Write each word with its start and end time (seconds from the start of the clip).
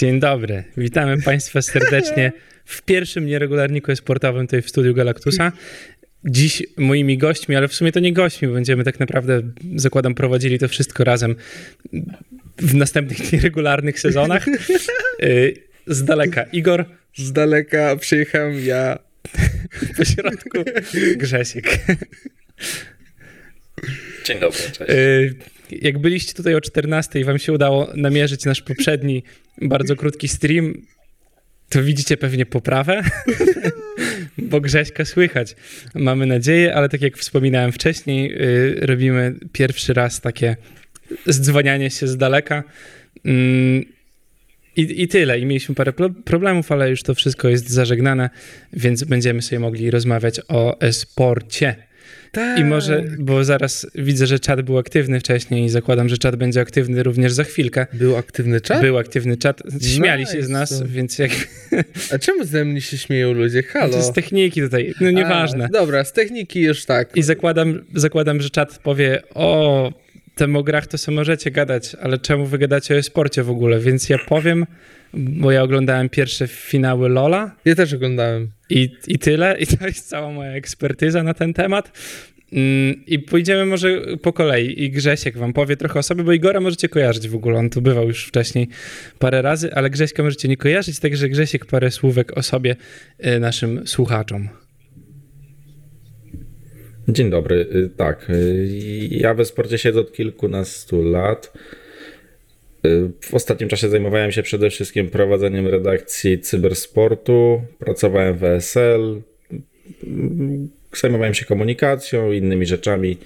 Dzień 0.00 0.20
dobry. 0.20 0.64
Witamy 0.76 1.22
Państwa 1.22 1.62
serdecznie 1.62 2.32
w 2.64 2.82
pierwszym 2.82 3.26
nieregularniku 3.26 3.96
sportowym 3.96 4.46
tutaj 4.46 4.62
w 4.62 4.68
studiu 4.68 4.94
Galactusa. 4.94 5.52
Dziś 6.24 6.62
moimi 6.76 7.18
gośćmi, 7.18 7.56
ale 7.56 7.68
w 7.68 7.74
sumie 7.74 7.92
to 7.92 8.00
nie 8.00 8.12
gośćmi, 8.12 8.48
bo 8.48 8.54
będziemy 8.54 8.84
tak 8.84 9.00
naprawdę, 9.00 9.42
zakładam, 9.76 10.14
prowadzili 10.14 10.58
to 10.58 10.68
wszystko 10.68 11.04
razem 11.04 11.36
w 12.58 12.74
następnych 12.74 13.18
nieregularnych 13.32 14.00
sezonach. 14.00 14.46
Y, 15.22 15.54
z 15.86 16.04
daleka 16.04 16.42
Igor. 16.42 16.84
Z 17.16 17.32
daleka 17.32 17.96
przyjechałem 17.96 18.64
ja. 18.64 18.98
Po 19.96 20.04
środku 20.04 20.58
Grzesiek. 21.16 21.78
Dzień 24.24 24.40
dobry, 24.40 24.60
cześć. 24.72 24.92
Jak 25.72 25.98
byliście 25.98 26.34
tutaj 26.34 26.54
o 26.54 26.60
14 26.60 27.20
i 27.20 27.24
wam 27.24 27.38
się 27.38 27.52
udało 27.52 27.88
namierzyć 27.94 28.44
nasz 28.44 28.62
poprzedni, 28.62 29.22
bardzo 29.62 29.96
krótki 29.96 30.28
stream, 30.28 30.74
to 31.68 31.82
widzicie 31.82 32.16
pewnie 32.16 32.46
poprawę, 32.46 33.02
bo 34.38 34.60
Grześka 34.60 35.04
słychać. 35.04 35.56
Mamy 35.94 36.26
nadzieję, 36.26 36.74
ale 36.74 36.88
tak 36.88 37.02
jak 37.02 37.16
wspominałem 37.16 37.72
wcześniej, 37.72 38.30
yy, 38.30 38.86
robimy 38.86 39.34
pierwszy 39.52 39.94
raz 39.94 40.20
takie 40.20 40.56
zdzwanianie 41.26 41.90
się 41.90 42.08
z 42.08 42.16
daleka. 42.16 42.64
Yy, 43.24 43.84
i, 44.76 45.02
I 45.02 45.08
tyle. 45.08 45.38
I 45.38 45.46
mieliśmy 45.46 45.74
parę 45.74 45.92
problemów, 46.24 46.72
ale 46.72 46.90
już 46.90 47.02
to 47.02 47.14
wszystko 47.14 47.48
jest 47.48 47.70
zażegnane, 47.70 48.30
więc 48.72 49.04
będziemy 49.04 49.42
sobie 49.42 49.60
mogli 49.60 49.90
rozmawiać 49.90 50.40
o 50.48 50.80
e-sporcie. 50.80 51.89
Tak. 52.32 52.58
I 52.58 52.64
może, 52.64 53.04
bo 53.18 53.44
zaraz 53.44 53.86
widzę, 53.94 54.26
że 54.26 54.38
czat 54.38 54.62
był 54.62 54.78
aktywny 54.78 55.20
wcześniej 55.20 55.64
i 55.64 55.68
zakładam, 55.68 56.08
że 56.08 56.18
czat 56.18 56.36
będzie 56.36 56.60
aktywny 56.60 57.02
również 57.02 57.32
za 57.32 57.44
chwilkę. 57.44 57.86
Był 57.92 58.16
aktywny 58.16 58.60
czat? 58.60 58.80
Był 58.80 58.98
aktywny 58.98 59.36
czat. 59.36 59.62
Śmiali 59.94 60.22
nice. 60.22 60.32
się 60.32 60.42
z 60.42 60.48
nas, 60.48 60.82
więc 60.86 61.18
jak... 61.18 61.30
A 62.14 62.18
czemu 62.18 62.44
ze 62.44 62.64
mnie 62.64 62.80
się 62.80 62.98
śmieją 62.98 63.32
ludzie? 63.32 63.62
Halo? 63.62 63.92
To 63.92 64.02
z 64.02 64.12
techniki 64.12 64.60
tutaj, 64.60 64.94
no 65.00 65.10
nieważne. 65.10 65.64
A, 65.64 65.68
dobra, 65.68 66.04
z 66.04 66.12
techniki 66.12 66.60
już 66.60 66.84
tak. 66.84 67.16
I 67.16 67.22
zakładam, 67.22 67.84
zakładam, 67.94 68.40
że 68.40 68.50
czat 68.50 68.78
powie, 68.78 69.22
o, 69.34 69.92
tem 70.34 70.56
o 70.56 70.62
grach 70.62 70.86
to 70.86 70.98
sobie 70.98 71.16
możecie 71.16 71.50
gadać, 71.50 71.96
ale 72.02 72.18
czemu 72.18 72.46
wy 72.46 72.58
gadacie 72.58 72.96
o 72.98 73.02
sporcie 73.02 73.42
w 73.42 73.50
ogóle? 73.50 73.80
Więc 73.80 74.08
ja 74.08 74.18
powiem, 74.18 74.66
bo 75.14 75.50
ja 75.50 75.62
oglądałem 75.62 76.08
pierwsze 76.08 76.48
finały 76.48 77.08
Lola. 77.08 77.56
Ja 77.64 77.74
też 77.74 77.94
oglądałem. 77.94 78.50
I, 78.70 78.88
I 79.06 79.18
tyle. 79.18 79.58
I 79.58 79.66
to 79.66 79.86
jest 79.86 80.08
cała 80.08 80.32
moja 80.32 80.52
ekspertyza 80.52 81.22
na 81.22 81.34
ten 81.34 81.54
temat. 81.54 81.92
Mm, 82.52 83.06
I 83.06 83.18
pójdziemy 83.18 83.66
może 83.66 84.02
po 84.22 84.32
kolei. 84.32 84.82
I 84.84 84.90
Grzesiek 84.90 85.38
wam 85.38 85.52
powie 85.52 85.76
trochę 85.76 85.98
o 85.98 86.02
sobie, 86.02 86.24
bo 86.24 86.32
Igora 86.32 86.60
możecie 86.60 86.88
kojarzyć 86.88 87.28
w 87.28 87.34
ogóle. 87.34 87.58
On 87.58 87.70
tu 87.70 87.82
bywał 87.82 88.08
już 88.08 88.26
wcześniej 88.26 88.68
parę 89.18 89.42
razy, 89.42 89.74
ale 89.74 89.90
Grześka 89.90 90.22
możecie 90.22 90.48
nie 90.48 90.56
kojarzyć, 90.56 90.98
także 90.98 91.28
Grzesiek 91.28 91.66
parę 91.66 91.90
słówek 91.90 92.38
o 92.38 92.42
sobie 92.42 92.76
y, 93.26 93.40
naszym 93.40 93.86
słuchaczom. 93.86 94.48
Dzień 97.08 97.30
dobry. 97.30 97.66
Y, 97.74 97.90
tak, 97.96 98.30
y, 98.30 99.08
ja 99.10 99.34
we 99.34 99.44
sporcie 99.44 99.78
siedzę 99.78 100.00
od 100.00 100.12
kilkunastu 100.12 101.02
lat. 101.02 101.52
W 103.20 103.34
ostatnim 103.34 103.68
czasie 103.68 103.88
zajmowałem 103.88 104.32
się 104.32 104.42
przede 104.42 104.70
wszystkim 104.70 105.10
prowadzeniem 105.10 105.66
redakcji 105.66 106.38
cybersportu, 106.40 107.62
pracowałem 107.78 108.38
w 108.38 108.44
ESL, 108.44 109.22
zajmowałem 111.00 111.34
się 111.34 111.44
komunikacją, 111.44 112.32
innymi 112.32 112.66
rzeczami. 112.66 113.18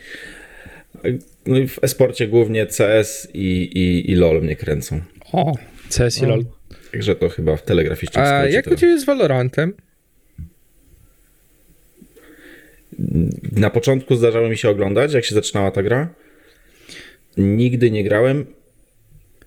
No 1.47 1.59
i 1.59 1.69
w 1.69 1.79
esporcie 1.83 2.29
głównie 2.29 2.67
CS 2.67 3.29
i, 3.35 3.63
i, 3.63 4.11
i 4.11 4.15
LOL 4.15 4.43
mnie 4.43 4.57
kręcą. 4.57 5.01
O, 5.33 5.55
CS 5.99 6.23
i 6.23 6.27
LOL. 6.27 6.45
Także 6.93 7.17
to 7.17 7.29
chyba 7.29 7.57
w 7.57 7.63
telegraficznym 7.63 8.25
A 8.25 8.47
jak 8.47 8.67
u 8.67 8.77
ciebie 8.77 8.99
z 8.99 9.05
Valorantem? 9.05 9.73
Na 13.53 13.71
początku 13.71 14.17
zdarzało 14.17 14.49
mi 14.49 14.57
się 14.57 14.71
oglądać, 14.71 15.13
jak 15.13 15.25
się 15.25 15.35
zaczynała 15.35 15.71
ta 15.71 15.83
gra. 15.83 16.15
Nigdy 17.37 17.91
nie 17.91 18.05
grałem. 18.05 18.47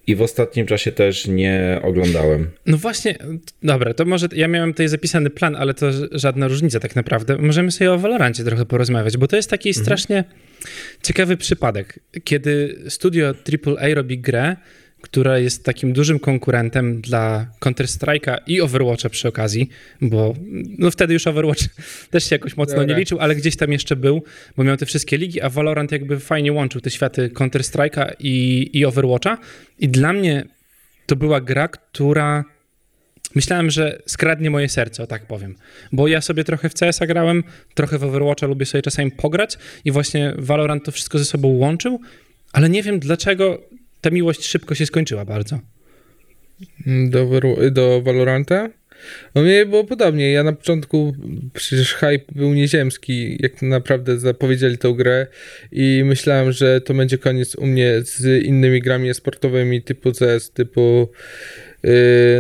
I 0.07 0.16
w 0.16 0.22
ostatnim 0.22 0.66
czasie 0.66 0.91
też 0.91 1.28
nie 1.28 1.79
oglądałem. 1.84 2.50
No 2.66 2.78
właśnie, 2.78 3.16
dobra, 3.63 3.94
to 3.94 4.06
może 4.06 4.28
ja 4.35 4.47
miałem 4.47 4.73
tutaj 4.73 4.88
zapisany 4.88 5.29
plan, 5.29 5.56
ale 5.56 5.73
to 5.73 5.88
żadna 6.12 6.47
różnica 6.47 6.79
tak 6.79 6.95
naprawdę. 6.95 7.38
Możemy 7.38 7.72
sobie 7.72 7.94
o 7.94 7.97
Valorancie 7.97 8.44
trochę 8.44 8.66
porozmawiać, 8.66 9.17
bo 9.17 9.28
to 9.28 9.35
jest 9.35 9.50
taki 9.50 9.69
mhm. 9.69 9.85
strasznie 9.85 10.23
ciekawy 11.03 11.38
przypadek, 11.38 12.00
kiedy 12.23 12.81
studio 12.90 13.28
AAA 13.28 13.94
robi 13.94 14.19
grę, 14.19 14.56
która 15.02 15.40
jest 15.40 15.63
takim 15.63 15.94
dużym 15.94 16.19
konkurentem 16.19 17.02
dla 17.02 17.47
Counter-Strike'a 17.59 18.38
i 18.47 18.62
Overwatcha 18.62 19.09
przy 19.09 19.28
okazji, 19.28 19.69
bo 20.02 20.35
no 20.78 20.91
wtedy 20.91 21.13
już 21.13 21.28
Overwatch 21.28 21.63
też 22.12 22.30
się 22.30 22.35
jakoś 22.35 22.58
mocno 22.58 22.75
Dobra. 22.75 22.94
nie 22.94 23.00
liczył, 23.00 23.19
ale 23.19 23.35
gdzieś 23.35 23.56
tam 23.56 23.72
jeszcze 23.72 23.96
był, 23.96 24.24
bo 24.58 24.63
miał 24.63 24.78
te 24.78 24.85
wszystkie 24.85 25.18
ligi, 25.18 25.41
a 25.41 25.50
Valorant 25.50 25.91
jakby 25.91 26.19
fajnie 26.19 26.53
łączył 26.53 26.81
te 26.81 26.91
światy 26.91 27.30
Counter-Strike'a 27.30 28.12
i, 28.19 28.69
i 28.74 28.85
Overwatcha 28.85 29.38
i 29.80 29.90
dla 29.90 30.13
mnie 30.13 30.46
to 31.06 31.16
była 31.16 31.41
gra, 31.41 31.68
która 31.68 32.46
myślałem, 33.35 33.72
że 33.72 34.02
skradnie 34.06 34.50
moje 34.50 34.69
serce, 34.69 35.03
o 35.03 35.08
tak 35.08 35.25
powiem. 35.25 35.56
Bo 35.91 36.08
ja 36.08 36.22
sobie 36.22 36.44
trochę 36.44 36.69
w 36.69 36.74
CS-a 36.74 37.08
grałem, 37.08 37.44
trochę 37.74 37.97
w 37.97 38.03
Overwatcha 38.03 38.47
lubię 38.47 38.66
sobie 38.66 38.81
czasami 38.81 39.12
pograć 39.12 39.58
i 39.85 39.91
właśnie 39.91 40.34
Valorant 40.38 40.85
to 40.85 40.91
wszystko 40.91 41.19
ze 41.19 41.25
sobą 41.25 41.47
łączył, 41.47 42.02
ale 42.53 42.69
nie 42.69 42.84
wiem 42.84 43.00
dlaczego 43.00 43.62
ta 44.02 44.09
miłość 44.09 44.46
szybko 44.46 44.75
się 44.75 44.85
skończyła 44.85 45.25
bardzo. 45.25 45.59
Do, 46.85 47.41
do 47.72 48.02
Valoranta? 48.02 48.69
No 49.35 49.41
mnie 49.41 49.66
było 49.66 49.84
podobnie. 49.84 50.31
Ja 50.31 50.44
na 50.44 50.53
początku 50.53 51.16
przecież 51.53 51.94
hype 51.94 52.34
był 52.35 52.53
nieziemski, 52.53 53.38
jak 53.40 53.62
naprawdę 53.62 54.19
zapowiedzieli 54.19 54.78
tę 54.78 54.94
grę 54.94 55.28
i 55.72 56.02
myślałem, 56.06 56.52
że 56.52 56.81
to 56.81 56.94
będzie 56.94 57.18
koniec 57.18 57.56
u 57.56 57.66
mnie 57.66 58.02
z 58.02 58.44
innymi 58.44 58.81
grami 58.81 59.13
sportowymi 59.13 59.81
typu 59.81 60.12
CS, 60.12 60.52
typu 60.52 61.09
yy, 61.84 61.91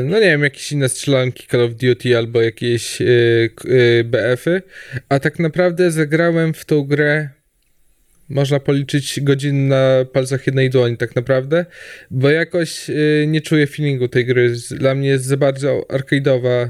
no 0.05 0.19
nie 0.19 0.25
wiem, 0.25 0.43
jakieś 0.43 0.71
inne 0.71 0.89
strzelanki 0.89 1.47
Call 1.47 1.61
of 1.61 1.73
Duty 1.73 2.17
albo 2.17 2.41
jakieś 2.41 2.99
yy, 2.99 3.49
yy, 3.65 4.03
BF-y, 4.03 4.61
a 5.09 5.19
tak 5.19 5.39
naprawdę 5.39 5.91
zagrałem 5.91 6.53
w 6.53 6.65
tą 6.65 6.83
grę 6.83 7.29
można 8.29 8.59
policzyć 8.59 9.19
godzin 9.21 9.67
na 9.67 10.05
palcach 10.13 10.47
jednej 10.47 10.69
dłoni 10.69 10.97
tak 10.97 11.15
naprawdę, 11.15 11.65
bo 12.11 12.29
jakoś 12.29 12.89
y, 12.89 13.25
nie 13.27 13.41
czuję 13.41 13.67
feelingu 13.67 14.07
tej 14.07 14.25
gry. 14.25 14.53
Dla 14.71 14.95
mnie 14.95 15.09
jest 15.09 15.25
za 15.25 15.37
bardzo 15.37 15.85
arcade'owa 15.89 16.67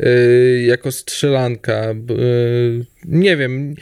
y, 0.00 0.62
jako 0.66 0.92
strzelanka. 0.92 1.94
Nie 3.08 3.36
wiem. 3.36 3.74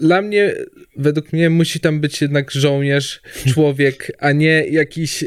Dla 0.00 0.22
mnie, 0.22 0.54
według 0.96 1.32
mnie, 1.32 1.50
musi 1.50 1.80
tam 1.80 2.00
być 2.00 2.22
jednak 2.22 2.50
żołnierz, 2.50 3.20
człowiek, 3.52 4.12
a 4.18 4.32
nie 4.32 4.64
jakiś 4.70 5.24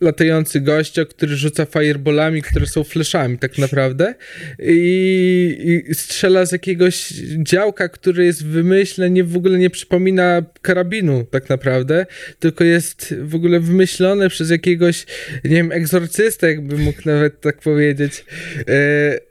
latający 0.00 0.60
gościa, 0.60 1.04
który 1.04 1.36
rzuca 1.36 1.66
fireballami, 1.66 2.42
które 2.42 2.66
są 2.66 2.84
fleszami, 2.84 3.38
tak 3.38 3.58
naprawdę. 3.58 4.14
I, 4.58 5.82
I, 5.90 5.94
strzela 5.94 6.46
z 6.46 6.52
jakiegoś 6.52 7.08
działka, 7.42 7.88
który 7.88 8.24
jest 8.24 8.46
w 8.46 8.64
nie 9.10 9.24
w 9.24 9.36
ogóle 9.36 9.58
nie 9.58 9.70
przypomina 9.70 10.42
karabinu, 10.62 11.24
tak 11.30 11.48
naprawdę, 11.48 12.06
tylko 12.38 12.64
jest 12.64 13.14
w 13.22 13.34
ogóle 13.34 13.60
wymyślone 13.60 14.28
przez 14.28 14.50
jakiegoś, 14.50 15.06
nie 15.44 15.56
wiem, 15.56 15.72
egzorcystę, 15.72 16.48
jakby 16.48 16.78
mógł 16.78 17.02
nawet 17.04 17.40
tak 17.40 17.58
powiedzieć. 17.58 18.24
E, 18.68 19.29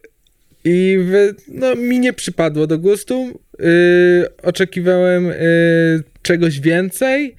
i 0.63 0.97
w, 0.99 1.33
no, 1.47 1.75
mi 1.75 1.99
nie 1.99 2.13
przypadło 2.13 2.67
do 2.67 2.79
gustu. 2.79 3.39
Yy, 3.59 3.65
oczekiwałem 4.43 5.25
yy, 5.25 5.33
czegoś 6.21 6.59
więcej. 6.59 7.35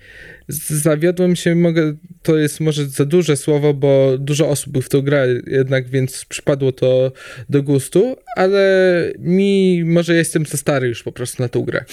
Zawiodłem 0.68 1.36
się, 1.36 1.54
mogę, 1.54 1.96
to 2.22 2.38
jest 2.38 2.60
może 2.60 2.86
za 2.86 3.04
duże 3.04 3.36
słowo, 3.36 3.74
bo 3.74 4.18
dużo 4.18 4.48
osób 4.48 4.84
w 4.84 4.88
to 4.88 5.02
gra 5.02 5.26
jednak, 5.46 5.88
więc 5.88 6.24
przypadło 6.24 6.72
to 6.72 7.12
do 7.48 7.62
gustu, 7.62 8.16
ale 8.36 9.12
mi, 9.18 9.84
może 9.84 10.14
jestem 10.14 10.46
za 10.46 10.58
stary 10.58 10.88
już 10.88 11.02
po 11.02 11.12
prostu 11.12 11.42
na 11.42 11.48
tą 11.48 11.62
grę. 11.62 11.84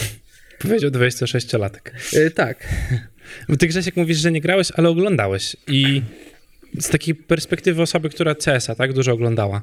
Powiedział 0.59 0.91
26-latek. 0.91 1.91
Yy, 2.13 2.31
tak. 2.31 2.67
Bo 3.49 3.57
ty 3.57 3.67
Grzesiek 3.67 3.95
mówisz, 3.95 4.17
że 4.17 4.31
nie 4.31 4.41
grałeś, 4.41 4.71
ale 4.75 4.89
oglądałeś 4.89 5.55
i 5.67 6.01
z 6.79 6.89
takiej 6.89 7.15
perspektywy 7.15 7.81
osoby, 7.81 8.09
która 8.09 8.35
CS-a 8.35 8.75
tak 8.75 8.93
dużo 8.93 9.11
oglądała, 9.13 9.61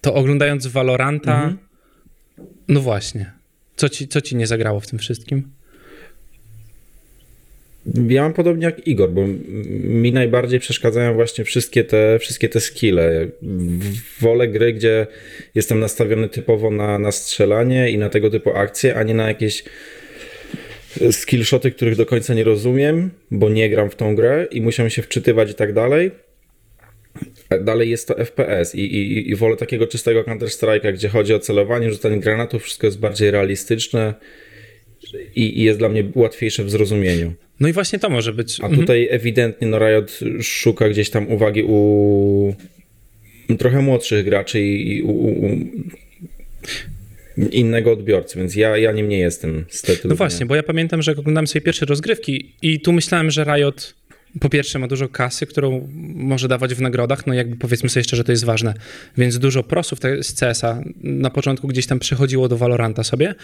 to 0.00 0.14
oglądając 0.14 0.66
Valoranta, 0.66 1.34
mhm. 1.34 1.58
no 2.68 2.80
właśnie, 2.80 3.32
co 3.76 3.88
ci, 3.88 4.08
co 4.08 4.20
ci 4.20 4.36
nie 4.36 4.46
zagrało 4.46 4.80
w 4.80 4.86
tym 4.86 4.98
wszystkim? 4.98 5.50
Ja 8.08 8.22
mam 8.22 8.32
podobnie 8.32 8.64
jak 8.64 8.86
Igor, 8.86 9.10
bo 9.10 9.26
mi 9.84 10.12
najbardziej 10.12 10.60
przeszkadzają 10.60 11.14
właśnie 11.14 11.44
wszystkie 11.44 11.84
te, 11.84 12.18
wszystkie 12.18 12.48
te 12.48 12.60
skille. 12.60 13.28
Wolę 14.20 14.48
gry, 14.48 14.72
gdzie 14.72 15.06
jestem 15.54 15.80
nastawiony 15.80 16.28
typowo 16.28 16.70
na, 16.70 16.98
na 16.98 17.12
strzelanie 17.12 17.90
i 17.90 17.98
na 17.98 18.08
tego 18.08 18.30
typu 18.30 18.50
akcje, 18.50 18.96
a 18.96 19.02
nie 19.02 19.14
na 19.14 19.28
jakieś 19.28 19.64
skillshoty, 21.10 21.70
których 21.70 21.96
do 21.96 22.06
końca 22.06 22.34
nie 22.34 22.44
rozumiem, 22.44 23.10
bo 23.30 23.48
nie 23.48 23.70
gram 23.70 23.90
w 23.90 23.94
tą 23.94 24.14
grę 24.14 24.46
i 24.50 24.60
muszę 24.60 24.90
się 24.90 25.02
wczytywać 25.02 25.50
i 25.50 25.54
tak 25.54 25.72
dalej. 25.72 26.10
Dalej 27.60 27.90
jest 27.90 28.08
to 28.08 28.14
FPS 28.24 28.74
i, 28.74 28.80
i, 28.80 29.30
i 29.30 29.36
wolę 29.36 29.56
takiego 29.56 29.86
czystego 29.86 30.22
Counter-Strike'a, 30.22 30.92
gdzie 30.92 31.08
chodzi 31.08 31.34
o 31.34 31.38
celowanie, 31.38 31.90
rzucanie 31.90 32.20
granatów, 32.20 32.62
wszystko 32.62 32.86
jest 32.86 33.00
bardziej 33.00 33.30
realistyczne 33.30 34.14
i, 35.36 35.60
i 35.60 35.62
jest 35.62 35.78
dla 35.78 35.88
mnie 35.88 36.04
łatwiejsze 36.14 36.64
w 36.64 36.70
zrozumieniu. 36.70 37.32
No 37.60 37.68
i 37.68 37.72
właśnie 37.72 37.98
to 37.98 38.10
może 38.10 38.32
być. 38.32 38.60
A 38.60 38.68
tutaj 38.68 39.02
mhm. 39.02 39.20
ewidentnie 39.20 39.68
no 39.68 39.78
Riot 39.78 40.20
szuka 40.40 40.88
gdzieś 40.88 41.10
tam 41.10 41.32
uwagi 41.32 41.62
u 41.62 42.54
trochę 43.58 43.82
młodszych 43.82 44.24
graczy 44.24 44.60
i, 44.60 44.96
i 44.96 45.02
u, 45.02 45.10
u, 45.10 45.58
innego 47.50 47.92
odbiorcy, 47.92 48.38
więc 48.38 48.56
ja, 48.56 48.76
ja 48.76 48.92
nim 48.92 49.08
nie 49.08 49.18
jestem 49.18 49.64
No 50.04 50.14
właśnie, 50.14 50.46
bo 50.46 50.54
ja 50.54 50.62
pamiętam, 50.62 51.02
że 51.02 51.12
oglądałem 51.12 51.46
sobie 51.46 51.60
pierwsze 51.60 51.86
rozgrywki 51.86 52.54
i 52.62 52.80
tu 52.80 52.92
myślałem, 52.92 53.30
że 53.30 53.44
Riot 53.44 53.94
po 54.40 54.48
pierwsze 54.48 54.78
ma 54.78 54.88
dużo 54.88 55.08
kasy, 55.08 55.46
którą 55.46 55.88
może 56.14 56.48
dawać 56.48 56.74
w 56.74 56.80
nagrodach, 56.80 57.26
no 57.26 57.34
jakby 57.34 57.56
powiedzmy 57.56 57.88
sobie 57.88 58.04
szczerze, 58.04 58.24
to 58.24 58.32
jest 58.32 58.44
ważne, 58.44 58.74
więc 59.16 59.38
dużo 59.38 59.62
prosów 59.62 59.98
z 60.22 60.34
CS-a 60.40 60.80
na 61.02 61.30
początku 61.30 61.68
gdzieś 61.68 61.86
tam 61.86 61.98
przechodziło 61.98 62.48
do 62.48 62.56
Valoranta 62.56 63.04
sobie, 63.04 63.34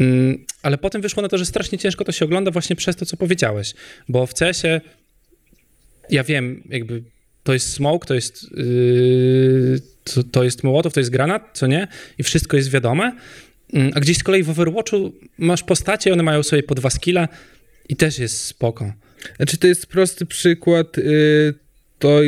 mm, 0.00 0.44
ale 0.62 0.78
potem 0.78 1.02
wyszło 1.02 1.22
na 1.22 1.28
to, 1.28 1.38
że 1.38 1.46
strasznie 1.46 1.78
ciężko 1.78 2.04
to 2.04 2.12
się 2.12 2.24
ogląda 2.24 2.50
właśnie 2.50 2.76
przez 2.76 2.96
to, 2.96 3.06
co 3.06 3.16
powiedziałeś, 3.16 3.74
bo 4.08 4.26
w 4.26 4.34
CS-ie 4.34 4.80
ja 6.10 6.24
wiem, 6.24 6.62
jakby 6.68 7.02
to 7.42 7.52
jest 7.52 7.72
smoke, 7.72 8.06
to 8.06 8.14
jest, 8.14 8.42
yy, 8.56 9.80
to, 10.04 10.22
to, 10.22 10.44
jest 10.44 10.64
mołotow, 10.64 10.92
to 10.92 11.00
jest 11.00 11.10
granat, 11.10 11.42
co 11.52 11.66
nie? 11.66 11.88
I 12.18 12.22
wszystko 12.22 12.56
jest 12.56 12.70
wiadome. 12.70 13.16
Mm, 13.72 13.92
a 13.94 14.00
gdzieś 14.00 14.18
z 14.18 14.22
kolei 14.22 14.42
w 14.42 14.50
Overwatchu 14.50 15.12
masz 15.38 15.62
postacie, 15.62 16.12
one 16.12 16.22
mają 16.22 16.42
sobie 16.42 16.62
po 16.62 16.74
dwa 16.74 16.90
skille 16.90 17.28
i 17.88 17.96
też 17.96 18.18
jest 18.18 18.44
spoko. 18.44 18.92
Znaczy 19.36 19.58
to 19.58 19.66
jest 19.66 19.86
prosty 19.86 20.26
przykład 20.26 20.96
yy, 20.96 21.54
to 21.98 22.20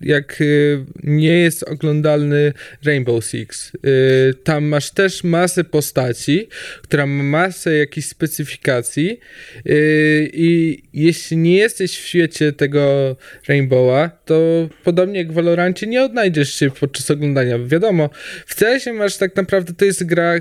jak 0.00 0.40
y, 0.40 0.84
nie 1.02 1.38
jest 1.38 1.62
oglądalny 1.62 2.52
Rainbow 2.84 3.24
Six. 3.24 3.72
Y, 3.74 4.34
tam 4.44 4.64
masz 4.64 4.90
też 4.90 5.24
masę 5.24 5.64
postaci, 5.64 6.48
która 6.82 7.06
ma 7.06 7.22
masę 7.22 7.76
jakichś 7.76 8.06
specyfikacji 8.06 9.20
y, 9.66 10.30
i 10.32 10.82
jeśli 10.92 11.36
nie 11.36 11.56
jesteś 11.56 11.98
w 11.98 12.06
świecie 12.06 12.52
tego 12.52 13.16
Rainbowa, 13.48 14.08
to 14.24 14.68
podobnie 14.84 15.18
jak 15.18 15.32
w 15.32 15.34
Valorancie 15.34 15.86
nie 15.86 16.02
odnajdziesz 16.02 16.54
się 16.54 16.70
podczas 16.70 17.10
oglądania. 17.10 17.58
Wiadomo, 17.58 18.10
w 18.46 18.54
cs 18.54 18.86
masz 18.94 19.16
tak 19.16 19.36
naprawdę, 19.36 19.72
to 19.72 19.84
jest 19.84 20.04
gra 20.04 20.34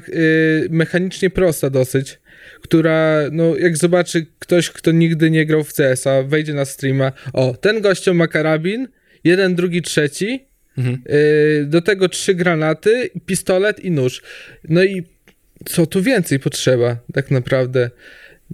mechanicznie 0.70 1.30
prosta 1.30 1.70
dosyć, 1.70 2.20
która, 2.62 3.22
no 3.32 3.56
jak 3.56 3.78
zobaczy 3.78 4.26
ktoś, 4.40 4.70
kto 4.70 4.92
nigdy 4.92 5.32
nie 5.32 5.46
grał 5.46 5.64
w 5.64 5.74
CS-a, 5.74 6.24
wejdzie 6.24 6.54
na 6.54 6.66
streama, 6.66 7.12
o, 7.34 7.54
ten 7.54 7.82
gościom 7.82 8.18
ma 8.18 8.28
karabin, 8.28 8.88
jeden, 9.24 9.56
drugi, 9.56 9.82
trzeci, 9.82 10.46
mhm. 10.78 11.02
y, 11.10 11.66
do 11.66 11.82
tego 11.82 12.10
trzy 12.10 12.36
granaty, 12.36 13.10
pistolet 13.26 13.80
i 13.80 13.92
nóż. 13.92 14.22
No 14.70 14.84
i 14.84 15.04
co 15.66 15.86
tu 15.86 16.02
więcej 16.02 16.40
potrzeba, 16.40 16.98
tak 17.14 17.32
naprawdę. 17.32 17.90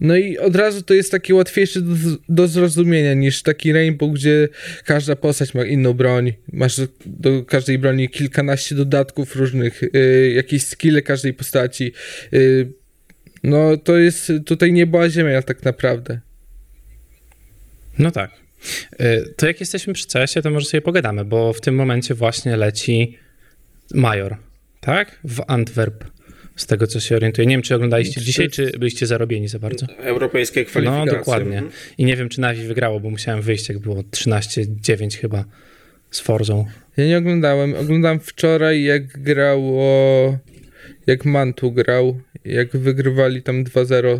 No 0.01 0.15
i 0.17 0.37
od 0.37 0.55
razu 0.55 0.81
to 0.81 0.93
jest 0.93 1.11
takie 1.11 1.35
łatwiejsze 1.35 1.81
do, 1.81 1.95
do, 2.29 2.47
zrozumienia 2.47 3.13
niż 3.13 3.41
taki 3.41 3.73
Rainbow, 3.73 4.13
gdzie 4.13 4.49
każda 4.85 5.15
postać 5.15 5.53
ma 5.53 5.65
inną 5.65 5.93
broń, 5.93 6.33
masz 6.53 6.81
do 7.05 7.43
każdej 7.43 7.79
broni 7.79 8.09
kilkanaście 8.09 8.75
dodatków 8.75 9.35
różnych, 9.35 9.83
y, 9.83 10.33
jakieś 10.35 10.63
skille 10.65 11.01
każdej 11.01 11.33
postaci. 11.33 11.91
Y, 12.33 12.73
no 13.43 13.77
to 13.77 13.97
jest 13.97 14.31
tutaj 14.45 14.73
nie 14.73 14.87
była 14.87 15.09
ziemia 15.09 15.41
tak 15.41 15.63
naprawdę. 15.63 16.19
No 17.99 18.11
tak. 18.11 18.31
Y, 19.01 19.33
to 19.37 19.47
jak 19.47 19.59
jesteśmy 19.59 19.93
przy 19.93 20.07
CS-ie, 20.07 20.43
to 20.43 20.49
może 20.49 20.65
sobie 20.65 20.81
pogadamy, 20.81 21.25
bo 21.25 21.53
w 21.53 21.61
tym 21.61 21.75
momencie 21.75 22.15
właśnie 22.15 22.57
leci 22.57 23.17
Major, 23.93 24.37
tak? 24.79 25.19
W 25.23 25.41
Antwerp. 25.47 26.03
Z 26.55 26.67
tego, 26.67 26.87
co 26.87 26.99
się 26.99 27.15
orientuję. 27.15 27.47
Nie 27.47 27.55
wiem, 27.55 27.61
czy 27.61 27.75
oglądaliście 27.75 28.21
dzisiaj, 28.21 28.49
czy 28.49 28.71
byliście 28.79 29.07
zarobieni 29.07 29.47
za 29.47 29.59
bardzo? 29.59 29.85
Europejskie 29.97 30.65
kwalifikacje. 30.65 31.05
No, 31.05 31.19
dokładnie. 31.19 31.57
Mhm. 31.57 31.71
I 31.97 32.05
nie 32.05 32.15
wiem, 32.15 32.29
czy 32.29 32.41
Navi 32.41 32.67
wygrało, 32.67 32.99
bo 32.99 33.09
musiałem 33.09 33.41
wyjść, 33.41 33.69
jak 33.69 33.79
było 33.79 33.95
13-9 34.01 35.17
chyba 35.17 35.45
z 36.11 36.19
Forzą. 36.19 36.65
Ja 36.97 37.05
nie 37.05 37.17
oglądałem. 37.17 37.75
Oglądałem 37.75 38.19
wczoraj, 38.19 38.83
jak 38.83 39.07
grało 39.07 40.37
jak 41.07 41.25
Mantu 41.25 41.71
grał, 41.71 42.19
jak 42.45 42.77
wygrywali 42.77 43.41
tam 43.41 43.63
2-0 43.63 44.19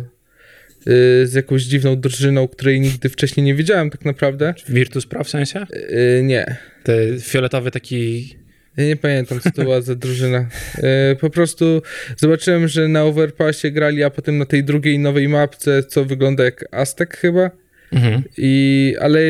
y, 0.86 1.26
z 1.26 1.34
jakąś 1.34 1.62
dziwną 1.62 2.00
drużyną, 2.00 2.48
której 2.48 2.80
nigdy 2.80 3.08
wcześniej 3.08 3.46
nie 3.46 3.54
widziałem 3.54 3.90
tak 3.90 4.04
naprawdę. 4.04 4.54
Virtus 4.68 5.06
Pro 5.06 5.24
w 5.24 5.28
sensie? 5.28 5.66
Yy, 5.90 6.22
nie. 6.22 6.56
Te 6.82 7.18
fioletowy 7.20 7.70
taki... 7.70 8.34
Ja 8.76 8.84
nie 8.84 8.96
pamiętam, 8.96 9.40
co 9.40 9.50
to 9.50 9.62
była 9.62 9.80
za 9.80 9.94
drużyna. 9.94 10.48
Yy, 10.76 11.16
po 11.20 11.30
prostu 11.30 11.82
zobaczyłem, 12.16 12.68
że 12.68 12.88
na 12.88 13.04
Overpassie 13.04 13.70
grali, 13.70 14.02
a 14.02 14.10
potem 14.10 14.38
na 14.38 14.46
tej 14.46 14.64
drugiej 14.64 14.98
nowej 14.98 15.28
mapce, 15.28 15.82
co 15.82 16.04
wygląda 16.04 16.44
jak 16.44 16.64
Aztek 16.70 17.16
chyba. 17.16 17.50
Mhm. 17.92 18.22
I, 18.38 18.94
ale 19.00 19.20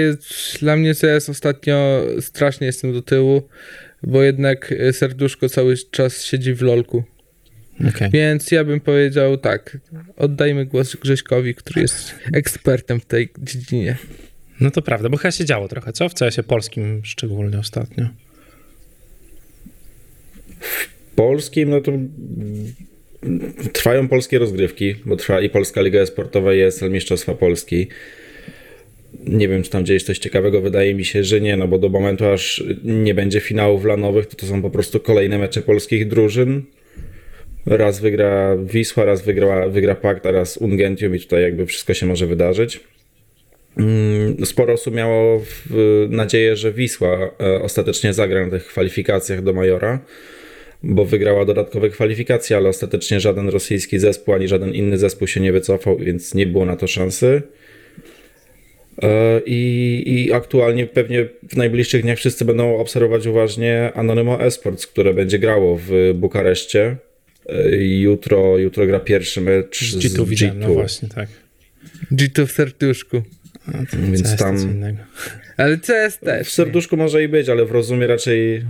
dla 0.61 0.77
mnie 0.77 0.95
CS 0.95 1.29
ostatnio 1.29 2.03
strasznie 2.21 2.67
jestem 2.67 2.93
do 2.93 3.03
tyłu, 3.03 3.49
bo 4.03 4.23
jednak 4.23 4.75
serduszko 4.93 5.49
cały 5.49 5.77
czas 5.91 6.25
siedzi 6.25 6.55
w 6.55 6.63
lolku. 6.63 7.05
Okay. 7.81 8.11
Więc 8.11 8.51
ja 8.51 8.65
bym 8.65 8.81
powiedział 8.81 9.37
tak, 9.37 9.79
oddajmy 10.17 10.67
głos 10.67 10.97
Grześkowi, 10.97 11.55
który 11.55 11.81
jest 11.83 12.15
ekspertem 12.33 13.01
w 13.01 13.07
tej 13.07 13.29
dziedzinie. 13.39 13.97
No 14.61 14.71
to 14.71 14.83
prawda, 14.83 15.09
bo 15.09 15.17
chyba 15.17 15.33
się 15.33 15.45
działo 15.45 15.69
trochę, 15.69 15.93
co? 15.93 16.09
W 16.09 16.15
CS-ie 16.15 16.43
polskim 16.43 17.01
szczególnie 17.05 17.59
ostatnio. 17.59 18.09
W 20.61 20.89
polskim, 21.17 21.71
no 21.71 21.81
to 21.81 21.93
trwają 23.73 24.09
polskie 24.09 24.39
rozgrywki, 24.39 24.95
bo 25.07 25.17
trwa 25.17 25.41
i 25.41 25.51
Polska 25.51 25.81
Liga 25.81 26.07
Sportowa 26.07 26.55
i 26.55 26.61
ESL 26.61 26.91
Mistrzostwa 26.91 27.35
Polski. 27.35 27.87
Nie 29.27 29.49
wiem, 29.49 29.63
czy 29.63 29.71
tam 29.71 29.87
dzieje 29.87 30.01
coś 30.01 30.19
ciekawego. 30.19 30.61
Wydaje 30.61 30.95
mi 30.95 31.05
się, 31.05 31.25
że 31.25 31.41
nie, 31.41 31.57
no 31.57 31.69
bo 31.69 31.79
do 31.79 31.89
momentu, 31.89 32.27
aż 32.27 32.65
nie 32.85 33.15
będzie 33.15 33.41
finałów 33.41 33.85
lanowych, 33.85 34.27
to 34.27 34.37
to 34.37 34.47
są 34.47 34.63
po 34.63 34.71
prostu 34.71 35.01
kolejne 35.01 35.39
mecze 35.39 35.63
polskich 35.63 36.09
drużyn 36.09 36.63
raz 37.67 38.01
wygra 38.01 38.57
Wisła, 38.57 39.05
raz 39.05 39.23
wygra, 39.23 39.69
wygra 39.69 39.95
Pakt, 39.95 40.27
a 40.27 40.31
raz 40.31 40.57
Ungentium 40.57 41.17
i 41.17 41.21
tutaj 41.21 41.43
jakby 41.43 41.67
wszystko 41.67 41.95
się 41.95 42.07
może 42.07 42.27
wydarzyć. 42.27 42.81
Mm, 43.79 44.47
sporo 44.47 44.73
osób 44.73 44.95
miało 44.95 45.43
nadzieję, 46.09 46.57
że 46.57 46.73
Wisła 46.73 47.31
e, 47.41 47.63
ostatecznie 47.63 48.13
zagra 48.13 48.45
na 48.45 48.51
tych 48.51 48.67
kwalifikacjach 48.67 49.43
do 49.43 49.53
Majora, 49.53 50.01
bo 50.83 51.05
wygrała 51.05 51.45
dodatkowe 51.45 51.91
kwalifikacje, 51.91 52.57
ale 52.57 52.69
ostatecznie 52.69 53.21
żaden 53.21 53.49
rosyjski 53.49 53.99
zespół 53.99 54.35
ani 54.35 54.49
żaden 54.49 54.75
inny 54.75 54.99
zespół 54.99 55.29
się 55.29 55.41
nie 55.41 55.53
wycofał, 55.53 55.97
więc 55.97 56.35
nie 56.35 56.47
było 56.47 56.65
na 56.65 56.77
to 56.77 56.87
szansy. 56.87 57.43
E, 59.03 59.41
I, 59.47 60.03
I, 60.07 60.33
aktualnie 60.33 60.87
pewnie 60.87 61.29
w 61.51 61.57
najbliższych 61.57 62.03
dniach 62.03 62.19
wszyscy 62.19 62.45
będą 62.45 62.77
obserwować 62.77 63.27
uważnie 63.27 63.93
Anonymo 63.95 64.41
Esports, 64.41 64.87
które 64.87 65.15
będzie 65.15 65.39
grało 65.39 65.79
w 65.87 66.13
Bukareszcie. 66.15 66.97
Jutro, 67.79 68.59
jutro 68.59 68.87
gra 68.87 69.01
pierwszy 69.01 69.41
mecz 69.41 69.85
z 69.85 69.97
G2. 69.97 70.29
Widziałem, 70.29 70.61
no 70.61 70.69
właśnie, 70.69 71.09
tak. 71.09 71.29
G2 72.13 72.47
w 72.47 72.53
serduszku. 72.53 73.23
Więc 73.93 74.37
tam... 74.37 74.57
Ale 75.57 75.79
CS 75.79 76.19
też. 76.19 76.49
W 76.49 76.51
serduszku 76.51 76.97
może 76.97 77.23
i 77.23 77.29
być, 77.29 77.49
ale 77.49 77.65
w 77.65 77.73
rozumie 77.73 78.07
raczej. 78.07 78.65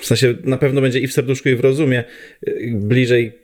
W 0.00 0.06
sensie 0.06 0.34
na 0.44 0.56
pewno 0.56 0.80
będzie 0.80 1.00
i 1.00 1.06
w 1.06 1.12
serduszku, 1.12 1.48
i 1.48 1.56
w 1.56 1.60
rozumie. 1.60 2.04
Bliżej 2.72 3.38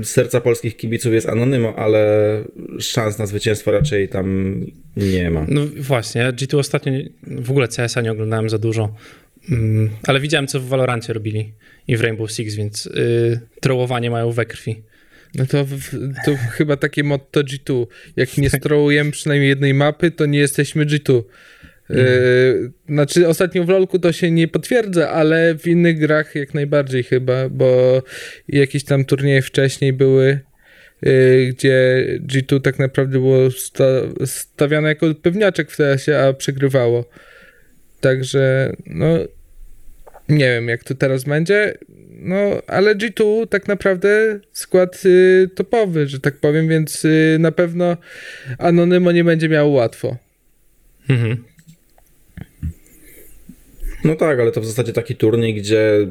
e, 0.00 0.04
serca 0.04 0.40
polskich 0.40 0.76
kibiców 0.76 1.12
jest 1.12 1.28
anonymo, 1.28 1.74
ale 1.76 2.44
szans 2.78 3.18
na 3.18 3.26
zwycięstwo 3.26 3.70
raczej 3.70 4.08
tam 4.08 4.60
nie 4.96 5.30
ma. 5.30 5.46
No 5.48 5.60
właśnie, 5.76 6.20
ja 6.20 6.32
G2 6.32 6.58
ostatnio 6.58 6.92
w 7.22 7.50
ogóle 7.50 7.68
CS-a 7.68 8.00
nie 8.00 8.12
oglądałem 8.12 8.50
za 8.50 8.58
dużo, 8.58 8.94
mm, 9.50 9.90
ale 10.02 10.20
widziałem, 10.20 10.46
co 10.46 10.60
w 10.60 10.68
Valorancie 10.68 11.12
robili 11.12 11.52
i 11.88 11.96
w 11.96 12.00
Rainbow 12.00 12.32
Six, 12.32 12.54
więc 12.54 12.84
yy, 12.84 13.40
trołowanie 13.60 14.10
mają 14.10 14.32
we 14.32 14.46
krwi. 14.46 14.82
No 15.34 15.46
to, 15.46 15.66
to 16.24 16.36
chyba 16.50 16.76
takie 16.76 17.04
motto 17.04 17.40
G2. 17.40 17.86
Jak 18.16 18.36
nie 18.36 18.50
strołujemy 18.50 19.10
przynajmniej 19.10 19.48
jednej 19.48 19.74
mapy, 19.74 20.10
to 20.10 20.26
nie 20.26 20.38
jesteśmy 20.38 20.86
G2. 20.86 21.22
Mm. 21.90 22.06
Yy, 22.06 22.72
znaczy, 22.88 23.28
ostatnio 23.28 23.64
w 23.64 23.68
LoLku 23.68 23.98
to 23.98 24.12
się 24.12 24.30
nie 24.30 24.48
potwierdza, 24.48 25.10
ale 25.10 25.54
w 25.54 25.66
innych 25.66 25.98
grach 25.98 26.34
jak 26.34 26.54
najbardziej 26.54 27.02
chyba, 27.02 27.48
bo 27.48 28.02
jakieś 28.48 28.84
tam 28.84 29.04
turnieje 29.04 29.42
wcześniej 29.42 29.92
były, 29.92 30.40
yy, 31.02 31.46
gdzie 31.46 32.06
G2 32.26 32.60
tak 32.60 32.78
naprawdę 32.78 33.18
było 33.18 33.50
sta 33.50 33.84
stawiane 34.24 34.88
jako 34.88 35.14
pewniaczek 35.14 35.70
w 35.70 35.76
TS-ie, 35.76 36.22
a 36.22 36.32
przegrywało. 36.32 37.08
Także, 38.06 38.72
no, 38.86 39.06
nie 40.28 40.44
wiem, 40.48 40.68
jak 40.68 40.84
to 40.84 40.94
teraz 40.94 41.24
będzie. 41.24 41.78
No, 42.10 42.36
ale 42.66 42.94
G2 42.94 43.46
tak 43.46 43.68
naprawdę 43.68 44.40
skład 44.52 45.02
y, 45.04 45.50
topowy, 45.54 46.06
że 46.06 46.20
tak 46.20 46.36
powiem, 46.36 46.68
więc 46.68 47.04
y, 47.04 47.36
na 47.40 47.52
pewno 47.52 47.96
Anonymo 48.58 49.12
nie 49.12 49.24
będzie 49.24 49.48
miało 49.48 49.70
łatwo. 49.70 50.16
Mhm. 51.08 51.44
No 54.04 54.14
tak, 54.14 54.40
ale 54.40 54.52
to 54.52 54.60
w 54.60 54.66
zasadzie 54.66 54.92
taki 54.92 55.16
turniej, 55.16 55.54
gdzie 55.54 56.06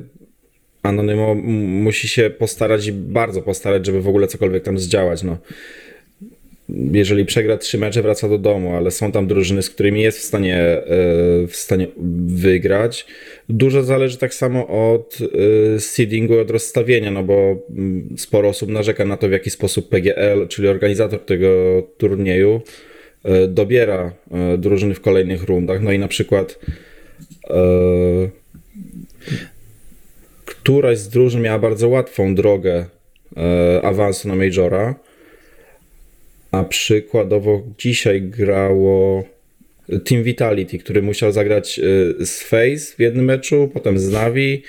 Anonymo 0.83 1.35
musi 1.35 2.07
się 2.07 2.29
postarać 2.29 2.87
i 2.87 2.91
bardzo 2.91 3.41
postarać, 3.41 3.85
żeby 3.85 4.01
w 4.01 4.07
ogóle 4.07 4.27
cokolwiek 4.27 4.63
tam 4.63 4.79
zdziałać. 4.79 5.23
No. 5.23 5.37
Jeżeli 6.69 7.25
przegra 7.25 7.57
trzy 7.57 7.77
mecze, 7.77 8.01
wraca 8.01 8.29
do 8.29 8.37
domu, 8.37 8.75
ale 8.75 8.91
są 8.91 9.11
tam 9.11 9.27
drużyny, 9.27 9.61
z 9.61 9.69
którymi 9.69 10.01
jest 10.01 10.19
w 10.19 10.21
stanie, 10.21 10.57
e, 10.57 10.83
w 11.47 11.55
stanie 11.55 11.87
wygrać. 12.27 13.05
Dużo 13.49 13.83
zależy 13.83 14.17
tak 14.17 14.33
samo 14.33 14.67
od 14.91 15.17
e, 15.75 15.79
seedingu, 15.79 16.39
od 16.39 16.51
rozstawienia, 16.51 17.11
no 17.11 17.23
bo 17.23 17.65
mm, 17.69 18.15
sporo 18.17 18.49
osób 18.49 18.69
narzeka 18.69 19.05
na 19.05 19.17
to, 19.17 19.27
w 19.27 19.31
jaki 19.31 19.49
sposób 19.49 19.89
PGL, 19.89 20.47
czyli 20.47 20.67
organizator 20.67 21.19
tego 21.19 21.47
turnieju, 21.97 22.61
e, 23.23 23.47
dobiera 23.47 24.13
drużyny 24.57 24.95
w 24.95 25.01
kolejnych 25.01 25.43
rundach. 25.43 25.81
No 25.81 25.91
i 25.91 25.99
na 25.99 26.07
przykład 26.07 26.59
któraś 30.45 30.97
z 30.97 31.09
drużyn 31.09 31.41
miała 31.41 31.59
bardzo 31.59 31.89
łatwą 31.89 32.35
drogę 32.35 32.85
awansu 33.83 34.27
na 34.27 34.35
Majora, 34.35 34.95
a 36.59 36.63
przykładowo 36.63 37.63
dzisiaj 37.77 38.21
grało 38.21 39.23
Team 40.05 40.23
Vitality, 40.23 40.79
który 40.79 41.01
musiał 41.01 41.31
zagrać 41.31 41.79
e, 41.79 42.25
z 42.25 42.43
Face 42.43 42.95
w 42.97 42.99
jednym 42.99 43.25
meczu, 43.25 43.71
potem 43.73 43.99
z 43.99 44.11
Navi 44.11 44.63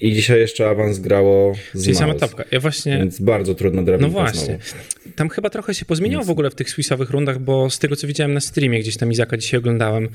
i 0.00 0.12
dzisiaj 0.12 0.40
jeszcze 0.40 0.68
awans 0.68 0.98
grało 0.98 1.54
z 1.74 1.84
Czyli 1.84 1.96
sama 1.96 2.14
topka. 2.14 2.44
Ja 2.50 2.60
właśnie... 2.60 2.98
Więc 2.98 3.20
bardzo 3.20 3.54
trudna 3.54 3.82
drabinka 3.82 4.06
No 4.06 4.12
właśnie. 4.12 4.44
Znowu. 4.44 5.14
Tam 5.16 5.28
chyba 5.28 5.50
trochę 5.50 5.74
się 5.74 5.84
pozmieniało 5.84 6.24
w 6.24 6.30
ogóle 6.30 6.50
w 6.50 6.54
tych 6.54 6.70
Swissowych 6.70 7.10
rundach, 7.10 7.38
bo 7.38 7.70
z 7.70 7.78
tego 7.78 7.96
co 7.96 8.06
widziałem 8.06 8.34
na 8.34 8.40
streamie, 8.40 8.80
gdzieś 8.80 8.96
tam 8.96 9.12
Izaka 9.12 9.36
dzisiaj 9.36 9.58
oglądałem 9.58 10.08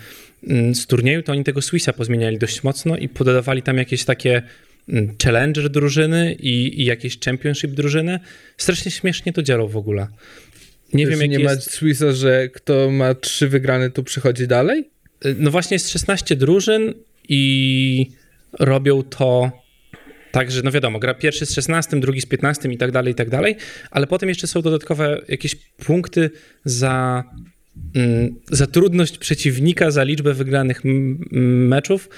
mm, 0.47 0.75
z 0.75 0.87
turnieju, 0.87 1.23
to 1.23 1.31
oni 1.31 1.43
tego 1.43 1.61
Swissa 1.61 1.93
pozmieniali 1.93 2.37
dość 2.37 2.63
mocno 2.63 2.97
i 2.97 3.09
podawali 3.09 3.61
tam 3.61 3.77
jakieś 3.77 4.05
takie 4.05 4.41
Mm, 4.89 5.15
challenger 5.23 5.69
drużyny 5.69 6.33
i, 6.39 6.81
i 6.81 6.85
jakieś 6.85 7.19
championship 7.19 7.71
drużyny. 7.71 8.19
Strasznie 8.57 8.91
śmiesznie 8.91 9.33
to 9.33 9.43
działo 9.43 9.67
w 9.67 9.77
ogóle. 9.77 10.07
Nie 10.93 11.07
wiem, 11.07 11.21
jak 11.21 11.29
nie 11.29 11.39
jest... 11.39 11.55
ma 11.55 11.61
Swissa, 11.61 12.11
że 12.11 12.49
kto 12.49 12.91
ma 12.91 13.13
trzy 13.13 13.47
wygrane, 13.47 13.91
to 13.91 14.03
przychodzi 14.03 14.47
dalej? 14.47 14.89
Y, 15.25 15.35
no 15.39 15.51
właśnie 15.51 15.75
jest 15.75 15.89
16 15.89 16.35
drużyn 16.35 16.93
i 17.29 18.11
robią 18.59 19.03
to 19.03 19.51
tak, 20.31 20.51
że 20.51 20.61
no 20.63 20.71
wiadomo, 20.71 20.99
gra 20.99 21.13
pierwszy 21.13 21.45
z 21.45 21.53
16, 21.53 21.99
drugi 21.99 22.21
z 22.21 22.25
15 22.25 22.69
i 22.69 22.77
tak 22.77 22.91
dalej, 22.91 23.11
i 23.11 23.15
tak 23.15 23.29
dalej, 23.29 23.55
ale 23.91 24.07
potem 24.07 24.29
jeszcze 24.29 24.47
są 24.47 24.61
dodatkowe 24.61 25.21
jakieś 25.27 25.55
punkty 25.55 26.29
za, 26.65 27.23
mm, 27.95 28.35
za 28.51 28.67
trudność 28.67 29.17
przeciwnika, 29.17 29.91
za 29.91 30.03
liczbę 30.03 30.33
wygranych 30.33 30.81
meczów, 31.31 32.09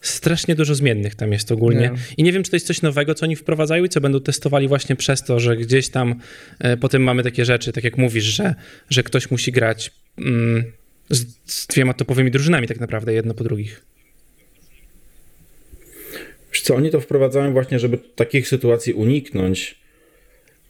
strasznie 0.00 0.54
dużo 0.54 0.74
zmiennych 0.74 1.14
tam 1.14 1.32
jest 1.32 1.52
ogólnie. 1.52 1.80
Nie. 1.80 1.92
I 2.16 2.22
nie 2.22 2.32
wiem, 2.32 2.42
czy 2.42 2.50
to 2.50 2.56
jest 2.56 2.66
coś 2.66 2.82
nowego, 2.82 3.14
co 3.14 3.26
oni 3.26 3.36
wprowadzają 3.36 3.84
i 3.84 3.88
co 3.88 4.00
będą 4.00 4.20
testowali 4.20 4.68
właśnie 4.68 4.96
przez 4.96 5.22
to, 5.22 5.40
że 5.40 5.56
gdzieś 5.56 5.88
tam 5.88 6.14
e, 6.58 6.76
potem 6.76 7.02
mamy 7.02 7.22
takie 7.22 7.44
rzeczy, 7.44 7.72
tak 7.72 7.84
jak 7.84 7.98
mówisz, 7.98 8.24
że, 8.24 8.54
że 8.90 9.02
ktoś 9.02 9.30
musi 9.30 9.52
grać 9.52 9.90
mm, 10.18 10.64
z, 11.10 11.26
z 11.44 11.66
dwiema 11.66 11.94
topowymi 11.94 12.30
drużynami 12.30 12.68
tak 12.68 12.80
naprawdę, 12.80 13.12
jedno 13.12 13.34
po 13.34 13.44
drugich. 13.44 13.84
Wiesz 16.52 16.62
co, 16.62 16.74
oni 16.74 16.90
to 16.90 17.00
wprowadzają 17.00 17.52
właśnie, 17.52 17.78
żeby 17.78 17.98
takich 17.98 18.48
sytuacji 18.48 18.92
uniknąć, 18.92 19.78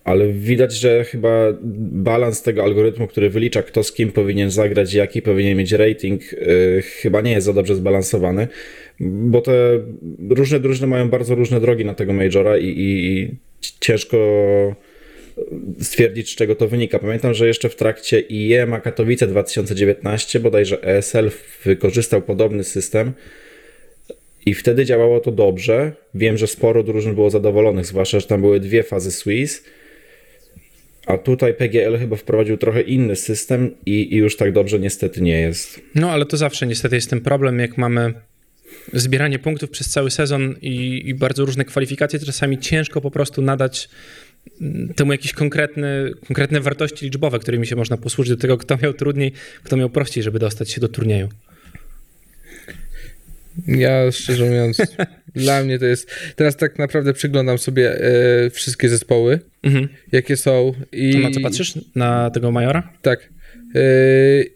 ale 0.09 0.29
widać, 0.29 0.73
że 0.73 1.05
chyba 1.05 1.53
balans 1.93 2.43
tego 2.43 2.63
algorytmu, 2.63 3.07
który 3.07 3.31
wylicza, 3.31 3.63
kto 3.63 3.83
z 3.83 3.93
kim 3.93 4.13
powinien 4.13 4.51
zagrać, 4.51 4.95
jaki 4.95 5.23
powinien 5.23 5.59
mieć 5.59 5.73
rating, 5.73 6.33
yy, 6.33 6.83
chyba 6.83 7.21
nie 7.21 7.33
jest 7.33 7.47
za 7.47 7.53
dobrze 7.53 7.75
zbalansowany, 7.75 8.49
bo 9.01 9.41
te 9.41 9.53
różne 10.31 10.61
drużyny 10.61 10.87
mają 10.87 11.09
bardzo 11.09 11.35
różne 11.35 11.61
drogi 11.61 11.85
na 11.85 11.95
tego 11.95 12.13
Majora 12.13 12.59
i, 12.59 12.67
i, 12.67 13.13
i 13.13 13.35
ciężko 13.81 14.17
stwierdzić, 15.81 16.33
z 16.33 16.37
czego 16.37 16.55
to 16.55 16.69
wynika. 16.69 16.99
Pamiętam, 16.99 17.35
że 17.35 17.47
jeszcze 17.47 17.69
w 17.69 17.77
trakcie 17.77 18.21
IEM 18.21 18.81
Katowice 18.81 19.27
2019 19.27 20.41
bodajże 20.41 20.83
ESL 20.83 21.31
wykorzystał 21.65 22.23
podobny 22.23 22.65
system 22.65 23.13
i 24.47 24.55
wtedy 24.55 24.85
działało 24.85 25.21
to 25.21 25.33
dobrze. 25.33 25.93
Wiem, 26.15 26.37
że 26.37 26.47
sporo 26.47 26.83
drużyn 26.83 27.15
było 27.15 27.31
zadowolonych, 27.31 27.87
zwłaszcza, 27.87 28.21
że 28.21 28.27
tam 28.27 28.41
były 28.41 28.61
dwie 28.61 28.83
fazy 28.83 29.13
Swiss 29.13 29.65
a 31.09 31.19
tutaj 31.19 31.55
PGL 31.55 31.99
chyba 31.99 32.17
wprowadził 32.17 32.57
trochę 32.57 32.81
inny 32.81 33.17
system 33.17 33.71
i, 33.87 34.15
i, 34.15 34.17
już 34.17 34.37
tak 34.37 34.53
dobrze 34.53 34.79
niestety 34.79 35.21
nie 35.21 35.41
jest. 35.41 35.81
No 35.95 36.11
ale 36.11 36.27
to 36.27 36.37
zawsze 36.37 36.67
niestety 36.67 36.95
jest 36.95 37.11
ten 37.11 37.21
problem, 37.21 37.59
jak 37.59 37.79
mamy 37.79 38.15
zbieranie 38.93 39.39
punktów 39.39 39.71
przez 39.71 39.91
cały 39.91 40.11
sezon 40.11 40.55
i, 40.63 41.03
i 41.09 41.15
bardzo 41.15 41.45
różne 41.45 41.65
kwalifikacje, 41.65 42.19
czasami 42.19 42.59
ciężko 42.59 43.01
po 43.01 43.11
prostu 43.11 43.43
nadać 43.43 43.89
mm, 44.61 44.95
temu 44.95 45.13
jakieś 45.13 45.33
konkretne, 45.33 46.11
konkretne 46.27 46.61
wartości 46.61 47.05
liczbowe, 47.05 47.39
którymi 47.39 47.67
się 47.67 47.77
można 47.77 47.97
posłużyć 47.97 48.31
do 48.31 48.41
tego, 48.41 48.57
kto 48.57 48.77
miał 48.83 48.93
trudniej, 48.93 49.33
kto 49.63 49.77
miał 49.77 49.91
prościej, 49.91 50.23
żeby 50.23 50.39
dostać 50.39 50.71
się 50.71 50.81
do 50.81 50.89
turnieju. 50.89 51.29
Ja 53.67 54.13
szczerze 54.13 54.45
mówiąc, 54.45 54.83
dla 55.35 55.63
mnie 55.65 55.79
to 55.79 55.87
jest. 55.87 56.11
Teraz 56.37 56.57
tak 56.57 56.79
naprawdę 56.79 57.13
przyglądam 57.13 57.59
sobie 57.59 58.01
e, 58.01 58.51
wszystkie 58.51 58.89
zespoły, 58.89 59.41
mhm. 59.63 59.89
jakie 60.13 60.37
są. 60.37 60.73
I... 60.93 61.13
To 61.13 61.19
na 61.19 61.31
co 61.31 61.41
patrzysz? 61.41 61.79
Na 61.95 62.31
tego 62.31 62.51
majora? 62.51 62.93
Tak. 63.03 63.29
E, 63.75 63.81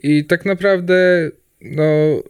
I 0.03 0.25
tak 0.25 0.45
naprawdę, 0.45 1.31
no. 1.61 2.23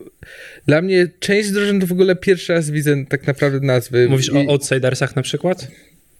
Dla 0.66 0.82
mnie 0.82 1.08
część 1.20 1.50
drużyn 1.50 1.80
to 1.80 1.86
w 1.86 1.92
ogóle 1.92 2.16
pierwszy 2.16 2.52
raz 2.52 2.70
widzę 2.70 3.06
tak 3.06 3.26
naprawdę 3.26 3.66
nazwy. 3.66 4.08
Mówisz 4.08 4.28
I... 4.28 4.32
o 4.32 4.50
outsidersach 4.50 5.16
na 5.16 5.22
przykład? 5.22 5.68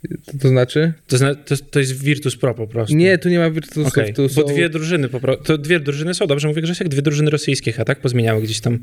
To, 0.09 0.38
to 0.38 0.49
znaczy? 0.49 0.92
To, 1.06 1.18
zna, 1.18 1.35
to, 1.35 1.56
to, 1.56 1.78
jest 1.78 2.02
Virtus 2.02 2.37
Pro 2.37 2.54
po 2.54 2.66
prostu. 2.66 2.97
Nie, 2.97 3.18
tu 3.18 3.28
nie 3.28 3.38
ma 3.38 3.50
Virtusów. 3.50 3.87
Okay. 3.87 4.12
Tu 4.12 4.28
są... 4.28 4.42
Bo 4.42 4.49
dwie 4.49 4.68
drużyny 4.68 5.09
po 5.09 5.21
prostu. 5.21 5.44
To 5.44 5.59
dwie 5.59 5.80
drużyny 5.80 6.14
są, 6.14 6.26
dobrze 6.26 6.49
mówię 6.49 6.62
Grzesiek? 6.62 6.88
Dwie 6.88 7.02
drużyny 7.02 7.30
rosyjskie, 7.30 7.75
a 7.78 7.85
tak? 7.85 8.00
Pozmieniały 8.00 8.42
gdzieś 8.42 8.61
tam. 8.61 8.78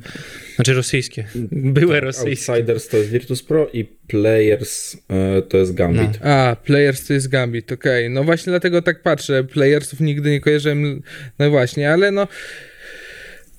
Znaczy 0.56 0.74
rosyjskie. 0.74 1.26
Były 1.52 1.94
tak, 1.94 2.04
rosyjskie. 2.04 2.52
Outsiders 2.52 2.88
to 2.88 2.98
jest 2.98 3.10
Virtus 3.10 3.44
Pro 3.44 3.70
i 3.74 3.86
Players 3.86 4.98
e, 5.10 5.42
to 5.42 5.58
jest 5.58 5.74
Gambit. 5.74 6.20
No. 6.22 6.28
A, 6.28 6.56
Players 6.56 7.08
to 7.08 7.14
jest 7.14 7.28
Gambit, 7.28 7.72
okej. 7.72 8.06
Okay. 8.06 8.10
No 8.10 8.24
właśnie 8.24 8.52
dlatego 8.52 8.82
tak 8.82 9.02
patrzę. 9.02 9.44
Playersów 9.44 10.00
nigdy 10.00 10.32
nie 10.32 10.42
kojarzyłem. 10.42 11.02
No 11.40 11.50
właśnie, 11.50 11.92
ale 11.92 12.12
no. 12.12 12.28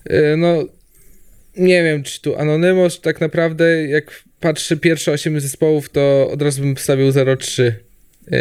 E, 0.04 0.36
no. 0.36 0.64
Nie 1.56 1.82
wiem, 1.82 2.02
czy 2.02 2.22
tu 2.22 2.36
Anonymous 2.36 3.00
tak 3.00 3.20
naprawdę, 3.20 3.86
jak 3.86 4.24
patrzy 4.40 4.76
pierwsze 4.76 5.12
8 5.12 5.40
zespołów, 5.40 5.88
to 5.88 6.30
od 6.32 6.42
razu 6.42 6.62
bym 6.62 6.76
wstawił 6.76 7.11
0-3. 7.11 7.62
Yy, 7.62 8.38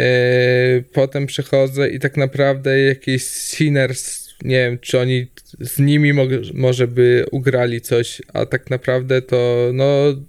potem 0.92 1.26
przechodzę 1.26 1.90
i 1.90 2.00
tak 2.00 2.16
naprawdę 2.16 2.80
jakieś 2.80 3.24
Sinners, 3.24 4.30
nie 4.44 4.56
wiem, 4.56 4.78
czy 4.78 5.00
oni 5.00 5.26
z 5.60 5.78
nimi 5.78 6.12
może 6.54 6.88
by 6.88 7.24
ugrali 7.30 7.80
coś, 7.80 8.22
a 8.32 8.46
tak 8.46 8.70
naprawdę 8.70 9.22
to 9.22 9.70
no, 9.74 9.86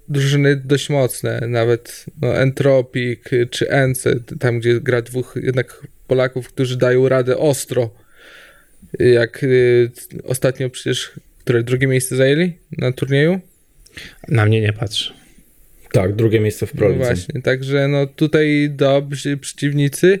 drużyny 0.08 0.56
dość 0.56 0.90
mocne, 0.90 1.40
nawet 1.48 2.04
no, 2.22 2.36
Entropic 2.36 3.20
czy 3.50 3.70
Ence, 3.70 4.20
tam 4.40 4.60
gdzie 4.60 4.80
gra 4.80 5.02
dwóch 5.02 5.34
jednak 5.42 5.86
Polaków, 6.06 6.48
którzy 6.48 6.78
dają 6.78 7.08
radę 7.08 7.38
ostro. 7.38 7.90
Jak 8.98 9.42
y, 9.42 9.90
ostatnio 10.24 10.70
przecież, 10.70 11.12
które 11.38 11.62
drugie 11.62 11.86
miejsce 11.86 12.16
zajęli 12.16 12.52
na 12.78 12.92
turnieju? 12.92 13.40
Na 14.28 14.46
mnie 14.46 14.60
nie 14.60 14.72
patrz. 14.72 15.21
Tak, 15.92 16.14
drugie 16.14 16.40
miejsce 16.40 16.66
w 16.66 16.72
Prolicy. 16.72 16.98
No 17.00 17.04
właśnie, 17.04 17.42
także 17.42 17.88
no 17.88 18.06
tutaj 18.06 18.70
dobrzy 18.70 19.36
przeciwnicy. 19.36 20.18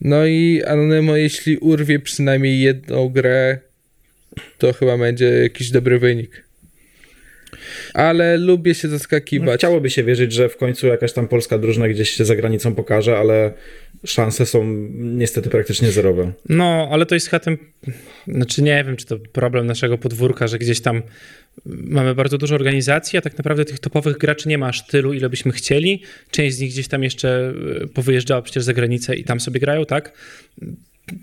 No 0.00 0.26
i 0.26 0.62
Anonymo, 0.66 1.16
jeśli 1.16 1.58
urwie 1.58 1.98
przynajmniej 1.98 2.60
jedną 2.60 3.08
grę, 3.08 3.58
to 4.58 4.72
chyba 4.72 4.98
będzie 4.98 5.26
jakiś 5.26 5.70
dobry 5.70 5.98
wynik. 5.98 6.43
Ale 7.94 8.36
lubię 8.38 8.74
się 8.74 8.88
zaskakiwać. 8.88 9.46
No, 9.46 9.56
chciałoby 9.56 9.90
się 9.90 10.04
wierzyć, 10.04 10.32
że 10.32 10.48
w 10.48 10.56
końcu 10.56 10.86
jakaś 10.86 11.12
tam 11.12 11.28
polska 11.28 11.58
drużyna 11.58 11.88
gdzieś 11.88 12.10
się 12.10 12.24
za 12.24 12.36
granicą 12.36 12.74
pokaże, 12.74 13.18
ale 13.18 13.52
szanse 14.04 14.46
są 14.46 14.64
niestety 14.94 15.50
praktycznie 15.50 15.90
zerowe. 15.90 16.32
No, 16.48 16.88
ale 16.92 17.06
to 17.06 17.14
jest 17.14 17.28
chyba 17.28 17.40
ten, 17.40 17.56
znaczy 18.28 18.62
nie 18.62 18.84
wiem, 18.86 18.96
czy 18.96 19.06
to 19.06 19.18
problem 19.18 19.66
naszego 19.66 19.98
podwórka, 19.98 20.48
że 20.48 20.58
gdzieś 20.58 20.80
tam 20.80 21.02
mamy 21.66 22.14
bardzo 22.14 22.38
dużo 22.38 22.54
organizacji, 22.54 23.18
a 23.18 23.22
tak 23.22 23.38
naprawdę 23.38 23.64
tych 23.64 23.78
topowych 23.78 24.18
graczy 24.18 24.48
nie 24.48 24.58
ma 24.58 24.66
aż 24.68 24.86
tylu, 24.86 25.12
ile 25.12 25.28
byśmy 25.28 25.52
chcieli. 25.52 26.02
Część 26.30 26.56
z 26.56 26.60
nich 26.60 26.70
gdzieś 26.70 26.88
tam 26.88 27.02
jeszcze 27.02 27.54
e, 27.82 27.86
powyjeżdżała 27.86 28.42
przecież 28.42 28.64
za 28.64 28.72
granicę 28.72 29.16
i 29.16 29.24
tam 29.24 29.40
sobie 29.40 29.60
grają, 29.60 29.86
tak? 29.86 30.12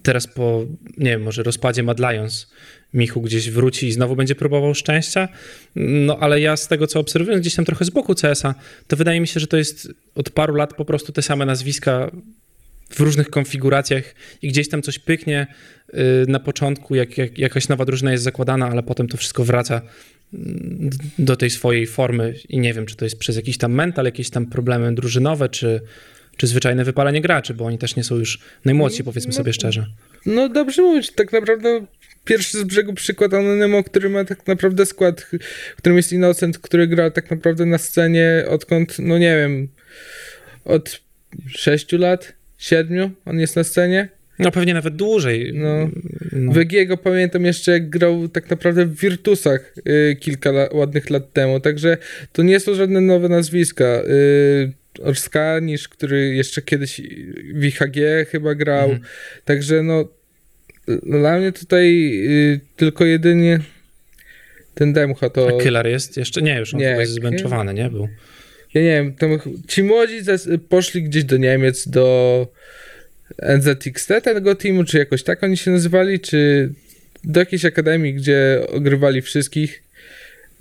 Teraz 0.03 0.27
po, 0.27 0.65
nie 0.97 1.09
wiem, 1.09 1.21
może 1.21 1.43
rozpadzie 1.43 1.83
Mad 1.83 1.99
Lions 1.99 2.51
Michu 2.93 3.21
gdzieś 3.21 3.49
wróci 3.49 3.87
i 3.87 3.91
znowu 3.91 4.15
będzie 4.15 4.35
próbował 4.35 4.75
szczęścia. 4.75 5.27
No 5.75 6.17
ale 6.19 6.41
ja 6.41 6.57
z 6.57 6.67
tego, 6.67 6.87
co 6.87 6.99
obserwuję 6.99 7.39
gdzieś 7.39 7.55
tam 7.55 7.65
trochę 7.65 7.85
z 7.85 7.89
boku 7.89 8.15
CS-a, 8.15 8.55
to 8.87 8.97
wydaje 8.97 9.21
mi 9.21 9.27
się, 9.27 9.39
że 9.39 9.47
to 9.47 9.57
jest 9.57 9.87
od 10.15 10.29
paru 10.29 10.55
lat 10.55 10.73
po 10.73 10.85
prostu 10.85 11.11
te 11.11 11.21
same 11.21 11.45
nazwiska 11.45 12.11
w 12.89 12.99
różnych 12.99 13.29
konfiguracjach 13.29 14.03
i 14.41 14.47
gdzieś 14.47 14.69
tam 14.69 14.81
coś 14.81 14.99
pyknie 14.99 15.47
y, 15.93 15.97
na 16.27 16.39
początku, 16.39 16.95
jak, 16.95 17.17
jak 17.17 17.37
jakaś 17.37 17.67
nowa 17.67 17.85
drużyna 17.85 18.11
jest 18.11 18.23
zakładana, 18.23 18.69
ale 18.69 18.83
potem 18.83 19.07
to 19.07 19.17
wszystko 19.17 19.43
wraca 19.43 19.81
mm, 20.33 20.89
do 21.19 21.35
tej 21.35 21.49
swojej 21.49 21.87
formy 21.87 22.33
i 22.49 22.59
nie 22.59 22.73
wiem, 22.73 22.85
czy 22.85 22.95
to 22.95 23.05
jest 23.05 23.19
przez 23.19 23.35
jakiś 23.35 23.57
tam 23.57 23.73
mental, 23.73 24.05
jakieś 24.05 24.29
tam 24.29 24.45
problemy 24.45 24.95
drużynowe, 24.95 25.49
czy, 25.49 25.81
czy 26.37 26.47
zwyczajne 26.47 26.85
wypalenie 26.85 27.21
graczy, 27.21 27.53
bo 27.53 27.65
oni 27.65 27.77
też 27.77 27.95
nie 27.95 28.03
są 28.03 28.15
już 28.15 28.39
najmłodsi, 28.65 29.03
powiedzmy 29.03 29.29
No, 29.29 29.37
sobie 29.37 29.53
szczerze. 29.53 29.85
No 30.25 30.49
dobrze 30.49 30.81
mówić, 30.81 31.11
tak 31.11 31.33
naprawdę 31.33 31.85
pierwszy 32.25 32.57
z 32.59 32.63
brzegu 32.63 32.93
przykład 32.93 33.33
Anonymo, 33.33 33.83
który 33.83 34.09
ma 34.09 34.25
tak 34.25 34.47
naprawdę 34.47 34.85
skład, 34.85 35.21
w 35.73 35.75
którym 35.77 35.97
jest 35.97 36.13
Innocent, 36.13 36.59
który 36.59 36.87
gra 36.87 37.11
tak 37.11 37.31
naprawdę 37.31 37.65
na 37.65 37.77
scenie 37.77 38.45
odkąd, 38.49 38.99
no 38.99 39.17
nie 39.17 39.35
wiem, 39.37 39.67
od 40.65 41.01
6 41.47 41.91
lat, 41.91 42.33
7 42.57 43.15
on 43.25 43.39
jest 43.39 43.55
na 43.55 43.63
scenie. 43.63 44.09
No 44.39 44.51
pewnie 44.51 44.73
nawet 44.73 44.95
dłużej. 44.95 45.51
No. 45.53 45.89
No. 46.31 46.51
Wegiego 46.51 46.97
pamiętam 46.97 47.45
jeszcze 47.45 47.71
jak 47.71 47.89
grał 47.89 48.27
tak 48.27 48.49
naprawdę 48.49 48.85
w 48.85 48.99
Virtusach 48.99 49.73
y, 50.11 50.15
kilka 50.19 50.49
la- 50.49 50.69
ładnych 50.73 51.09
lat 51.09 51.33
temu, 51.33 51.59
także 51.59 51.97
to 52.31 52.43
nie 52.43 52.59
są 52.59 52.75
żadne 52.75 53.01
nowe 53.01 53.29
nazwiska. 53.29 53.85
Y, 53.85 54.71
Orskanisz, 55.01 55.87
który 55.89 56.35
jeszcze 56.35 56.61
kiedyś 56.61 57.01
w 57.53 57.63
IHG 57.65 58.25
chyba 58.31 58.55
grał, 58.55 58.83
Mhm. 58.89 59.01
także 59.45 59.83
no 59.83 60.07
dla 60.87 61.37
mnie 61.37 61.51
tutaj 61.51 62.11
y, 62.27 62.59
tylko 62.75 63.05
jedynie 63.05 63.59
ten 64.73 64.93
Demcha 64.93 65.29
to... 65.29 65.57
A 65.57 65.63
Killer 65.63 65.87
jest 65.87 66.17
jeszcze? 66.17 66.41
Nie, 66.41 66.59
już 66.59 66.73
on 66.73 66.79
Nie, 66.79 66.85
jest 66.85 67.11
zbenchowany, 67.11 67.73
nie? 67.73 67.89
Był. 67.89 68.07
Ja 68.73 68.81
nie 68.81 68.87
wiem, 68.87 69.13
tam, 69.13 69.39
ci 69.67 69.83
młodzi 69.83 70.19
poszli 70.69 71.03
gdzieś 71.03 71.23
do 71.23 71.37
Niemiec, 71.37 71.87
do 71.87 72.47
NZXT 73.57 74.07
tego 74.23 74.55
teamu, 74.55 74.83
czy 74.83 74.97
jakoś 74.97 75.23
tak 75.23 75.43
oni 75.43 75.57
się 75.57 75.71
nazywali, 75.71 76.19
czy 76.19 76.69
do 77.23 77.39
jakiejś 77.39 77.65
akademii, 77.65 78.13
gdzie 78.13 78.61
ogrywali 78.67 79.21
wszystkich, 79.21 79.83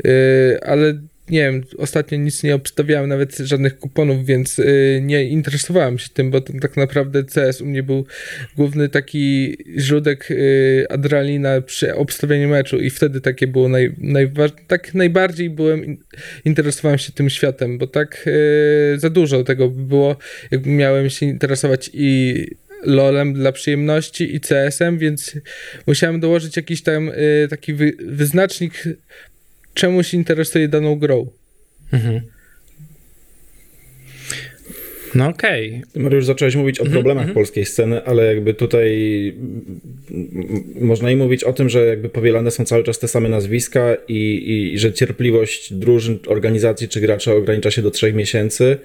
yy, 0.05 0.59
ale 0.62 1.00
nie 1.30 1.40
wiem, 1.40 1.62
ostatnio 1.78 2.18
nic 2.18 2.42
nie 2.42 2.54
obstawiałem, 2.54 3.08
nawet 3.08 3.37
żadnych 3.37 3.78
kuponów, 3.78 4.26
więc 4.26 4.58
yy, 4.58 5.00
nie 5.02 5.25
interesowałem 5.25 5.99
się 5.99 6.08
tym, 6.14 6.30
bo 6.30 6.40
tak 6.40 6.76
naprawdę 6.76 7.25
CS 7.25 7.60
u 7.60 7.66
mnie 7.66 7.82
był 7.82 8.06
główny 8.56 8.88
taki 8.88 9.56
źródek 9.78 10.30
yy, 10.30 10.87
adrenalina 10.88 11.60
przy 11.60 11.94
obstawianiu 11.94 12.49
meczu 12.49 12.78
i 12.78 12.90
wtedy 12.90 13.20
takie 13.20 13.46
było 13.46 13.68
naj, 13.68 13.92
tak 14.66 14.94
najbardziej 14.94 15.50
byłem 15.50 15.84
in- 15.84 15.99
interesowałem 16.44 16.99
się 16.99 17.12
tym 17.12 17.30
światem, 17.30 17.78
bo 17.78 17.87
tak 17.87 18.26
yy, 18.26 18.99
za 18.99 19.10
dużo 19.10 19.44
tego 19.44 19.68
by 19.68 19.82
było, 19.82 20.16
jakby 20.50 20.70
miałem 20.70 21.10
się 21.10 21.26
interesować 21.26 21.90
i 21.94 22.46
LOLem 22.82 23.34
dla 23.34 23.52
przyjemności 23.52 24.37
i 24.37 24.40
CS-em, 24.40 24.99
więc 24.99 25.37
musiałem 25.87 26.20
dołożyć 26.20 26.56
jakiś 26.56 26.82
tam 26.82 27.06
yy, 27.06 27.49
taki 27.50 27.75
wy, 27.75 27.92
wyznacznik, 27.99 28.84
czemu 29.75 30.03
się 30.03 30.17
interesuje 30.17 30.69
daną 30.69 30.97
grą. 30.97 31.31
Mhm. 31.93 32.21
No 35.15 35.29
okej. 35.29 35.83
Ty, 35.93 36.00
Mariusz, 36.00 36.25
zacząłeś 36.25 36.57
mówić 36.57 36.81
o 36.81 36.83
Mhm, 36.83 36.93
problemach 36.93 37.23
mhm. 37.23 37.35
polskiej 37.35 37.65
sceny, 37.65 38.05
ale 38.05 38.35
jakby 38.35 38.55
tutaj 38.55 38.89
mm, 39.37 39.81
mm, 40.11 40.65
można 40.81 41.11
i 41.11 41.17
mówić 41.17 41.45
o 41.45 41.53
tym, 41.53 41.69
że 41.69 41.87
jakby 41.87 42.09
powielane 42.09 42.50
są 42.50 42.65
cały 42.65 42.85
czas 42.85 42.99
te 42.99 43.09
same 43.09 43.29
nazwiska 43.29 43.97
i, 44.09 44.15
i, 44.15 44.75
i 44.75 44.79
że 44.79 44.93
cierpliwość 44.93 45.73
drużyn, 45.73 46.19
organizacji 46.27 46.89
czy 46.89 47.00
graczy 47.00 47.33
ogranicza 47.33 47.71
się 47.71 47.83
do 47.83 47.91
trzech 47.91 48.15
miesięcy. 48.15 48.79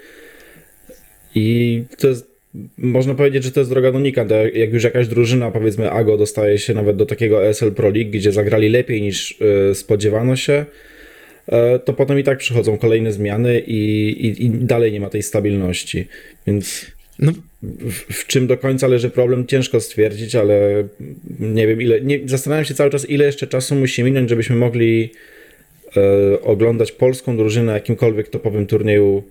I 1.36 1.84
to 1.98 2.08
jest, 2.08 2.35
można 2.78 3.16
powiedzieć, 3.16 3.44
że 3.44 3.52
to 3.52 3.60
jest 3.60 3.70
droga 3.70 3.92
do 3.92 4.00
nikąd. 4.00 4.32
Jak 4.54 4.74
już 4.74 4.84
jakaś 4.84 5.08
drużyna, 5.08 5.52
powiedzmy 5.52 5.92
AGO, 5.92 6.18
dostaje 6.18 6.58
się 6.58 6.74
nawet 6.74 6.96
do 6.96 7.06
takiego 7.06 7.46
ESL 7.46 7.72
Pro 7.72 7.90
League, 7.90 8.12
gdzie 8.12 8.32
zagrali 8.32 8.70
lepiej 8.70 9.02
niż 9.02 9.42
y, 9.72 9.76
spodziewano 9.76 10.36
się, 10.36 10.66
e, 11.48 11.80
to 11.80 11.94
potem 11.94 12.20
i 12.20 12.24
tak 12.24 12.38
przychodzą 12.38 12.78
kolejne 12.78 13.12
zmiany 13.12 13.60
i, 13.60 14.10
i, 14.28 14.46
i 14.46 14.50
dalej 14.50 14.92
nie 14.92 15.00
ma 15.00 15.10
tej 15.10 15.24
stabilności. 15.24 16.08
Więc 16.48 16.96
No, 17.20 17.32
w, 17.62 18.14
w 18.14 18.28
czym 18.28 18.48
do 18.48 18.58
końca 18.58 18.88
leży 18.88 19.10
problem, 19.10 19.48
ciężko 19.48 19.80
stwierdzić, 19.80 20.36
ale 20.36 20.88
nie 21.40 21.68
wiem 21.68 21.82
ile. 21.82 22.02
Nie, 22.02 22.20
zastanawiam 22.26 22.66
się 22.66 22.74
cały 22.74 22.90
czas, 22.90 23.10
ile 23.10 23.26
jeszcze 23.26 23.48
czasu 23.48 23.76
musi 23.76 24.04
minąć, 24.04 24.30
żebyśmy 24.30 24.56
mogli 24.56 25.10
e, 25.98 26.42
oglądać 26.42 26.92
polską 26.92 27.38
drużynę 27.38 27.66
na 27.66 27.74
jakimkolwiek 27.74 28.30
topowym 28.30 28.66
turnieju 28.66 29.24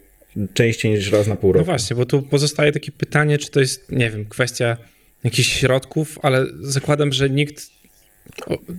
częściej 0.54 0.92
niż 0.92 1.12
raz 1.12 1.26
na 1.26 1.36
pół 1.36 1.50
no 1.50 1.54
roku. 1.54 1.66
właśnie, 1.66 1.96
bo 1.96 2.06
tu 2.06 2.22
pozostaje 2.22 2.72
takie 2.72 2.92
pytanie, 2.92 3.38
czy 3.38 3.50
to 3.50 3.60
jest, 3.60 3.92
nie 3.92 4.10
wiem, 4.10 4.24
kwestia 4.24 4.76
jakichś 5.24 5.60
środków, 5.60 6.18
ale 6.22 6.46
zakładam, 6.60 7.12
że 7.12 7.30
nikt 7.30 7.74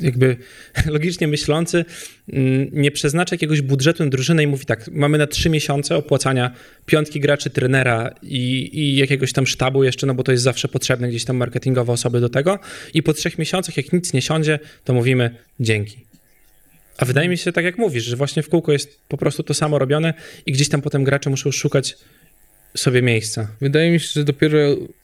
jakby 0.02 0.38
logicznie 0.86 1.28
myślący 1.28 1.86
mm, 2.34 2.70
nie 2.72 2.92
przeznacza 2.92 3.36
jakiegoś 3.36 3.62
budżetu 3.62 4.04
na 4.04 4.10
drużynę 4.10 4.44
i 4.44 4.48
mówi 4.48 4.66
tak, 4.66 4.90
mamy 4.92 5.18
na 5.18 5.28
trzy 5.28 5.50
miesiące 5.50 5.96
opłacania 5.96 6.52
piątki 6.86 7.20
graczy, 7.20 7.50
trenera 7.50 8.16
i, 8.24 8.70
i 8.74 8.96
jakiegoś 8.96 9.34
tam 9.34 9.48
sztabu 9.48 9.84
jeszcze, 9.84 10.08
no 10.08 10.14
bo 10.14 10.24
to 10.24 10.32
jest 10.32 10.44
zawsze 10.44 10.68
potrzebne 10.68 11.10
gdzieś 11.10 11.26
tam 11.26 11.38
marketingowe 11.38 11.94
osoby 11.94 12.22
do 12.22 12.30
tego 12.30 12.60
i 12.94 13.04
po 13.04 13.14
trzech 13.14 13.38
miesiącach, 13.38 13.78
jak 13.78 13.94
nic 13.94 14.14
nie 14.14 14.22
siądzie, 14.22 14.60
to 14.84 14.94
mówimy 14.94 15.36
dzięki. 15.60 16.06
A 16.98 17.06
wydaje 17.06 17.30
mi 17.30 17.38
się, 17.38 17.52
tak 17.52 17.66
jak 17.66 17.78
mówisz, 17.78 18.04
że 18.04 18.16
właśnie 18.16 18.44
w 18.44 18.50
kółko 18.50 18.72
jest 18.72 19.00
po 19.08 19.18
prostu 19.18 19.44
to 19.44 19.54
samo 19.54 19.80
robione 19.80 20.14
i 20.46 20.52
gdzieś 20.52 20.70
tam 20.70 20.82
potem 20.82 21.04
gracze 21.04 21.30
muszą 21.30 21.52
szukać 21.52 21.98
sobie 22.78 23.02
miejsca. 23.02 23.48
Wydaje 23.62 23.92
mi 23.92 24.00
się, 24.00 24.08
że 24.14 24.24
dopiero 24.24 24.58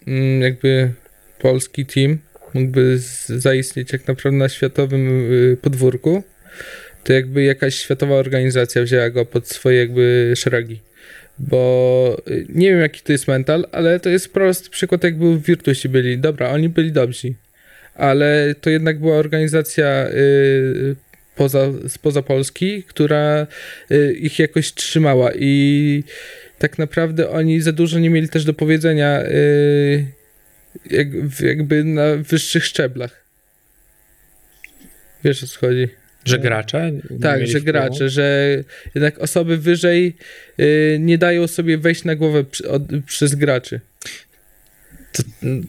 mm, 0.07 0.41
jakby 0.41 0.91
polski 1.39 1.85
team 1.85 2.17
mógłby 2.53 2.99
zaistnieć 3.27 3.93
jak 3.93 4.07
naprawdę 4.07 4.37
na 4.37 4.49
światowym 4.49 5.31
y, 5.33 5.57
podwórku, 5.61 6.23
to 7.03 7.13
jakby 7.13 7.43
jakaś 7.43 7.75
światowa 7.75 8.15
organizacja 8.15 8.83
wzięła 8.83 9.09
go 9.09 9.25
pod 9.25 9.47
swoje 9.47 9.79
jakby 9.79 10.33
szeregi. 10.35 10.79
Bo 11.39 12.17
y, 12.27 12.45
nie 12.49 12.69
wiem 12.69 12.79
jaki 12.79 13.01
to 13.01 13.11
jest 13.11 13.27
mental, 13.27 13.67
ale 13.71 13.99
to 13.99 14.09
jest 14.09 14.33
prosty 14.33 14.69
przykład 14.69 15.03
jak 15.03 15.17
był 15.17 15.33
w 15.33 15.45
Virtusi 15.45 15.89
byli. 15.89 16.17
Dobra, 16.17 16.49
oni 16.49 16.69
byli 16.69 16.91
dobrzy, 16.91 17.33
ale 17.95 18.55
to 18.61 18.69
jednak 18.69 18.99
była 18.99 19.17
organizacja 19.17 20.07
y, 20.09 20.95
poza, 21.41 21.67
spoza 21.87 22.21
Polski, 22.21 22.83
która 22.83 23.47
y, 23.91 24.13
ich 24.13 24.39
jakoś 24.39 24.73
trzymała 24.73 25.31
i 25.35 26.03
tak 26.59 26.77
naprawdę 26.79 27.29
oni 27.29 27.61
za 27.61 27.71
dużo 27.71 27.99
nie 27.99 28.09
mieli 28.09 28.29
też 28.29 28.45
do 28.45 28.53
powiedzenia 28.53 29.23
y, 29.23 30.05
jakby 31.41 31.83
na 31.83 32.15
wyższych 32.15 32.65
szczeblach. 32.65 33.25
Wiesz 35.23 35.43
o 35.43 35.47
co 35.47 35.59
chodzi? 35.59 35.87
Że 36.25 36.39
gracze? 36.39 36.91
Tak, 37.21 37.39
że 37.41 37.47
wpływu? 37.47 37.65
gracze, 37.65 38.09
że 38.09 38.57
jednak 38.95 39.19
osoby 39.19 39.57
wyżej 39.57 40.15
y, 40.59 40.97
nie 40.99 41.17
dają 41.17 41.47
sobie 41.47 41.77
wejść 41.77 42.03
na 42.03 42.15
głowę 42.15 42.43
przy, 42.43 42.69
od, 42.69 42.83
przez 43.05 43.35
graczy. 43.35 43.79
To 45.11 45.23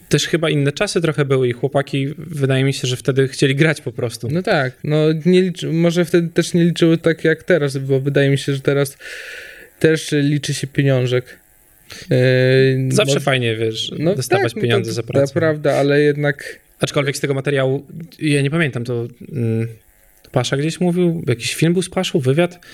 też 0.09 0.27
chyba 0.27 0.51
inne 0.51 0.73
czasy 0.73 1.01
trochę 1.01 1.25
były 1.25 1.49
i 1.49 1.53
chłopaki, 1.53 2.09
wydaje 2.19 2.65
mi 2.65 2.73
się, 2.73 2.89
że 2.89 2.97
wtedy 2.97 3.29
chcieli 3.29 3.57
grać 3.57 3.81
po 3.81 3.93
prostu. 3.93 4.29
No 4.31 4.43
tak, 4.43 4.73
no 4.85 4.97
nie 5.27 5.43
liczy, 5.43 5.73
może 5.73 6.05
wtedy 6.05 6.29
też 6.29 6.55
nie 6.55 6.65
liczyły 6.65 6.99
tak 6.99 7.25
jak 7.25 7.43
teraz, 7.43 7.79
bo 7.79 8.01
wydaje 8.01 8.31
mi 8.31 8.39
się, 8.39 8.55
że 8.55 8.61
teraz 8.61 8.97
też 9.79 10.13
liczy 10.13 10.55
się 10.55 10.67
pieniążek. 10.67 11.39
Y, 12.13 12.89
Zawsze 12.91 13.15
bo- 13.15 13.21
fajnie, 13.21 13.57
wiesz, 13.57 13.93
no 13.99 14.15
dostawać 14.15 14.55
tak, 14.55 14.63
pieniądze 14.63 14.91
no 14.91 14.95
za 14.95 15.03
to, 15.03 15.09
pracę. 15.09 15.35
To 15.35 15.41
prawda, 15.41 15.75
ale 15.75 16.01
jednak 16.01 16.63
Aczkolwiek 16.83 17.17
z 17.17 17.21
tego 17.21 17.35
materiału, 17.35 17.87
ja 18.19 18.43
nie 18.43 18.51
pamiętam, 18.51 18.85
to 18.85 19.07
mm, 19.33 19.69
Pasza 20.33 20.57
gdzieś 20.57 20.81
mówił, 20.81 21.23
jakiś 21.27 21.55
film 21.55 21.73
był 21.73 21.83
z 21.83 21.91
Paszą, 21.91 22.19
wywiad, 22.19 22.67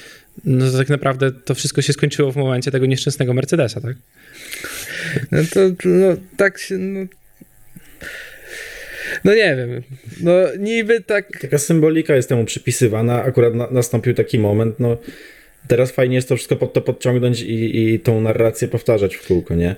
no 0.44 0.70
to 0.70 0.78
tak 0.78 0.88
naprawdę 0.88 1.32
to 1.32 1.54
wszystko 1.54 1.82
się 1.82 1.92
skończyło 1.92 2.32
w 2.32 2.36
momencie 2.36 2.70
tego 2.70 2.86
nieszczęsnego 2.86 3.34
Mercedesa, 3.34 3.80
tak? 3.80 3.96
No 5.32 5.38
to 5.52 5.60
no, 5.84 6.16
tak 6.36 6.58
się. 6.58 6.78
No, 6.78 7.06
no 9.24 9.34
nie 9.34 9.56
wiem. 9.56 9.82
No 10.20 10.32
niby 10.58 11.00
tak. 11.00 11.40
Taka 11.40 11.58
symbolika 11.58 12.14
jest 12.14 12.28
temu 12.28 12.44
przypisywana, 12.44 13.22
akurat 13.22 13.54
na, 13.54 13.70
nastąpił 13.70 14.14
taki 14.14 14.38
moment, 14.38 14.80
no 14.80 14.96
teraz 15.68 15.90
fajnie 15.90 16.16
jest 16.16 16.28
to 16.28 16.36
wszystko 16.36 16.56
pod 16.56 16.72
to 16.72 16.80
podciągnąć 16.80 17.40
i, 17.40 17.78
i 17.78 18.00
tą 18.00 18.20
narrację 18.20 18.68
powtarzać 18.68 19.16
w 19.16 19.26
kółko, 19.26 19.54
nie? 19.54 19.76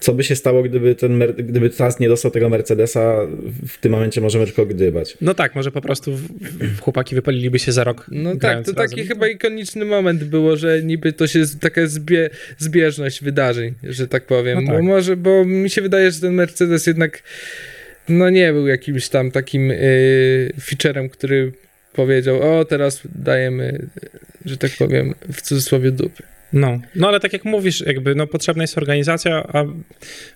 Co 0.00 0.14
by 0.14 0.24
się 0.24 0.36
stało, 0.36 0.62
gdyby 0.62 0.94
ten, 0.94 1.12
mer- 1.16 1.34
gdyby 1.34 1.70
TAS 1.70 2.00
nie 2.00 2.08
dostał 2.08 2.30
tego 2.30 2.48
Mercedesa, 2.48 3.26
w 3.68 3.78
tym 3.78 3.92
momencie 3.92 4.20
możemy 4.20 4.44
tylko 4.46 4.66
gdybać. 4.66 5.16
No 5.20 5.34
tak, 5.34 5.54
może 5.54 5.70
po 5.70 5.80
prostu 5.80 6.16
w, 6.16 6.28
w 6.76 6.80
chłopaki 6.80 7.14
wypaliliby 7.14 7.58
się 7.58 7.72
za 7.72 7.84
rok 7.84 8.06
No 8.10 8.36
tak, 8.36 8.64
to 8.64 8.74
taki 8.74 8.96
razem. 8.96 9.06
chyba 9.08 9.28
ikoniczny 9.28 9.84
moment 9.84 10.24
było, 10.24 10.56
że 10.56 10.82
niby 10.82 11.12
to 11.12 11.26
się 11.26 11.42
taka 11.60 11.86
zbie, 11.86 12.30
zbieżność 12.58 13.22
wydarzeń, 13.24 13.74
że 13.82 14.08
tak 14.08 14.26
powiem. 14.26 14.64
No 14.64 14.72
tak. 14.72 14.80
Bo 14.80 14.86
może, 14.86 15.16
bo 15.16 15.44
mi 15.44 15.70
się 15.70 15.82
wydaje, 15.82 16.10
że 16.10 16.20
ten 16.20 16.34
Mercedes 16.34 16.86
jednak 16.86 17.22
no 18.08 18.30
nie 18.30 18.52
był 18.52 18.66
jakimś 18.66 19.08
tam 19.08 19.30
takim 19.30 19.68
yy, 19.68 20.52
featurem, 20.60 21.08
który 21.08 21.52
powiedział, 21.92 22.58
o 22.58 22.64
teraz 22.64 23.00
dajemy, 23.14 23.86
że 24.44 24.56
tak 24.56 24.70
powiem, 24.78 25.14
w 25.32 25.42
cudzysłowie 25.42 25.90
dupy. 25.90 26.22
No, 26.52 26.80
no 26.94 27.08
ale 27.08 27.20
tak 27.20 27.32
jak 27.32 27.44
mówisz, 27.44 27.80
jakby 27.80 28.14
no, 28.14 28.26
potrzebna 28.26 28.62
jest 28.62 28.78
organizacja, 28.78 29.46
a 29.52 29.64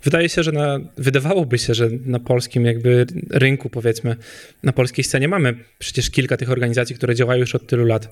wydaje 0.05 0.29
się, 0.29 0.42
że 0.42 0.52
na, 0.52 0.81
wydawałoby 0.96 1.59
się, 1.59 1.74
że 1.74 1.88
na 2.05 2.20
polskim 2.20 2.64
jakby 2.64 3.07
rynku, 3.31 3.70
powiedzmy, 3.70 4.16
na 4.62 4.72
polskiej 4.72 5.05
scenie 5.05 5.29
mamy 5.29 5.55
przecież 5.79 6.11
kilka 6.11 6.37
tych 6.37 6.50
organizacji, 6.50 6.96
które 6.96 7.14
działają 7.14 7.40
już 7.40 7.55
od 7.55 7.66
tylu 7.66 7.85
lat 7.85 8.09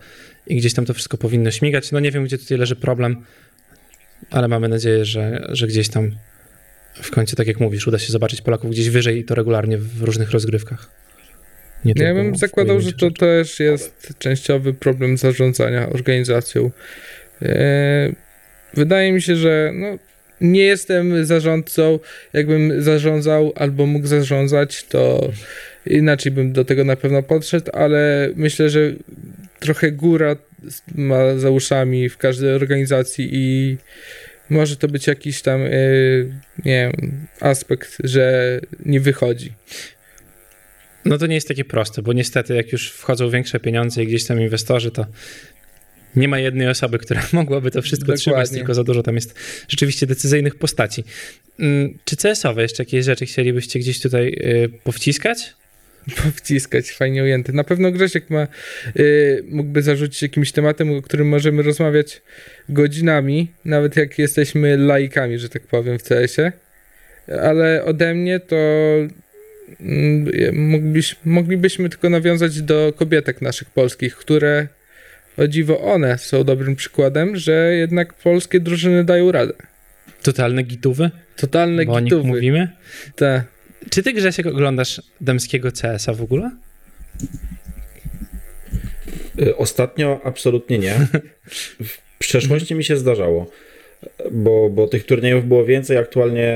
i 0.46 0.56
gdzieś 0.56 0.74
tam 0.74 0.84
to 0.84 0.94
wszystko 0.94 1.16
powinno 1.16 1.50
śmigać. 1.50 1.92
No 1.92 2.00
nie 2.00 2.10
wiem, 2.10 2.24
gdzie 2.24 2.38
tutaj 2.38 2.58
leży 2.58 2.76
problem, 2.76 3.24
ale 4.30 4.48
mamy 4.48 4.68
nadzieję, 4.68 5.04
że, 5.04 5.46
że 5.48 5.66
gdzieś 5.66 5.88
tam 5.88 6.10
w 6.94 7.10
końcu, 7.10 7.36
tak 7.36 7.46
jak 7.46 7.60
mówisz, 7.60 7.86
uda 7.86 7.98
się 7.98 8.12
zobaczyć 8.12 8.40
Polaków 8.40 8.70
gdzieś 8.70 8.90
wyżej 8.90 9.18
i 9.18 9.24
to 9.24 9.34
regularnie 9.34 9.78
w 9.78 10.02
różnych 10.02 10.30
rozgrywkach. 10.30 10.90
Nie 11.84 11.94
ja 11.96 12.14
bym 12.14 12.36
zakładał, 12.36 12.80
że 12.80 12.92
to 12.92 13.10
też 13.10 13.60
jest 13.60 14.14
częściowy 14.18 14.74
problem 14.74 15.16
zarządzania 15.16 15.88
organizacją. 15.90 16.70
E, 17.44 18.12
wydaje 18.74 19.12
mi 19.12 19.22
się, 19.22 19.36
że 19.36 19.72
no, 19.74 19.98
nie 20.40 20.64
jestem 20.64 21.24
zarządcą. 21.24 21.98
Jakbym 22.32 22.82
zarządzał 22.82 23.52
albo 23.56 23.86
mógł 23.86 24.06
zarządzać, 24.06 24.84
to 24.84 25.30
inaczej 25.86 26.32
bym 26.32 26.52
do 26.52 26.64
tego 26.64 26.84
na 26.84 26.96
pewno 26.96 27.22
podszedł, 27.22 27.70
ale 27.72 28.30
myślę, 28.36 28.70
że 28.70 28.92
trochę 29.60 29.92
góra 29.92 30.36
ma 30.94 31.38
za 31.38 31.50
uszami 31.50 32.08
w 32.08 32.18
każdej 32.18 32.54
organizacji 32.54 33.28
i 33.32 33.76
może 34.50 34.76
to 34.76 34.88
być 34.88 35.06
jakiś 35.06 35.42
tam, 35.42 35.60
e, 35.62 35.68
nie 36.64 36.92
wiem, 36.92 37.26
aspekt, 37.40 37.96
że 38.04 38.60
nie 38.84 39.00
wychodzi. 39.00 39.52
No 41.04 41.18
to 41.18 41.26
nie 41.26 41.34
jest 41.34 41.48
takie 41.48 41.64
proste, 41.64 42.02
bo 42.02 42.12
niestety 42.12 42.54
jak 42.54 42.72
już 42.72 42.92
wchodzą 42.92 43.30
większe 43.30 43.60
pieniądze 43.60 44.02
i 44.02 44.06
gdzieś 44.06 44.26
tam 44.26 44.40
inwestorzy, 44.40 44.90
to 44.90 45.06
nie 46.16 46.28
ma 46.28 46.38
jednej 46.38 46.68
osoby, 46.68 46.98
która 46.98 47.26
mogłaby 47.32 47.70
to 47.70 47.82
wszystko 47.82 48.06
Dokładnie. 48.06 48.20
trzymać, 48.20 48.50
tylko 48.50 48.74
za 48.74 48.84
dużo 48.84 49.02
tam 49.02 49.14
jest 49.14 49.34
rzeczywiście 49.68 50.06
decyzyjnych 50.06 50.54
postaci. 50.54 51.04
Mm, 51.58 51.98
czy 52.04 52.16
CS-owe 52.16 52.62
jeszcze 52.62 52.82
jakieś 52.82 53.04
rzeczy 53.04 53.26
chcielibyście 53.26 53.78
gdzieś 53.78 54.00
tutaj 54.00 54.28
y, 54.28 54.70
powciskać? 54.84 55.54
Powciskać, 56.24 56.90
fajnie 56.90 57.22
ujęte. 57.22 57.52
Na 57.52 57.64
pewno 57.64 57.90
Grzesiek 57.90 58.30
ma, 58.30 58.48
y, 58.96 59.44
mógłby 59.48 59.82
zarzucić 59.82 60.22
jakimś 60.22 60.52
tematem, 60.52 60.90
o 60.90 61.02
którym 61.02 61.28
możemy 61.28 61.62
rozmawiać 61.62 62.22
godzinami, 62.68 63.52
nawet 63.64 63.96
jak 63.96 64.18
jesteśmy 64.18 64.76
laikami, 64.76 65.38
że 65.38 65.48
tak 65.48 65.62
powiem, 65.62 65.98
w 65.98 66.02
CS-ie. 66.02 66.52
Ale 67.42 67.84
ode 67.84 68.14
mnie 68.14 68.40
to 68.40 68.56
mm, 69.80 70.30
moglibyśmy, 70.52 71.18
moglibyśmy 71.24 71.88
tylko 71.88 72.10
nawiązać 72.10 72.62
do 72.62 72.92
kobietek 72.96 73.42
naszych 73.42 73.70
polskich, 73.70 74.16
które 74.16 74.68
o 75.36 75.48
dziwo 75.48 75.80
one 75.80 76.18
są 76.18 76.44
dobrym 76.44 76.76
przykładem, 76.76 77.36
że 77.36 77.74
jednak 77.74 78.14
polskie 78.14 78.60
drużyny 78.60 79.04
dają 79.04 79.32
radę. 79.32 79.52
Totalne 80.22 80.62
gitówy? 80.62 81.10
Totalne 81.36 81.84
Bo 81.84 82.00
gitówy. 82.00 82.16
o 82.16 82.18
nich 82.18 82.26
mówimy? 82.34 82.68
Tak. 83.16 83.44
Czy 83.90 84.02
ty, 84.02 84.12
Grzesiek, 84.12 84.46
oglądasz 84.46 85.02
damskiego 85.20 85.72
CS-a 85.72 86.12
w 86.12 86.22
ogóle? 86.22 86.50
Y, 89.42 89.56
ostatnio 89.56 90.20
absolutnie 90.24 90.78
nie. 90.78 90.94
W 91.82 91.98
przeszłości 92.18 92.74
mi 92.74 92.84
się 92.84 92.96
zdarzało, 92.96 93.50
bo, 94.32 94.70
bo 94.70 94.88
tych 94.88 95.06
turniejów 95.06 95.48
było 95.48 95.64
więcej. 95.64 95.96
Aktualnie 95.96 96.54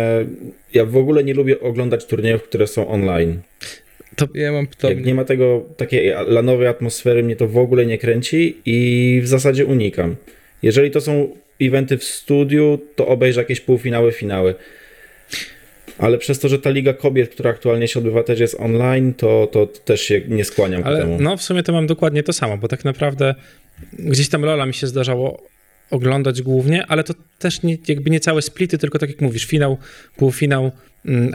ja 0.75 0.85
w 0.85 0.97
ogóle 0.97 1.25
nie 1.25 1.35
lubię 1.35 1.61
oglądać 1.61 2.07
turniejów, 2.07 2.43
które 2.43 2.67
są 2.67 2.89
online. 2.89 3.41
To 4.19 4.29
ja 4.35 4.53
mam 4.53 4.67
podobnie. 4.67 4.97
Jak 4.97 5.07
nie 5.07 5.15
ma 5.15 5.25
tego 5.25 5.67
takiej 5.77 6.13
lanowej 6.27 6.67
atmosfery, 6.67 7.23
mnie 7.23 7.37
to 7.37 7.49
w 7.49 7.59
ogóle 7.59 7.87
nie 7.87 7.99
kręci 7.99 8.57
i 8.67 9.21
w 9.23 9.29
zasadzie 9.29 9.67
unikam. 9.67 10.17
Jeżeli 10.63 10.91
to 10.91 11.01
są 11.01 11.29
eventy 11.61 11.99
w 11.99 12.05
studiu, 12.05 12.79
to 12.97 13.07
obejrzę 13.07 13.41
jakieś 13.41 13.61
półfinały, 13.61 14.13
finały. 14.13 14.55
Ale 15.99 16.19
przez 16.19 16.39
to, 16.39 16.49
że 16.49 16.59
ta 16.59 16.71
Liga 16.71 16.93
Kobiet, 16.93 17.31
która 17.31 17.51
aktualnie 17.51 17.89
się 17.89 17.99
odbywa, 17.99 18.23
też 18.23 18.41
jest 18.41 18.61
online, 18.61 19.15
to, 19.15 19.49
to 19.53 19.67
też 19.67 20.03
się 20.03 20.21
nie 20.29 20.45
skłaniam 20.45 20.83
Ale 20.85 20.97
ku 20.97 21.03
temu. 21.03 21.17
No, 21.21 21.37
w 21.37 21.43
sumie 21.43 21.63
to 21.63 21.73
mam 21.73 21.87
dokładnie 21.87 22.23
to 22.23 22.33
samo, 22.33 22.59
bo 22.59 22.69
tak 22.69 22.85
naprawdę 22.85 23.35
gdzieś 23.93 24.29
tam 24.29 24.43
Lola 24.43 24.67
mi 24.67 24.75
się 24.75 24.87
zdarzało 24.87 25.43
oglądać 25.91 26.43
głównie, 26.43 26.87
ale 26.87 27.05
to 27.05 27.15
też 27.39 27.63
nie, 27.63 27.77
jakby 27.89 28.11
nie 28.11 28.21
całe 28.21 28.43
splity, 28.43 28.79
tylko 28.79 28.99
tak 28.99 29.11
jak 29.11 29.21
mówisz, 29.21 29.45
finał, 29.45 29.79
półfinał, 30.17 30.73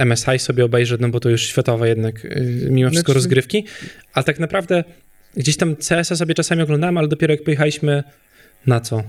MSI 0.05 0.27
mm, 0.27 0.39
sobie 0.39 0.65
obejrzę, 0.65 0.97
no 0.99 1.09
bo 1.09 1.19
to 1.19 1.29
już 1.29 1.47
światowe 1.47 1.89
jednak 1.89 2.25
y, 2.25 2.67
mimo 2.69 2.89
wszystko 2.89 3.11
znaczy... 3.11 3.17
rozgrywki, 3.17 3.65
ale 4.13 4.23
tak 4.23 4.39
naprawdę 4.39 4.83
gdzieś 5.37 5.57
tam 5.57 5.75
CS-a 5.75 6.15
sobie 6.15 6.33
czasami 6.33 6.61
oglądałem, 6.61 6.97
ale 6.97 7.07
dopiero 7.07 7.33
jak 7.33 7.43
pojechaliśmy 7.43 8.03
na 8.67 8.79
co? 8.79 9.03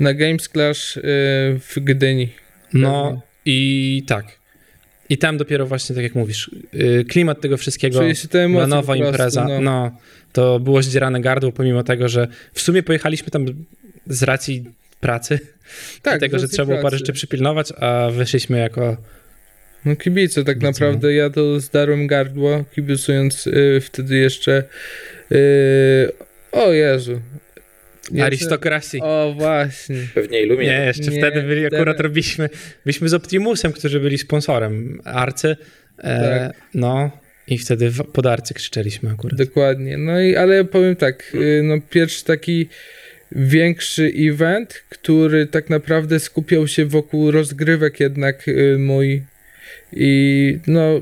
Na 0.00 0.14
Games 0.14 0.48
Clash 0.48 0.96
yy, 0.96 1.02
w 1.60 1.74
Gdyni. 1.76 2.28
No 2.72 3.20
i 3.44 4.02
tak. 4.06 4.45
I 5.08 5.18
tam 5.18 5.36
dopiero 5.36 5.66
właśnie, 5.66 5.94
tak 5.94 6.04
jak 6.04 6.14
mówisz, 6.14 6.50
yy, 6.72 7.04
klimat 7.04 7.40
tego 7.40 7.56
wszystkiego, 7.56 7.98
nowa 8.66 8.96
impreza, 8.96 9.44
no. 9.44 9.60
no. 9.60 9.98
to 10.32 10.60
było 10.60 10.82
zdzierane 10.82 11.20
gardło, 11.20 11.52
pomimo 11.52 11.82
tego, 11.82 12.08
że 12.08 12.28
w 12.52 12.60
sumie 12.60 12.82
pojechaliśmy 12.82 13.30
tam 13.30 13.46
z 14.06 14.22
racji 14.22 14.64
pracy, 15.00 15.38
tak, 16.02 16.20
tego, 16.20 16.38
że 16.38 16.48
trzeba 16.48 16.66
było 16.66 16.82
parę 16.82 16.98
rzeczy 16.98 17.12
przypilnować, 17.12 17.72
a 17.72 18.10
wyszliśmy 18.10 18.58
jako 18.58 18.96
no 19.84 19.96
kibice, 19.96 20.44
tak 20.44 20.60
naprawdę 20.60 21.14
ja 21.14 21.30
to 21.30 21.60
zdarłem 21.60 22.06
gardło, 22.06 22.64
kibicując 22.74 23.46
y, 23.46 23.80
wtedy 23.80 24.16
jeszcze 24.16 24.62
y, 25.32 26.12
o 26.52 26.72
Jezu. 26.72 27.20
Arystokracji. 28.22 29.00
O, 29.02 29.34
właśnie. 29.38 29.96
Pewnie 30.14 30.42
Illumina. 30.42 30.72
Nie, 30.72 30.84
jeszcze 30.86 31.10
nie, 31.10 31.18
wtedy 31.18 31.42
byli, 31.42 31.66
akurat 31.66 32.00
robiliśmy, 32.00 32.48
byliśmy 32.84 33.08
z 33.08 33.14
Optimusem, 33.14 33.72
którzy 33.72 34.00
byli 34.00 34.18
sponsorem 34.18 35.00
Arcy. 35.04 35.56
E, 35.98 36.20
tak. 36.20 36.56
No, 36.74 37.10
i 37.48 37.58
wtedy 37.58 37.90
pod 38.12 38.26
Arcy 38.26 38.54
krzyczeliśmy 38.54 39.10
akurat. 39.10 39.38
Dokładnie. 39.38 39.96
No 39.96 40.20
i, 40.20 40.36
ale 40.36 40.64
powiem 40.64 40.96
tak, 40.96 41.32
y, 41.34 41.62
no 41.64 41.74
pierwszy 41.90 42.24
taki 42.24 42.68
większy 43.32 44.12
event, 44.16 44.84
który 44.88 45.46
tak 45.46 45.70
naprawdę 45.70 46.20
skupiał 46.20 46.68
się 46.68 46.86
wokół 46.86 47.30
rozgrywek 47.30 48.00
jednak 48.00 48.48
y, 48.48 48.76
mój 48.78 49.22
i 49.92 50.58
no, 50.66 51.00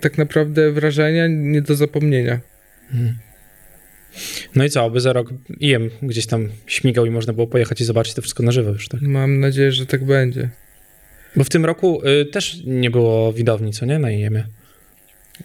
tak 0.00 0.18
naprawdę 0.18 0.72
wrażenia 0.72 1.26
nie 1.26 1.62
do 1.62 1.74
zapomnienia. 1.74 2.40
Hmm. 2.90 3.14
No 4.54 4.64
i 4.64 4.70
co, 4.70 4.84
aby 4.84 5.00
za 5.00 5.12
rok 5.12 5.30
IEM 5.60 5.90
gdzieś 6.02 6.26
tam 6.26 6.48
śmigał 6.66 7.06
i 7.06 7.10
można 7.10 7.32
było 7.32 7.46
pojechać 7.46 7.80
i 7.80 7.84
zobaczyć 7.84 8.14
to 8.14 8.22
wszystko 8.22 8.42
na 8.42 8.52
żywo 8.52 8.70
już, 8.70 8.88
tak? 8.88 9.02
Mam 9.02 9.40
nadzieję, 9.40 9.72
że 9.72 9.86
tak 9.86 10.04
będzie. 10.04 10.48
Bo 11.36 11.44
w 11.44 11.48
tym 11.48 11.64
roku 11.64 12.02
y, 12.06 12.26
też 12.26 12.62
nie 12.64 12.90
było 12.90 13.32
widowni, 13.32 13.72
co 13.72 13.86
nie, 13.86 13.98
na 13.98 14.10
IEM-ie? 14.10 14.46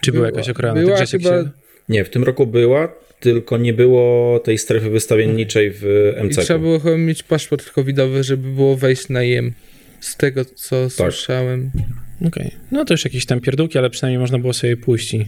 Czy 0.02 0.12
była, 0.12 0.28
była 0.28 0.38
jakaś 0.38 0.50
okrojona? 0.50 0.82
Była 0.82 1.06
chyba... 1.06 1.30
Się... 1.30 1.50
Nie, 1.90 2.06
w 2.06 2.10
tym 2.10 2.24
roku 2.24 2.48
była, 2.48 2.94
tylko 3.20 3.58
nie 3.58 3.74
było 3.74 4.40
tej 4.40 4.58
strefy 4.58 4.90
wystawienniczej 4.90 5.72
w 5.74 6.14
MC. 6.24 6.42
I 6.42 6.46
trzeba 6.46 6.60
było 6.60 6.80
chyba 6.80 6.98
mieć 6.98 7.24
paszport 7.24 7.72
covidowy, 7.72 8.24
żeby 8.24 8.50
było 8.50 8.76
wejść 8.76 9.10
na 9.10 9.24
IEM. 9.24 9.54
Z 10.00 10.18
tego, 10.18 10.46
co 10.46 10.84
tak. 10.84 10.92
słyszałem. 10.92 11.72
Okej. 12.18 12.28
Okay. 12.28 12.52
No 12.72 12.86
to 12.86 12.94
już 12.94 13.06
jakieś 13.06 13.26
tam 13.26 13.40
pierdółki, 13.40 13.78
ale 13.78 13.90
przynajmniej 13.90 14.20
można 14.20 14.40
było 14.40 14.54
sobie 14.54 14.78
pójść 14.78 15.14
i, 15.14 15.26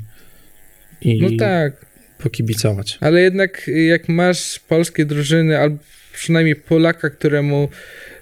i 1.01 1.21
no 1.21 1.29
tak. 1.39 1.85
Pokibicować. 2.23 2.97
Ale 3.01 3.21
jednak 3.21 3.67
jak 3.67 4.09
masz 4.09 4.59
polskie 4.59 5.05
drużyny, 5.05 5.59
albo 5.59 5.77
przynajmniej 6.13 6.55
Polaka, 6.55 7.09
któremu 7.09 7.69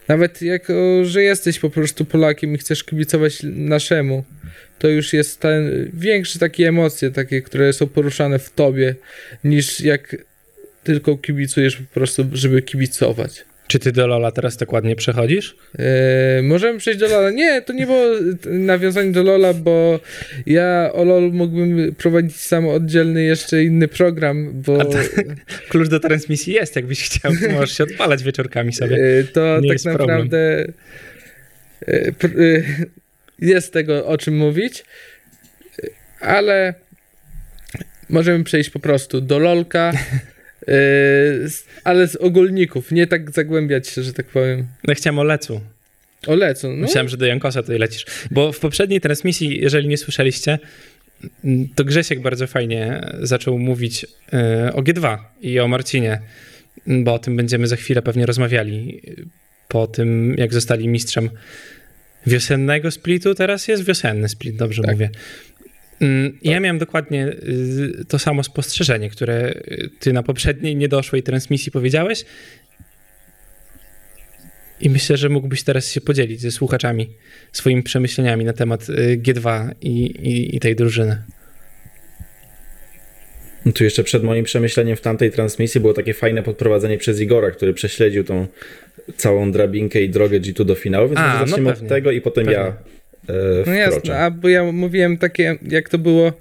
nawet 0.08 0.42
jako, 0.42 1.06
że 1.06 1.24
jesteś 1.24 1.60
po 1.60 1.70
prostu 1.70 2.06
Polakiem 2.06 2.54
i 2.56 2.58
chcesz 2.58 2.84
kibicować 2.84 3.40
naszemu, 3.44 4.24
to 4.80 4.88
już 4.88 5.14
jest 5.14 5.40
ten 5.40 5.92
większe 5.94 6.40
takie 6.40 6.68
emocje, 6.68 7.12
takie, 7.12 7.42
które 7.42 7.74
są 7.74 7.88
poruszane 7.88 8.40
w 8.40 8.50
tobie, 8.50 8.96
niż 9.44 9.82
jak 9.82 10.16
tylko 10.84 11.18
kibicujesz 11.18 11.78
po 11.78 11.94
prostu, 11.94 12.26
żeby 12.34 12.62
kibicować. 12.62 13.46
Czy 13.68 13.80
ty 13.80 13.92
do 13.92 14.08
Lola 14.08 14.32
teraz 14.32 14.58
tak 14.58 14.74
ładnie 14.74 14.96
przechodzisz? 14.96 15.56
Eee, 15.80 16.44
możemy 16.44 16.80
przejść 16.80 17.00
do 17.00 17.08
Lola. 17.08 17.32
Nie, 17.32 17.62
to 17.62 17.74
nie 17.74 17.86
było 17.86 18.06
nawiązanie 18.46 19.12
do 19.12 19.24
Lola, 19.24 19.54
bo 19.54 20.00
ja 20.46 20.90
o 20.94 21.04
LOL 21.04 21.32
mógłbym 21.32 21.96
prowadzić 21.96 22.36
sam 22.36 22.68
oddzielny 22.68 23.24
jeszcze 23.24 23.64
inny 23.64 23.88
program, 23.88 24.62
bo... 24.62 24.86
To, 24.86 24.98
klucz 25.70 25.90
do 25.90 26.00
transmisji 26.00 26.54
jest, 26.54 26.76
jakbyś 26.76 27.04
chciał, 27.04 27.32
to 27.44 27.50
możesz 27.50 27.78
się 27.78 27.84
odpalać 27.84 28.24
wieczorkami 28.24 28.74
sobie. 28.74 28.96
Eee, 28.96 29.28
to 29.28 29.60
nie 29.62 29.70
tak 29.70 29.86
naprawdę 29.86 30.66
eee, 31.88 32.14
jest 33.40 33.74
tego 33.74 34.06
o 34.06 34.18
czym 34.18 34.38
mówić, 34.38 34.84
ale 36.20 36.74
możemy 38.10 38.44
przejść 38.44 38.70
po 38.70 38.80
prostu 38.80 39.22
do 39.22 39.40
LOLka. 39.40 39.92
Yy, 40.68 40.74
ale 41.84 42.08
z 42.08 42.16
ogólników, 42.16 42.92
nie 42.92 43.08
tak 43.08 43.32
zagłębiać 43.32 43.88
się, 43.88 44.04
że 44.04 44.14
tak 44.14 44.26
powiem. 44.26 44.68
No 44.88 44.96
chciałem 44.96 45.20
o 45.20 45.24
Lecu. 45.24 45.62
O 46.28 46.36
Lecu, 46.36 46.68
no. 46.68 46.76
Myślałem, 46.76 47.10
że 47.10 47.18
do 47.18 47.26
Jankosa 47.26 47.62
tutaj 47.62 47.80
lecisz. 47.80 48.06
Bo 48.32 48.52
w 48.52 48.60
poprzedniej 48.60 49.02
transmisji, 49.02 49.62
jeżeli 49.62 49.88
nie 49.88 49.98
słyszeliście, 49.98 50.60
to 51.76 51.84
Grzesiek 51.84 52.22
bardzo 52.22 52.48
fajnie 52.48 53.02
zaczął 53.22 53.60
mówić 53.60 54.04
yy, 54.04 54.74
o 54.74 54.82
G2 54.82 55.18
i 55.42 55.60
o 55.60 55.68
Marcinie. 55.68 56.22
bo 56.88 57.14
o 57.14 57.20
tym 57.20 57.36
będziemy 57.36 57.68
za 57.68 57.76
chwilę 57.76 58.02
pewnie 58.02 58.26
rozmawiali. 58.26 59.02
Po 59.68 59.88
tym, 59.88 60.36
jak 60.38 60.54
zostali 60.54 60.88
mistrzem 60.88 61.30
wiosennego 62.28 62.92
splitu, 62.92 63.36
teraz 63.36 63.68
jest 63.68 63.84
wiosenny 63.84 64.30
split, 64.30 64.56
dobrze 64.56 64.82
tak. 64.82 64.92
mówię. 64.92 65.10
Mm, 66.02 66.38
ja 66.44 66.60
miałem 66.60 66.78
dokładnie 66.78 67.28
y, 67.28 68.06
to 68.08 68.20
samo 68.20 68.44
spostrzeżenie, 68.44 69.10
które 69.10 69.54
ty 70.00 70.14
na 70.14 70.24
poprzedniej 70.24 70.76
niedoszłej 70.76 71.24
transmisji 71.24 71.72
powiedziałeś. 71.72 72.26
I 74.82 74.90
myślę, 74.90 75.18
że 75.18 75.30
mógłbyś 75.30 75.64
teraz 75.64 75.92
się 75.92 76.02
podzielić 76.02 76.42
ze 76.42 76.52
słuchaczami 76.52 77.10
swoimi 77.52 77.84
przemyśleniami 77.84 78.46
na 78.46 78.54
temat 78.54 78.90
y, 78.90 79.22
G2 79.24 79.70
i, 79.82 79.90
i, 80.06 80.56
i 80.56 80.60
tej 80.60 80.76
drużyny. 80.76 81.22
No 83.66 83.72
tu 83.72 83.84
jeszcze 83.84 84.04
przed 84.04 84.24
moim 84.24 84.46
przemyśleniem 84.46 84.96
w 84.96 85.02
tamtej 85.02 85.32
transmisji 85.32 85.82
było 85.82 85.94
takie 85.94 86.14
fajne 86.14 86.44
podprowadzenie 86.44 86.98
przez 86.98 87.22
Igora, 87.22 87.52
który 87.52 87.74
prześledził 87.74 88.24
tą 88.24 88.48
całą 89.18 89.52
drabinkę 89.52 90.02
i 90.02 90.10
drogę 90.10 90.40
G2 90.40 90.66
do 90.66 90.76
finału, 90.76 91.08
więc 91.08 91.20
A, 91.20 91.40
zacznijmy 91.40 91.70
no 91.70 91.78
od 91.78 91.88
tego 91.88 92.12
i 92.12 92.22
potem 92.22 92.46
pewnie. 92.46 92.60
ja 92.60 92.78
No 93.66 93.74
jasne, 93.74 94.20
a 94.20 94.32
bo 94.32 94.50
ja 94.50 94.64
mówiłem 94.72 95.18
takie, 95.18 95.58
jak 95.68 95.90
to 95.90 95.98
było, 95.98 96.34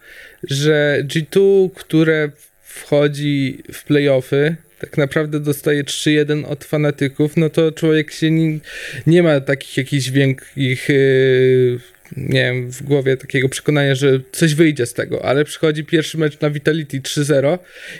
że 0.42 0.99
G2, 1.05 1.70
które 1.75 2.31
wchodzi 2.62 3.62
w 3.72 3.85
playoffy, 3.85 4.57
tak 4.79 4.99
naprawdę 4.99 5.40
dostaje 5.40 5.85
3-1 5.85 6.46
od 6.46 6.64
fanatyków, 6.64 7.37
no 7.37 7.51
to 7.51 7.72
człowiek 7.72 8.12
się 8.12 8.31
nie, 8.31 8.59
nie 9.07 9.22
ma 9.22 9.40
takich 9.40 9.77
jakichś 9.77 10.11
większych 10.11 10.88
yy, 10.88 11.79
nie 12.16 12.42
wiem, 12.42 12.70
w 12.70 12.83
głowie 12.83 13.16
takiego 13.16 13.49
przekonania, 13.49 13.94
że 13.94 14.20
coś 14.33 14.55
wyjdzie 14.55 14.87
z 14.87 14.92
tego, 14.92 15.25
ale 15.25 15.44
przychodzi 15.44 15.85
pierwszy 15.85 16.18
mecz 16.18 16.40
na 16.40 16.51
Vitality 16.51 17.01
3-0 17.01 17.59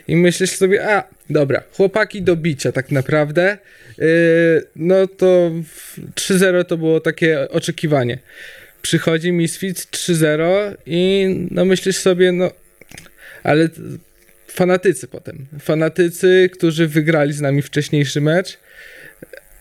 i 0.09 0.17
myślisz 0.17 0.51
sobie, 0.51 0.89
a 0.89 1.05
dobra, 1.31 1.63
chłopaki 1.73 2.23
do 2.23 2.37
bicia 2.37 2.73
tak 2.73 2.91
naprawdę, 2.91 3.59
yy, 3.99 4.07
no 4.77 5.07
to 5.07 5.51
3-0 6.15 6.65
to 6.65 6.77
było 6.77 7.01
takie 7.01 7.49
oczekiwanie. 7.49 8.19
Przychodzi 8.87 9.33
Misfits 9.33 9.87
3-0 9.87 10.75
i 10.87 11.27
no 11.51 11.65
myślisz 11.65 11.97
sobie, 11.97 12.33
no 12.33 12.51
ale 13.43 13.69
fanatycy 14.49 15.09
potem. 15.09 15.47
Fanatycy, 15.61 16.51
którzy 16.53 16.89
wygrali 16.89 17.33
z 17.33 17.41
nami 17.41 17.63
wcześniejszy 17.63 18.21
mecz, 18.21 18.59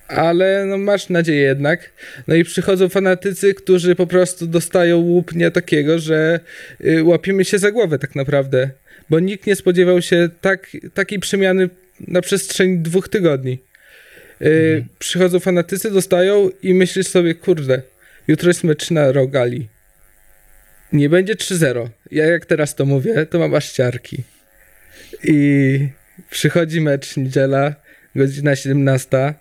ale 0.08 0.66
no 0.66 0.78
masz 0.78 1.10
nadzieję 1.10 1.42
jednak. 1.42 1.92
No 2.28 2.36
i 2.36 2.44
przychodzą 2.44 2.90
fanatycy, 2.90 3.54
którzy 3.54 3.96
po 3.96 4.08
prostu 4.08 4.48
dostają 4.48 4.98
łupnia 4.98 5.52
takiego, 5.52 6.00
że 6.00 6.40
y, 6.86 7.04
łapiemy 7.04 7.46
się 7.46 7.60
za 7.60 7.72
głowę 7.72 8.00
tak 8.00 8.16
naprawdę, 8.16 8.70
bo 9.10 9.20
nikt 9.20 9.48
nie 9.48 9.56
spodziewał 9.56 10.02
się 10.02 10.30
tak, 10.42 10.68
takiej 10.94 11.20
przemiany 11.20 11.70
na 12.08 12.22
przestrzeni 12.22 12.78
dwóch 12.78 13.10
tygodni. 13.10 13.60
Y, 14.42 14.46
mhm. 14.46 14.86
Przychodzą 15.00 15.40
fanatycy, 15.40 15.92
dostają 15.92 16.50
i 16.64 16.74
myślisz 16.74 17.08
sobie, 17.08 17.36
kurde, 17.36 17.82
jutro 18.28 18.50
jest 18.50 18.64
mecz 18.64 18.92
na 18.92 19.12
Rogali. 19.12 19.68
Nie 20.94 21.10
będzie 21.10 21.36
3-0. 21.36 21.88
Ja 22.12 22.26
jak 22.26 22.46
teraz 22.46 22.76
to 22.76 22.86
mówię, 22.86 23.26
to 23.26 23.40
mam 23.40 23.56
aż 23.56 23.72
ciarki. 23.72 24.24
I 25.24 25.80
przychodzi 26.30 26.82
mecz 26.82 27.18
niedziela, 27.18 27.76
godzina 28.16 28.56
17. 28.56 29.34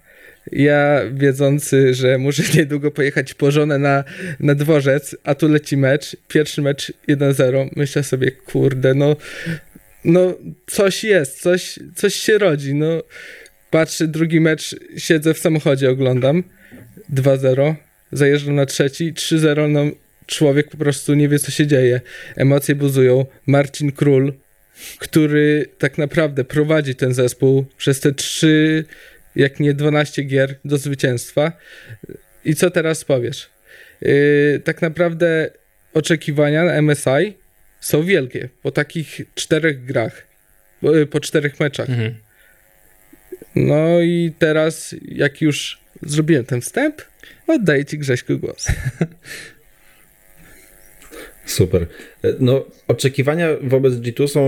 Ja 0.53 1.01
wiedzący, 1.12 1.94
że 1.94 2.18
muszę 2.18 2.42
niedługo 2.59 2.90
pojechać 2.90 3.35
po 3.35 3.51
żonę 3.51 3.79
na, 3.79 4.05
na 4.40 4.55
dworzec, 4.55 5.16
a 5.25 5.35
tu 5.35 5.49
leci 5.49 5.77
mecz, 5.77 6.16
pierwszy 6.29 6.62
mecz 6.62 6.92
1-0, 7.09 7.68
myślę 7.77 8.03
sobie, 8.03 8.31
kurde, 8.31 8.94
no, 8.94 9.16
no 10.05 10.35
coś 10.66 11.05
jest, 11.05 11.40
coś, 11.40 11.79
coś 11.94 12.14
się 12.14 12.38
rodzi, 12.38 12.75
no. 12.75 13.03
Patrzę, 13.70 14.09
drugi 14.09 14.40
mecz, 14.40 14.77
siedzę 14.97 15.35
w 15.35 15.38
samochodzie, 15.38 15.90
oglądam, 15.90 16.42
2-0, 17.14 17.75
zajeżdżam 18.14 18.55
na 18.55 18.66
trzeci, 18.66 19.14
3-0, 19.14 19.70
no 19.70 19.85
człowiek 20.27 20.70
po 20.70 20.77
prostu 20.77 21.14
nie 21.14 21.29
wie, 21.29 21.38
co 21.38 21.50
się 21.50 21.66
dzieje. 21.66 22.00
Emocje 22.37 22.74
buzują. 22.74 23.27
Marcin 23.46 23.92
Król, 23.92 24.33
który 24.98 25.66
tak 25.79 25.98
naprawdę 25.98 26.44
prowadzi 26.44 26.94
ten 26.94 27.14
zespół 27.14 27.64
przez 27.77 28.00
te 28.00 28.12
trzy, 28.12 28.85
jak 29.37 29.61
nie 29.61 29.74
12 29.74 30.22
gier 30.22 30.59
do 30.64 30.79
zwycięstwa. 30.79 31.53
I 32.44 32.55
co 32.55 32.70
teraz 32.70 33.05
powiesz? 33.05 33.50
Yy, 34.00 34.61
tak 34.64 34.83
naprawdę 34.83 35.50
oczekiwania 35.94 36.64
na 36.64 36.83
MSI 36.83 37.37
są 37.81 38.03
wielkie 38.03 38.48
po 38.62 38.70
takich 38.70 39.20
czterech 39.35 39.85
grach, 39.85 40.27
po, 40.81 40.92
po 41.11 41.20
czterech 41.20 41.61
meczach. 41.61 41.90
Mhm. 41.90 42.14
No 43.57 44.00
i 44.00 44.33
teraz, 44.38 44.94
jak 45.03 45.42
już 45.42 45.84
zrobiłem 46.03 46.45
ten 46.45 46.61
wstęp, 46.61 47.03
oddaję 47.47 47.85
Ci 47.85 47.99
Grześku 47.99 48.39
głos. 48.39 48.67
Super. 51.47 51.87
No, 52.41 52.65
oczekiwania 52.89 53.49
wobec 53.63 53.95
G2 53.95 54.29
są 54.29 54.41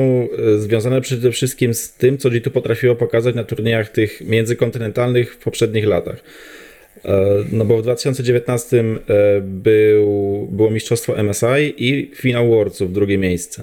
e, 0.54 0.58
związane 0.58 1.00
przede 1.00 1.32
wszystkim 1.32 1.74
z 1.74 1.92
tym, 1.92 2.18
co 2.18 2.28
G2 2.28 2.50
potrafiło 2.50 2.94
pokazać 2.94 3.34
na 3.34 3.44
turniejach 3.44 3.88
tych 3.88 4.20
międzykontynentalnych 4.20 5.34
w 5.34 5.36
poprzednich 5.38 5.86
latach. 5.86 6.16
E, 7.04 7.44
no 7.52 7.64
bo 7.64 7.78
w 7.78 7.82
2019 7.82 8.80
e, 8.80 8.84
był, 9.40 10.48
było 10.52 10.70
mistrzostwo 10.70 11.22
MSI 11.22 11.74
i 11.76 12.10
finał 12.14 12.48
Worldsów, 12.48 12.92
drugie 12.92 13.18
miejsce. 13.18 13.62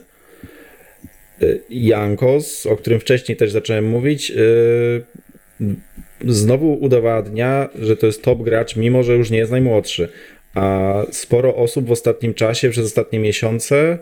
Jankos, 1.70 2.66
o 2.66 2.76
którym 2.76 3.00
wcześniej 3.00 3.38
też 3.38 3.52
zacząłem 3.52 3.86
mówić, 3.86 4.32
znowu 6.28 6.74
udowadnia, 6.74 7.70
że 7.82 7.98
to 7.98 8.06
jest 8.06 8.24
top 8.24 8.42
gracz, 8.42 8.76
mimo 8.76 9.04
że 9.04 9.16
już 9.16 9.30
nie 9.30 9.38
jest 9.38 9.52
najmłodszy. 9.52 10.10
A 10.56 10.94
sporo 11.12 11.56
osób 11.56 11.88
w 11.88 11.92
ostatnim 11.92 12.34
czasie, 12.34 12.70
przez 12.70 12.86
ostatnie 12.86 13.20
miesiące 13.20 13.98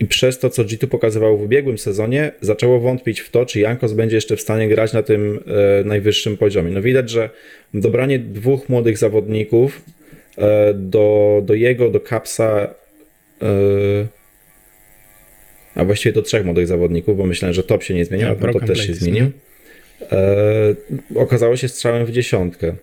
i 0.00 0.06
przez 0.06 0.38
to, 0.38 0.50
co 0.50 0.64
G2 0.64 0.86
pokazywał 0.86 1.38
w 1.38 1.42
ubiegłym 1.42 1.78
sezonie, 1.78 2.32
zaczęło 2.40 2.80
wątpić 2.80 3.20
w 3.20 3.30
to, 3.30 3.46
czy 3.46 3.60
Jankos 3.60 3.92
będzie 3.92 4.16
jeszcze 4.16 4.36
w 4.36 4.40
stanie 4.40 4.68
grać 4.68 4.92
na 4.92 5.02
tym 5.02 5.40
e, 5.80 5.84
najwyższym 5.84 6.36
poziomie. 6.36 6.70
No 6.70 6.82
widać, 6.82 7.10
że 7.10 7.30
dobranie 7.74 8.18
dwóch 8.18 8.68
młodych 8.68 8.98
zawodników 8.98 9.82
e, 10.38 10.74
do, 10.74 11.40
do 11.44 11.54
jego, 11.54 11.90
do 11.90 12.00
Kapsa, 12.00 12.74
e, 13.42 13.46
a 15.74 15.84
właściwie 15.84 16.12
do 16.12 16.22
trzech 16.22 16.44
młodych 16.44 16.66
zawodników, 16.66 17.16
bo 17.16 17.26
myślę, 17.26 17.54
że 17.54 17.62
top 17.62 17.82
się 17.82 17.94
nie 17.94 18.04
zmienił, 18.04 18.26
yeah, 18.26 18.44
a 18.44 18.52
top 18.52 18.64
też 18.64 18.86
się 18.86 18.94
zmienił, 18.94 19.24
e, 19.24 19.49
okazało 21.14 21.56
się 21.56 21.68
strzałem 21.68 22.06
w 22.06 22.10
dziesiątkę. 22.10 22.74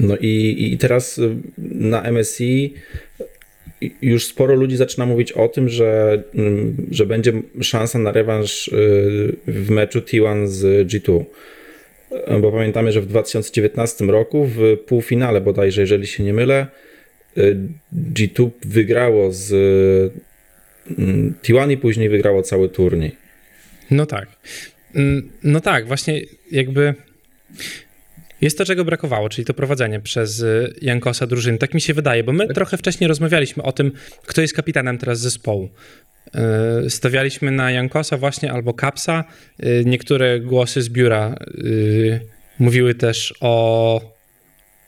No 0.00 0.16
i, 0.20 0.56
i 0.72 0.78
teraz 0.78 1.18
y, 1.18 1.36
na 1.58 2.12
MSI 2.12 2.74
już 4.02 4.26
sporo 4.26 4.54
ludzi 4.54 4.76
zaczyna 4.76 5.06
mówić 5.06 5.32
o 5.32 5.48
tym, 5.48 5.68
że, 5.68 6.22
mm, 6.34 6.76
że 6.90 7.06
będzie 7.06 7.32
szansa 7.60 7.98
na 7.98 8.12
rewanż 8.12 8.68
y, 8.68 8.72
w 9.46 9.70
meczu 9.70 9.98
T1 9.98 10.46
z 10.46 10.88
G2. 10.88 11.24
Bo 12.40 12.52
pamiętamy, 12.52 12.92
że 12.92 13.00
w 13.00 13.06
2019 13.06 14.04
roku 14.04 14.44
w 14.44 14.76
półfinale 14.86 15.40
bodajże, 15.40 15.80
jeżeli 15.80 16.06
się 16.06 16.24
nie 16.24 16.32
mylę, 16.32 16.66
y, 17.38 17.56
G2 18.14 18.50
wygrało 18.64 19.32
z 19.32 19.52
mm, 20.98 21.34
T1 21.42 21.72
i 21.72 21.76
później 21.76 22.08
wygrało 22.08 22.42
cały 22.42 22.68
turniej. 22.68 23.16
No 23.90 24.06
tak. 24.06 24.28
Mm, 24.94 25.30
no 25.42 25.60
tak, 25.60 25.86
właśnie 25.86 26.20
jakby 26.50 26.94
jest 28.40 28.58
to, 28.58 28.64
czego 28.64 28.84
brakowało, 28.84 29.28
czyli 29.28 29.44
to 29.44 29.54
prowadzenie 29.54 30.00
przez 30.00 30.40
y, 30.40 30.74
Jankosa 30.82 31.26
drużyny. 31.26 31.58
Tak 31.58 31.74
mi 31.74 31.80
się 31.80 31.94
wydaje, 31.94 32.24
bo 32.24 32.32
my 32.32 32.46
tak. 32.46 32.54
trochę 32.54 32.76
wcześniej 32.76 33.08
rozmawialiśmy 33.08 33.62
o 33.62 33.72
tym, 33.72 33.92
kto 34.26 34.40
jest 34.40 34.54
kapitanem 34.54 34.98
teraz 34.98 35.20
zespołu. 35.20 35.68
Y, 36.86 36.90
stawialiśmy 36.90 37.50
na 37.50 37.70
Jankosa 37.70 38.16
właśnie 38.16 38.52
albo 38.52 38.74
Kapsa. 38.74 39.24
Y, 39.64 39.82
niektóre 39.86 40.40
głosy 40.40 40.82
z 40.82 40.88
biura 40.88 41.34
mówiły 42.58 42.94
też 42.94 43.34
o 43.40 44.13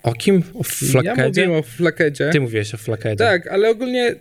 o 0.06 0.14
kim? 0.14 0.42
O 0.54 0.62
Flakedzie? 0.62 1.20
Ja 1.20 1.26
mówiłem 1.28 1.52
o 1.52 1.62
Flakedzie. 1.62 2.30
Ty 2.32 2.40
mówiłeś 2.40 2.74
o 2.74 2.76
Flakedzie. 2.76 3.16
Tak, 3.16 3.46
ale 3.46 3.70
ogólnie 3.70 4.14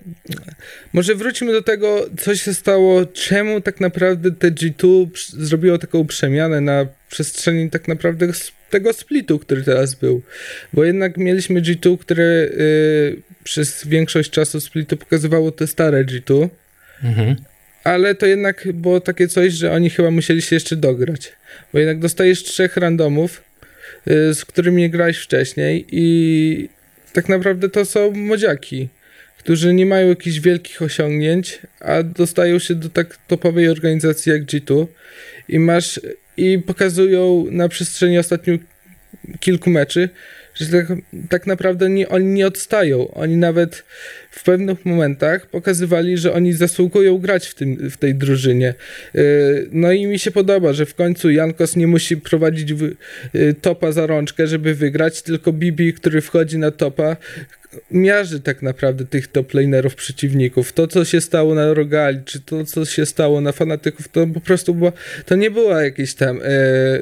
może 0.94 1.16
wróćmy 1.16 1.52
do 1.52 1.62
tego, 1.62 2.06
co 2.20 2.36
się 2.36 2.54
stało, 2.54 3.06
czemu 3.06 3.62
tak 3.62 3.80
naprawdę 3.80 4.32
te 4.32 4.52
G2 4.52 5.08
zrobiło 5.38 5.78
taką 5.78 6.08
przemianę 6.08 6.62
na 6.62 6.88
przestrzeni 7.10 7.70
tak 7.70 7.88
naprawdę 7.88 8.28
tego 8.70 8.94
splitu, 8.94 9.40
który 9.40 9.64
teraz 9.64 9.96
był. 9.96 10.22
Bo 10.74 10.84
jednak 10.84 11.18
mieliśmy 11.18 11.62
G2, 11.62 11.98
które 11.98 12.24
y, 12.24 13.22
przez 13.44 13.88
większość 13.88 14.32
czasu 14.32 14.62
splitu 14.62 14.98
pokazywało 14.98 15.52
te 15.52 15.68
stare 15.68 16.06
G2. 16.06 16.50
Mhm. 17.04 17.36
Ale 17.84 18.16
to 18.16 18.26
jednak 18.26 18.68
było 18.74 19.00
takie 19.00 19.28
coś, 19.28 19.54
że 19.54 19.72
oni 19.72 19.90
chyba 19.90 20.12
musieli 20.12 20.42
się 20.42 20.56
jeszcze 20.56 20.76
dograć. 20.76 21.32
Bo 21.74 21.80
jednak 21.80 22.00
dostajesz 22.00 22.44
trzech 22.44 22.78
randomów, 22.78 23.44
z 24.08 24.46
którymi 24.46 24.82
nie 24.82 24.90
grałeś 24.90 25.18
wcześniej 25.18 25.86
i 25.92 26.70
tak 27.14 27.30
naprawdę 27.30 27.70
to 27.70 27.86
są 27.86 28.12
modziaki, 28.12 28.90
którzy 29.38 29.74
nie 29.74 29.86
mają 29.86 30.08
jakichś 30.08 30.40
wielkich 30.40 30.82
osiągnięć, 30.82 31.60
a 31.80 32.04
dostają 32.04 32.60
się 32.60 32.76
do 32.76 32.90
tak 32.90 33.18
topowej 33.28 33.70
organizacji 33.70 34.32
jak 34.32 34.44
G2 34.44 34.88
i 35.50 35.60
masz 35.60 36.00
i 36.38 36.60
pokazują 36.60 37.46
na 37.52 37.70
przestrzeni 37.70 38.20
ostatnich 38.20 38.62
kilku 39.40 39.70
meczy, 39.70 40.10
że 40.56 40.66
tak, 40.66 40.98
tak 41.30 41.48
naprawdę 41.48 41.90
nie, 41.90 42.10
oni 42.10 42.26
nie 42.26 42.48
odstają. 42.48 43.12
Oni 43.12 43.38
nawet 43.38 43.84
w 44.32 44.44
pewnych 44.44 44.86
momentach 44.86 45.48
pokazywali, 45.48 46.18
że 46.18 46.34
oni 46.34 46.54
zasługują 46.54 47.18
grać 47.18 47.48
w, 47.48 47.54
tym, 47.54 47.90
w 47.90 47.98
tej 47.98 48.16
drużynie. 48.16 48.74
Yy, 49.14 49.70
no 49.72 49.92
i 49.92 50.06
mi 50.06 50.20
się 50.20 50.32
podoba, 50.32 50.74
że 50.74 50.86
w 50.86 50.96
końcu 50.96 51.32
Jankos 51.32 51.76
nie 51.76 51.88
musi 51.88 52.18
prowadzić 52.18 52.74
yy, 53.34 53.54
topa 53.54 53.92
za 53.92 54.08
rączkę, 54.08 54.48
żeby 54.48 54.76
wygrać, 54.76 55.22
tylko 55.22 55.54
Bibi, 55.54 55.94
który 55.94 56.22
wchodzi 56.22 56.58
na 56.58 56.72
topa, 56.72 57.18
miarzy 57.92 58.40
tak 58.40 58.62
naprawdę 58.62 59.06
tych 59.06 59.28
top 59.28 59.54
lanerów 59.54 59.96
przeciwników. 59.96 60.74
To, 60.74 60.88
co 60.88 61.06
się 61.06 61.22
stało 61.22 61.56
na 61.56 61.74
Rogali, 61.74 62.20
czy 62.26 62.40
to, 62.42 62.66
co 62.66 62.86
się 62.86 63.06
stało 63.06 63.42
na 63.42 63.52
Fanatyków, 63.52 64.08
to 64.08 64.28
po 64.28 64.40
prostu 64.40 64.76
była, 64.76 64.92
to 65.26 65.36
nie 65.36 65.52
była 65.52 65.84
jakiś 65.84 66.14
tam 66.14 66.40
e, 66.44 66.44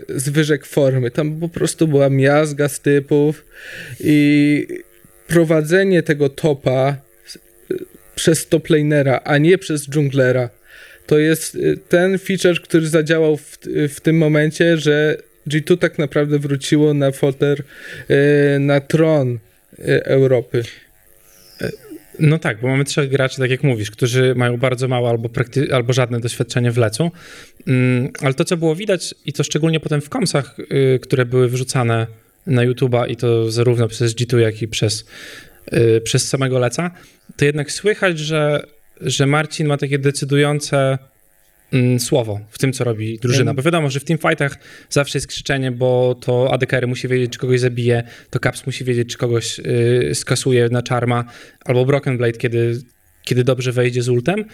zwyżek 0.10 0.66
formy, 0.66 1.12
tam 1.12 1.40
po 1.40 1.50
prostu 1.50 1.88
była 1.88 2.10
miazga 2.10 2.70
z 2.70 2.80
typów 2.80 3.46
i 4.00 4.68
prowadzenie 5.28 6.04
tego 6.04 6.30
topa 6.30 6.98
przez 8.16 8.48
top 8.48 8.70
lanera, 8.70 9.22
a 9.24 9.38
nie 9.38 9.58
przez 9.58 9.90
dżunglera, 9.90 10.50
to 11.06 11.20
jest 11.20 11.56
e, 11.56 11.60
ten 11.90 12.20
feature, 12.20 12.62
który 12.62 12.88
zadziałał 12.88 13.38
w, 13.38 13.58
w 13.90 14.00
tym 14.02 14.18
momencie, 14.18 14.78
że 14.78 15.18
G2 15.48 15.78
tak 15.78 16.00
naprawdę 16.00 16.40
wróciło 16.40 16.94
na 16.94 17.12
foter, 17.12 17.64
e, 18.08 18.60
na 18.60 18.82
tron 18.82 19.34
e, 19.36 19.53
Europy. 20.04 20.64
No 22.20 22.40
tak, 22.40 22.62
bo 22.62 22.68
mamy 22.68 22.86
trzech 22.86 23.10
graczy, 23.10 23.38
tak 23.38 23.50
jak 23.50 23.64
mówisz, 23.64 23.92
którzy 23.92 24.36
mają 24.36 24.58
bardzo 24.58 24.88
małe 24.88 25.10
albo, 25.10 25.30
prakty- 25.30 25.74
albo 25.74 25.94
żadne 25.94 26.20
doświadczenie 26.20 26.72
w 26.72 26.78
lecu. 26.78 27.12
Mm, 27.68 28.12
ale 28.22 28.34
to, 28.34 28.46
co 28.46 28.58
było 28.58 28.76
widać, 28.76 29.16
i 29.26 29.34
to 29.34 29.44
szczególnie 29.44 29.80
potem 29.80 30.02
w 30.02 30.10
komsach, 30.10 30.56
y, 30.60 31.00
które 31.00 31.26
były 31.26 31.50
wrzucane 31.50 32.08
na 32.48 32.66
YouTube'a, 32.66 33.10
i 33.10 33.16
to 33.16 33.52
zarówno 33.52 33.88
przez 33.88 34.16
G2, 34.16 34.38
jak 34.38 34.62
i 34.62 34.68
przez, 34.68 35.06
y, 35.74 36.02
przez 36.02 36.28
samego 36.28 36.60
leca, 36.60 36.92
to 37.38 37.46
jednak 37.46 37.72
słychać, 37.72 38.20
że, 38.20 38.64
że 39.02 39.26
Marcin 39.26 39.68
ma 39.68 39.78
takie 39.78 40.00
decydujące 40.00 40.98
słowo 42.00 42.40
w 42.50 42.58
tym, 42.60 42.74
co 42.74 42.84
robi 42.84 43.20
drużyna. 43.20 43.54
Bo 43.54 43.62
wiadomo, 43.62 43.90
że 43.90 44.00
w 44.00 44.04
teamfightach 44.04 44.58
zawsze 44.90 45.18
jest 45.18 45.28
krzyczenie, 45.28 45.72
bo 45.72 46.16
to 46.16 46.54
ADKR 46.54 46.88
musi 46.88 47.08
wiedzieć, 47.08 47.32
czy 47.32 47.40
kogoś 47.40 47.60
zabije, 47.60 48.04
to 48.30 48.40
Caps 48.40 48.66
musi 48.66 48.84
wiedzieć, 48.84 49.10
czy 49.10 49.18
kogoś 49.18 49.60
y, 49.60 50.12
skasuje 50.14 50.70
na 50.70 50.82
czarma, 50.82 51.26
albo 51.66 51.86
Broken 51.86 52.18
Blade, 52.18 52.38
kiedy, 52.38 52.82
kiedy 53.24 53.44
dobrze 53.44 53.72
wejdzie 53.72 54.02
z 54.02 54.10
ultem. 54.10 54.46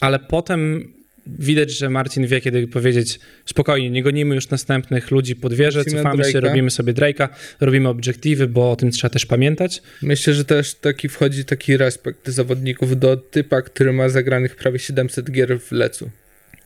Ale 0.00 0.18
potem 0.18 0.92
widać, 1.26 1.70
że 1.70 1.90
Marcin 1.90 2.26
wie, 2.26 2.40
kiedy 2.40 2.68
powiedzieć 2.68 3.20
spokojnie, 3.44 3.90
nie 3.90 4.02
gonimy 4.02 4.34
już 4.34 4.50
następnych 4.50 5.10
ludzi 5.10 5.36
pod 5.36 5.54
wieżę, 5.54 5.84
cofamy 5.84 6.24
się, 6.24 6.40
robimy 6.40 6.70
sobie 6.70 6.92
Drake'a, 6.92 7.28
robimy 7.60 7.88
obiektywy, 7.88 8.46
bo 8.46 8.70
o 8.70 8.76
tym 8.76 8.90
trzeba 8.90 9.10
też 9.10 9.26
pamiętać. 9.26 9.82
Myślę, 10.02 10.34
że 10.34 10.44
też 10.44 10.74
taki 10.74 11.08
wchodzi 11.08 11.44
taki 11.44 11.76
respekt 11.76 12.28
zawodników 12.28 12.98
do 12.98 13.16
typa, 13.16 13.62
który 13.62 13.92
ma 13.92 14.08
zagranych 14.08 14.56
prawie 14.56 14.78
700 14.78 15.30
gier 15.30 15.60
w 15.60 15.72
lecu. 15.72 16.10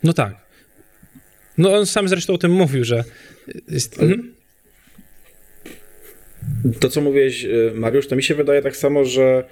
No 0.05 0.13
tak. 0.13 0.35
No 1.59 1.75
on 1.75 1.87
sam 1.87 2.09
zresztą 2.09 2.33
o 2.33 2.39
tym 2.39 2.51
mówił, 2.51 2.85
że 2.85 3.05
jest... 3.69 4.03
Mhm. 4.03 4.35
To, 6.81 6.89
co 6.89 7.01
mówiłeś, 7.01 7.45
y, 7.45 7.73
Mariusz, 7.75 8.07
to 8.07 8.17
mi 8.17 8.23
się 8.23 8.35
wydaje 8.35 8.63
tak 8.63 8.77
samo, 8.77 9.05
że 9.05 9.45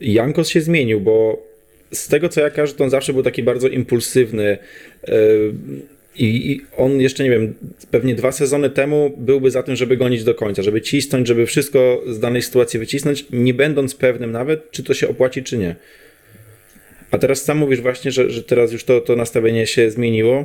Jankos 0.00 0.48
się 0.48 0.60
zmienił, 0.60 1.00
bo 1.00 1.46
z 1.92 2.08
tego, 2.08 2.28
co 2.28 2.40
ja 2.40 2.50
każę, 2.50 2.74
to 2.74 2.84
on 2.84 2.90
zawsze 2.90 3.12
był 3.12 3.22
taki 3.22 3.42
bardzo 3.42 3.68
impulsywny 3.68 4.58
y, 5.08 5.52
i 6.16 6.52
i 6.52 6.60
on 6.76 7.00
jeszcze, 7.00 7.24
nie 7.24 7.30
wiem, 7.30 7.54
pewnie 7.90 8.14
dwa 8.14 8.32
sezony 8.32 8.70
temu 8.70 9.14
byłby 9.16 9.50
za 9.50 9.62
tym, 9.62 9.76
żeby 9.76 9.96
gonić 9.96 10.24
do 10.24 10.34
końca, 10.34 10.62
żeby 10.62 10.82
cisnąć, 10.82 11.28
żeby 11.28 11.46
wszystko 11.46 12.02
z 12.06 12.20
danej 12.20 12.42
sytuacji 12.42 12.80
wycisnąć, 12.80 13.26
nie 13.30 13.54
będąc 13.54 13.94
pewnym 13.94 14.32
nawet, 14.32 14.70
czy 14.70 14.82
to 14.82 14.94
się 14.94 15.08
opłaci, 15.08 15.42
czy 15.42 15.58
nie. 15.58 15.76
A 17.10 17.18
teraz 17.18 17.44
sam 17.44 17.58
mówisz 17.58 17.80
właśnie, 17.80 18.10
że, 18.10 18.30
że 18.30 18.42
teraz 18.42 18.72
już 18.72 18.84
to, 18.84 19.00
to 19.00 19.16
nastawienie 19.16 19.66
się 19.66 19.90
zmieniło 19.90 20.44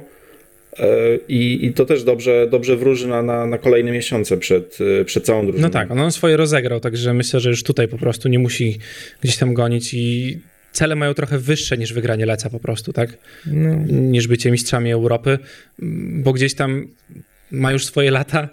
e, 0.79 0.85
i, 1.27 1.65
i 1.65 1.73
to 1.73 1.85
też 1.85 2.03
dobrze, 2.03 2.47
dobrze 2.51 2.75
wróży 2.75 3.07
na, 3.07 3.21
na, 3.21 3.45
na 3.45 3.57
kolejne 3.57 3.91
miesiące 3.91 4.37
przed, 4.37 4.77
e, 5.01 5.05
przed 5.05 5.25
całą 5.25 5.45
drużyną. 5.45 5.67
No 5.67 5.69
tak, 5.69 5.91
on 5.91 6.11
swoje 6.11 6.37
rozegrał, 6.37 6.79
także 6.79 7.13
myślę, 7.13 7.39
że 7.39 7.49
już 7.49 7.63
tutaj 7.63 7.87
po 7.87 7.97
prostu 7.97 8.29
nie 8.29 8.39
musi 8.39 8.79
gdzieś 9.21 9.37
tam 9.37 9.53
gonić 9.53 9.93
i 9.93 10.39
cele 10.71 10.95
mają 10.95 11.13
trochę 11.13 11.39
wyższe 11.39 11.77
niż 11.77 11.93
wygranie 11.93 12.25
leca 12.25 12.49
po 12.49 12.59
prostu, 12.59 12.93
tak? 12.93 13.17
No. 13.45 13.75
Niż 13.87 14.27
bycie 14.27 14.51
mistrzami 14.51 14.91
Europy, 14.91 15.39
bo 16.23 16.33
gdzieś 16.33 16.53
tam 16.53 16.87
ma 17.51 17.71
już 17.71 17.85
swoje 17.85 18.11
lata 18.11 18.49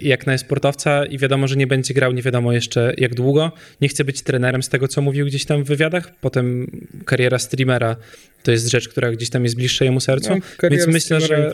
jak 0.00 0.26
na 0.26 0.38
sportowca 0.38 1.06
i 1.06 1.18
wiadomo, 1.18 1.48
że 1.48 1.56
nie 1.56 1.66
będzie 1.66 1.94
grał 1.94 2.12
nie 2.12 2.22
wiadomo 2.22 2.52
jeszcze 2.52 2.92
jak 2.96 3.14
długo. 3.14 3.52
Nie 3.80 3.88
chce 3.88 4.04
być 4.04 4.22
trenerem 4.22 4.62
z 4.62 4.68
tego, 4.68 4.88
co 4.88 5.02
mówił 5.02 5.26
gdzieś 5.26 5.44
tam 5.44 5.64
w 5.64 5.66
wywiadach. 5.66 6.12
Potem 6.20 6.66
kariera 7.04 7.38
streamera 7.38 7.96
to 8.42 8.50
jest 8.50 8.68
rzecz, 8.68 8.88
która 8.88 9.12
gdzieś 9.12 9.30
tam 9.30 9.44
jest 9.44 9.56
bliższa 9.56 9.84
jemu 9.84 10.00
sercu. 10.00 10.30
No, 10.34 10.40
Więc 10.70 10.86
myślę, 10.86 11.20
że-. 11.20 11.52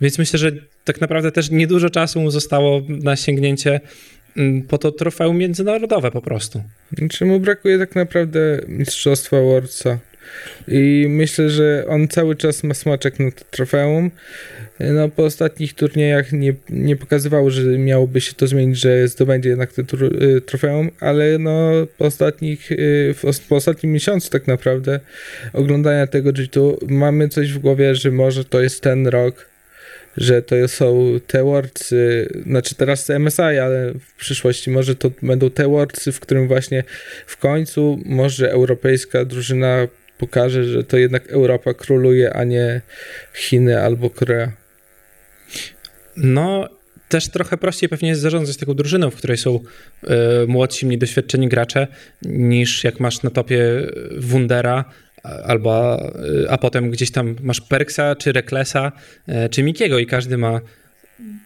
Więc 0.00 0.18
myślę, 0.18 0.38
że 0.38 0.52
tak 0.84 1.00
naprawdę 1.00 1.32
też 1.32 1.50
niedużo 1.50 1.90
czasu 1.90 2.20
mu 2.20 2.30
zostało 2.30 2.82
na 2.88 3.16
sięgnięcie 3.16 3.80
mm, 4.36 4.62
po 4.62 4.78
to 4.78 4.92
trofeum 4.92 5.38
międzynarodowe 5.38 6.10
po 6.10 6.22
prostu. 6.22 6.62
Czy 7.10 7.24
mu 7.24 7.40
brakuje 7.40 7.78
tak 7.78 7.94
naprawdę 7.96 8.60
mistrzostwa 8.68 9.40
Worldsa? 9.40 9.98
I 10.68 11.06
myślę, 11.08 11.50
że 11.50 11.84
on 11.88 12.08
cały 12.08 12.36
czas 12.36 12.64
ma 12.64 12.74
smaczek 12.74 13.20
na 13.20 13.30
to 13.30 13.44
trofeum. 13.50 14.10
No, 14.90 15.08
po 15.08 15.24
ostatnich 15.24 15.74
turniejach 15.74 16.32
nie, 16.32 16.54
nie 16.70 16.96
pokazywało, 16.96 17.50
że 17.50 17.62
miałoby 17.62 18.20
się 18.20 18.32
to 18.32 18.46
zmienić, 18.46 18.78
że 18.78 19.08
zdobędzie 19.08 19.48
jednak 19.48 19.72
tru- 19.72 20.22
y, 20.22 20.40
trofeum, 20.40 20.90
ale 21.00 21.38
no, 21.38 21.70
po, 21.98 22.04
ostatnich, 22.04 22.72
y, 22.72 23.14
po 23.48 23.56
ostatnim 23.56 23.92
miesiącu 23.92 24.30
tak 24.30 24.46
naprawdę 24.46 25.00
oglądania 25.52 26.06
tego 26.06 26.30
G2 26.30 26.76
mamy 26.88 27.28
coś 27.28 27.52
w 27.52 27.58
głowie, 27.58 27.94
że 27.94 28.10
może 28.10 28.44
to 28.44 28.60
jest 28.60 28.80
ten 28.80 29.06
rok, 29.06 29.48
że 30.16 30.42
to 30.42 30.68
są 30.68 31.20
te 31.26 31.44
Worldsy, 31.44 32.28
znaczy 32.46 32.74
teraz 32.74 33.08
MSI, 33.08 33.42
ale 33.42 33.92
w 33.92 34.14
przyszłości 34.16 34.70
może 34.70 34.96
to 34.96 35.10
będą 35.22 35.50
te 35.50 35.68
Worldsy, 35.68 36.12
w 36.12 36.20
którym 36.20 36.48
właśnie 36.48 36.84
w 37.26 37.36
końcu 37.36 37.98
może 38.04 38.50
europejska 38.50 39.24
drużyna 39.24 39.88
pokaże, 40.18 40.64
że 40.64 40.84
to 40.84 40.96
jednak 40.96 41.30
Europa 41.30 41.74
króluje, 41.74 42.32
a 42.32 42.44
nie 42.44 42.80
Chiny 43.34 43.82
albo 43.82 44.10
Korea. 44.10 44.61
No, 46.16 46.68
też 47.08 47.28
trochę 47.28 47.56
prościej 47.56 47.88
pewnie 47.88 48.08
jest 48.08 48.20
zarządzać 48.20 48.56
taką 48.56 48.74
drużyną, 48.74 49.10
w 49.10 49.16
której 49.16 49.36
są 49.36 49.60
e, 50.02 50.46
młodsi, 50.46 50.86
mniej 50.86 50.98
doświadczeni 50.98 51.48
gracze, 51.48 51.86
niż 52.22 52.84
jak 52.84 53.00
masz 53.00 53.22
na 53.22 53.30
topie 53.30 53.86
Wundera, 54.18 54.84
albo, 55.22 56.00
e, 56.44 56.50
a 56.50 56.58
potem 56.58 56.90
gdzieś 56.90 57.10
tam 57.10 57.36
masz 57.42 57.60
Perksa, 57.60 58.16
czy 58.16 58.32
Reklesa, 58.32 58.92
e, 59.26 59.48
czy 59.48 59.62
Mikiego 59.62 59.98
i 59.98 60.06
każdy 60.06 60.38
ma 60.38 60.60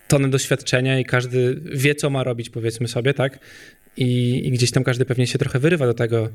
tonę 0.08 0.30
doświadczenia 0.30 0.98
i 0.98 1.04
każdy 1.04 1.60
wie, 1.64 1.94
co 1.94 2.10
ma 2.10 2.24
robić, 2.24 2.50
powiedzmy 2.50 2.88
sobie, 2.88 3.14
tak? 3.14 3.38
I, 3.96 4.42
I 4.46 4.50
gdzieś 4.50 4.70
tam 4.70 4.84
każdy 4.84 5.04
pewnie 5.04 5.26
się 5.26 5.38
trochę 5.38 5.58
wyrywa 5.58 5.86
do 5.86 5.94
tego, 5.94 6.28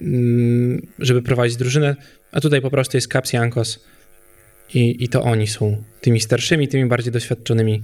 mm, 0.00 0.86
żeby 0.98 1.22
prowadzić 1.22 1.56
drużynę, 1.56 1.96
a 2.32 2.40
tutaj 2.40 2.60
po 2.60 2.70
prostu 2.70 2.96
jest 2.96 3.12
Caps 3.12 3.32
Jankos 3.32 3.84
i, 4.74 5.04
i 5.04 5.08
to 5.08 5.22
oni 5.22 5.46
są 5.46 5.82
tymi 6.00 6.20
starszymi, 6.20 6.68
tymi 6.68 6.86
bardziej 6.86 7.12
doświadczonymi 7.12 7.82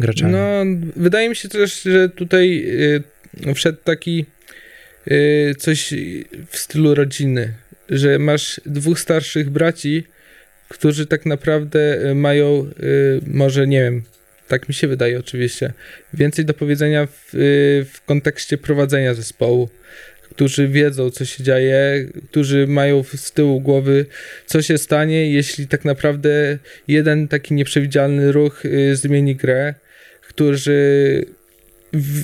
graczami. 0.00 0.32
No, 0.32 0.64
wydaje 0.96 1.28
mi 1.28 1.36
się 1.36 1.48
też, 1.48 1.82
że 1.82 2.08
tutaj 2.08 2.64
y, 3.46 3.54
wszedł 3.54 3.78
taki 3.84 4.26
y, 5.10 5.54
coś 5.58 5.94
w 6.50 6.58
stylu 6.58 6.94
rodziny, 6.94 7.54
że 7.88 8.18
masz 8.18 8.60
dwóch 8.66 9.00
starszych 9.00 9.50
braci, 9.50 10.04
którzy 10.68 11.06
tak 11.06 11.26
naprawdę 11.26 11.98
mają, 12.14 12.70
y, 12.82 13.20
może 13.26 13.66
nie 13.66 13.82
wiem, 13.82 14.02
tak 14.48 14.68
mi 14.68 14.74
się 14.74 14.88
wydaje 14.88 15.18
oczywiście, 15.18 15.72
więcej 16.14 16.44
do 16.44 16.54
powiedzenia 16.54 17.06
w, 17.06 17.34
y, 17.34 17.86
w 17.92 18.04
kontekście 18.06 18.58
prowadzenia 18.58 19.14
zespołu, 19.14 19.68
którzy 20.40 20.68
wiedzą, 20.68 21.10
co 21.10 21.24
się 21.24 21.44
dzieje, 21.44 22.06
którzy 22.30 22.66
mają 22.66 23.02
z 23.02 23.32
tyłu 23.32 23.60
głowy, 23.60 24.06
co 24.46 24.62
się 24.62 24.78
stanie, 24.78 25.32
jeśli 25.32 25.66
tak 25.68 25.84
naprawdę 25.84 26.58
jeden 26.88 27.28
taki 27.28 27.54
nieprzewidzialny 27.54 28.32
ruch 28.32 28.64
y, 28.64 28.96
zmieni 28.96 29.36
grę, 29.36 29.74
którzy 30.28 31.24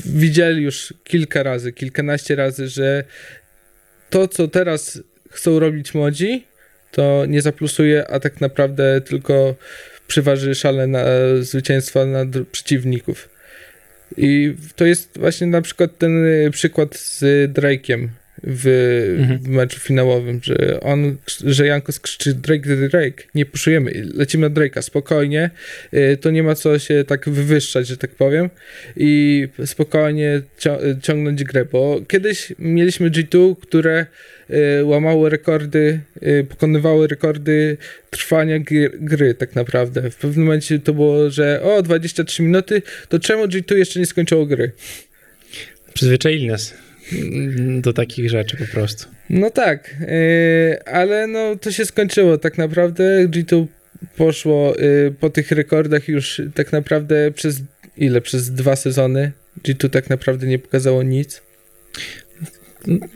widzieli 0.05 0.63
już 0.63 0.95
kilka 1.05 1.43
razy, 1.43 1.73
kilkanaście 1.73 2.37
razy, 2.37 2.69
że 2.69 3.05
to, 4.11 4.29
co 4.29 4.49
teraz 4.49 5.03
chcą 5.31 5.59
robić 5.59 5.95
młodzi, 5.95 6.47
to 6.91 7.27
nie 7.29 7.43
zaplusuje, 7.43 8.09
a 8.09 8.21
tak 8.21 8.41
naprawdę 8.41 9.01
tylko 9.01 9.55
przyważy 10.07 10.55
szale 10.55 10.87
na 10.87 11.05
zwycięstwa 11.41 12.07
nad 12.07 12.29
przeciwników. 12.53 13.36
I 14.17 14.55
to 14.77 14.85
jest 14.85 15.19
właśnie 15.19 15.47
na 15.47 15.63
przykład 15.63 15.99
ten 15.99 16.25
y, 16.25 16.51
przykład 16.51 16.97
z 16.97 17.23
Drake'iem, 17.53 18.09
w, 18.45 18.67
Mhm. 19.19 19.39
w 19.39 19.49
meczu 19.49 19.81
finałowym, 19.81 20.41
że 20.43 20.81
on, 20.81 21.17
że 21.45 21.67
Jankos 21.67 22.01
krzyczy 22.01 22.35
Drake, 22.35 22.77
Drake, 22.77 23.25
nie 23.35 23.47
puszujemy, 23.47 24.07
lecimy 24.15 24.49
na 24.49 24.55
Drake'a, 24.55 24.83
spokojnie, 24.83 25.51
y, 25.95 26.17
to 26.17 26.31
nie 26.31 26.43
ma 26.43 26.55
co 26.55 26.79
się 26.79 27.05
tak 27.05 27.29
wywyższać, 27.29 27.87
że 27.87 27.97
tak 27.97 28.11
powiem 28.11 28.51
i 28.97 29.49
spokojnie 29.65 30.43
ciągnąć 31.03 31.45
grę, 31.45 31.65
bo 31.65 32.01
kiedyś 32.09 32.53
mieliśmy 32.59 33.11
G2, 33.11 33.57
które 33.61 34.07
y, 34.81 34.85
łamały 34.85 35.31
rekordy, 35.31 36.01
y, 36.23 36.47
pokonywały 36.49 37.07
rekordy 37.07 37.77
trwania 38.11 38.59
gry, 39.01 39.35
tak 39.35 39.55
naprawdę. 39.55 40.11
W 40.11 40.17
pewnym 40.17 40.45
momencie 40.45 40.79
to 40.79 40.95
było, 40.95 41.31
że 41.31 41.63
o, 41.63 41.83
23 41.83 42.43
minuty, 42.43 42.83
to 43.09 43.19
czemu 43.19 43.45
G2 43.45 43.77
jeszcze 43.77 44.01
nie 44.01 44.07
skończyło 44.07 44.47
gry? 44.47 44.71
Przyzwyczaili 45.95 46.47
nas 46.47 46.86
do 47.81 47.93
takich 47.93 48.31
rzeczy 48.31 48.57
po 48.57 48.65
prostu. 48.65 49.09
No 49.31 49.51
tak, 49.51 49.97
yy, 50.01 50.85
ale 50.85 51.27
no 51.27 51.57
to 51.57 51.73
się 51.73 51.85
skończyło 51.85 52.39
tak 52.39 52.59
naprawdę. 52.59 53.29
G2 53.29 53.67
poszło 54.17 54.75
yy, 54.79 55.15
po 55.21 55.31
tych 55.31 55.51
rekordach 55.51 56.09
już 56.09 56.43
tak 56.55 56.73
naprawdę 56.73 57.31
przez 57.31 57.63
ile? 57.97 58.21
Przez 58.21 58.51
dwa 58.51 58.77
sezony. 58.77 59.33
G2 59.63 59.91
tak 59.91 60.11
naprawdę 60.11 60.47
nie 60.47 60.59
pokazało 60.59 61.03
nic. 61.03 61.43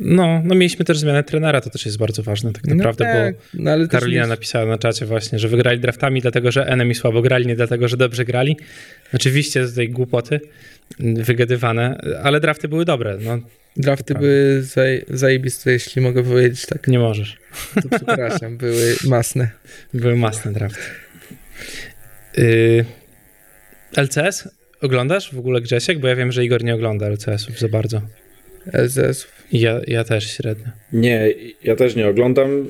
No, 0.01 0.43
no 0.45 0.55
mieliśmy 0.55 0.84
też 0.84 0.99
zmianę 0.99 1.24
trenera, 1.24 1.61
to 1.61 1.70
też 1.70 1.86
jest 1.86 1.99
bardzo 1.99 2.22
ważne 2.22 2.53
tak 2.53 2.66
naprawdę, 2.66 3.05
no 3.05 3.11
tak, 3.12 3.34
bo 3.78 3.78
no 3.82 3.88
Karolina 3.88 4.22
nie- 4.22 4.28
napisała 4.28 4.66
na 4.66 4.78
czacie 4.78 5.07
właśnie, 5.07 5.38
że 5.38 5.49
wygrali 5.49 5.80
draftami 5.80 6.20
dlatego, 6.20 6.53
że 6.53 6.66
enemy 6.66 6.95
słabo 6.95 7.22
grali, 7.22 7.47
nie 7.47 7.57
dlatego, 7.57 7.88
że 7.88 7.97
dobrze 7.97 8.24
grali. 8.24 8.57
Oczywiście 9.14 9.66
tutaj 9.66 9.88
głupoty 9.88 10.41
mm, 11.01 11.24
wygadywane, 11.24 12.01
ale 12.22 12.41
drafty 12.41 12.68
były 12.68 12.84
dobre, 12.84 13.18
no 13.20 13.38
Drafty 13.77 14.14
to 14.14 14.21
były 14.21 14.62
zaj, 14.62 15.05
zajebiste, 15.09 15.73
jeśli 15.73 16.03
mogę 16.03 16.23
powiedzieć 16.25 16.66
tak. 16.66 16.89
nie 16.89 16.99
możesz. 16.99 17.37
To 17.75 17.89
przepraszam, 17.97 18.57
były 18.66 18.95
masne. 19.09 19.51
Były 19.95 20.16
masne 20.16 20.53
drafty. 20.53 20.81
Yy, 22.37 22.85
LCS? 23.97 24.49
Oglądasz 24.81 25.35
w 25.35 25.39
ogóle 25.39 25.61
Grzesiek? 25.61 25.99
Bo 25.99 26.09
ja 26.09 26.16
wiem, 26.16 26.33
że 26.33 26.45
Igor 26.45 26.64
nie 26.64 26.75
ogląda 26.75 27.09
LCS-ów 27.09 27.59
za 27.59 27.68
bardzo. 27.68 28.03
LZS. 28.73 29.27
I 29.53 29.61
ja, 29.61 29.81
ja 29.87 30.05
też 30.05 30.37
średnio. 30.37 30.66
Nie, 30.93 31.29
ja 31.64 31.77
też 31.77 31.97
nie 31.97 32.09
oglądam, 32.09 32.66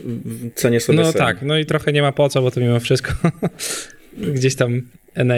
cenię 0.54 0.80
sobie 0.80 0.98
No 0.98 1.12
sen. 1.12 1.18
tak, 1.18 1.42
no 1.42 1.58
i 1.58 1.66
trochę 1.66 1.92
nie 1.92 2.02
ma 2.02 2.12
po 2.12 2.28
co, 2.28 2.42
bo 2.42 2.50
to 2.50 2.60
mimo 2.60 2.80
wszystko 2.80 3.12
gdzieś 4.34 4.54
tam 4.54 4.82
NA. 5.16 5.34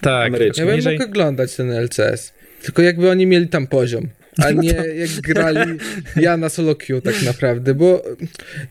Tak, 0.00 0.26
Ameryczny. 0.26 0.60
Ja 0.62 0.66
bym 0.66 0.76
niżej. 0.76 0.98
mógł 0.98 1.10
oglądać 1.10 1.56
ten 1.56 1.70
LCS. 1.72 2.32
Tylko 2.62 2.82
jakby 2.82 3.10
oni 3.10 3.26
mieli 3.26 3.48
tam 3.48 3.66
poziom, 3.66 4.08
a 4.38 4.50
nie 4.50 4.74
jak 4.94 5.10
grali 5.10 5.78
ja 6.16 6.36
na 6.36 6.48
solo 6.48 6.74
queue 6.74 7.00
tak 7.00 7.22
naprawdę, 7.22 7.74
bo 7.74 8.04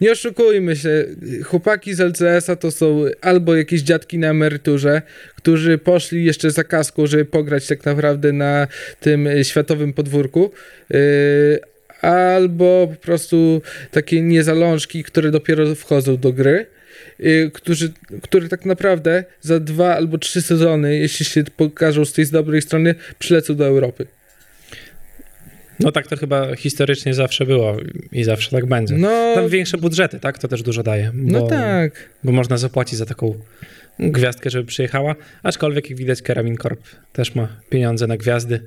nie 0.02 0.12
oszukujmy 0.12 0.76
się, 0.76 1.06
chłopaki 1.44 1.94
z 1.94 2.00
LCS-a 2.00 2.56
to 2.56 2.72
są 2.72 3.06
albo 3.22 3.56
jakieś 3.56 3.82
dziadki 3.82 4.18
na 4.18 4.28
emeryturze, 4.30 5.02
którzy 5.36 5.78
poszli 5.78 6.26
jeszcze 6.26 6.52
za 6.52 6.64
kaską, 6.64 7.08
żeby 7.08 7.26
pograć 7.26 7.68
tak 7.68 7.86
naprawdę 7.86 8.34
na 8.34 8.68
tym 9.00 9.28
y, 9.28 9.44
światowym 9.44 9.94
podwórku, 9.94 10.52
yy, 10.90 11.60
albo 12.02 12.88
po 12.88 13.02
prostu 13.02 13.62
takie 13.92 14.22
niezalążki, 14.22 15.04
które 15.04 15.32
dopiero 15.32 15.76
wchodzą 15.76 16.18
do 16.18 16.34
gry. 16.34 16.66
y, 17.20 17.52
Którzy, 17.54 17.92
które 18.22 18.48
tak 18.48 18.66
naprawdę 18.66 19.24
za 19.42 19.60
dwa 19.60 19.96
albo 19.96 20.18
trzy 20.18 20.42
sezony, 20.42 20.98
jeśli 20.98 21.26
się 21.26 21.44
pokażą 21.58 22.06
z 22.06 22.14
tej 22.14 22.28
dobrej 22.28 22.62
strony, 22.62 22.96
przylecą 23.20 23.56
do 23.56 23.66
Europy. 23.66 24.08
No 25.82 25.92
tak 25.92 26.08
to 26.08 26.18
chyba 26.18 26.56
historycznie 26.56 27.14
zawsze 27.14 27.46
było 27.46 27.78
i 28.12 28.24
zawsze 28.24 28.52
tak 28.52 28.66
będzie. 28.66 28.96
No, 28.96 29.32
Tam 29.36 29.50
większe 29.50 29.78
budżety, 29.78 30.20
tak? 30.20 30.38
To 30.38 30.48
też 30.48 30.64
dużo 30.64 30.84
daje. 30.84 31.12
Bo, 31.14 31.40
no 31.40 31.48
tak. 31.48 32.10
Bo 32.24 32.32
można 32.32 32.58
zapłacić 32.58 32.98
za 32.98 33.06
taką 33.06 33.36
gwiazdkę, 34.00 34.50
żeby 34.50 34.66
przyjechała. 34.66 35.16
Aczkolwiek, 35.44 35.90
jak 35.90 36.00
widać, 36.00 36.22
Keramin 36.22 36.58
Corp 36.58 36.82
też 37.14 37.36
ma 37.36 37.48
pieniądze 37.70 38.08
na 38.08 38.18
gwiazdy. 38.18 38.62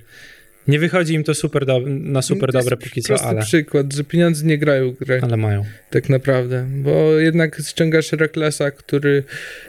Nie 0.68 0.78
wychodzi 0.78 1.14
im 1.14 1.24
to 1.24 1.34
super 1.34 1.66
do, 1.66 1.80
na 1.86 2.22
super 2.22 2.52
to 2.52 2.58
jest 2.58 2.68
dobre 2.68 2.86
póki 2.86 3.02
co, 3.02 3.22
ale, 3.22 3.42
przykład, 3.42 3.92
że 3.92 4.04
pieniądze 4.04 4.46
nie 4.46 4.58
grają 4.58 4.92
grę, 4.92 5.20
ale 5.22 5.36
mają. 5.36 5.64
tak 5.90 6.08
naprawdę, 6.08 6.66
bo 6.70 7.12
jednak 7.12 7.60
ściągasz 7.68 8.12
Reklesa, 8.12 8.70
który 8.70 9.24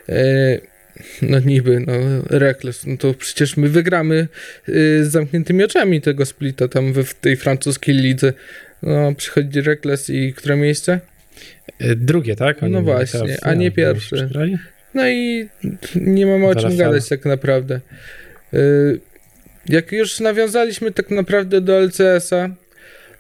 e, 0.10 0.60
no 1.22 1.40
niby, 1.40 1.80
no 1.88 1.94
Rekles, 2.30 2.86
no 2.86 2.98
to 2.98 3.14
przecież 3.14 3.58
my 3.58 3.70
wygramy 3.70 4.16
e, 4.68 4.72
z 5.04 5.12
zamkniętymi 5.12 5.64
oczami 5.64 6.02
tego 6.02 6.26
splita 6.26 6.68
tam 6.68 6.94
w, 6.94 7.04
w 7.04 7.14
tej 7.14 7.36
francuskiej 7.38 7.96
lidze. 7.96 8.34
No, 8.84 9.14
przychodzi 9.16 9.62
Rekles 9.62 10.10
i 10.10 10.34
które 10.34 10.56
miejsce? 10.56 11.00
Y, 11.82 11.96
Drugie, 11.96 12.36
tak? 12.36 12.62
No 12.62 12.70
mieli 12.70 12.84
właśnie, 12.84 13.20
teraz 13.20 13.40
a 13.42 13.54
nie 13.54 13.72
pierwsze. 13.72 14.30
No 14.94 15.10
i 15.10 15.50
nie 15.96 16.26
mamy 16.26 16.46
o 16.48 16.56
czym 16.56 16.64
Valhalla. 16.64 16.86
gadać 16.86 17.10
tak 17.10 17.26
naprawdę. 17.26 17.82
Y, 18.54 19.00
Jak 19.70 19.92
już 19.92 20.20
nawiązaliśmy 20.20 20.92
tak 20.92 21.10
naprawdę 21.12 21.62
do 21.62 21.80
LCS-a, 21.80 22.50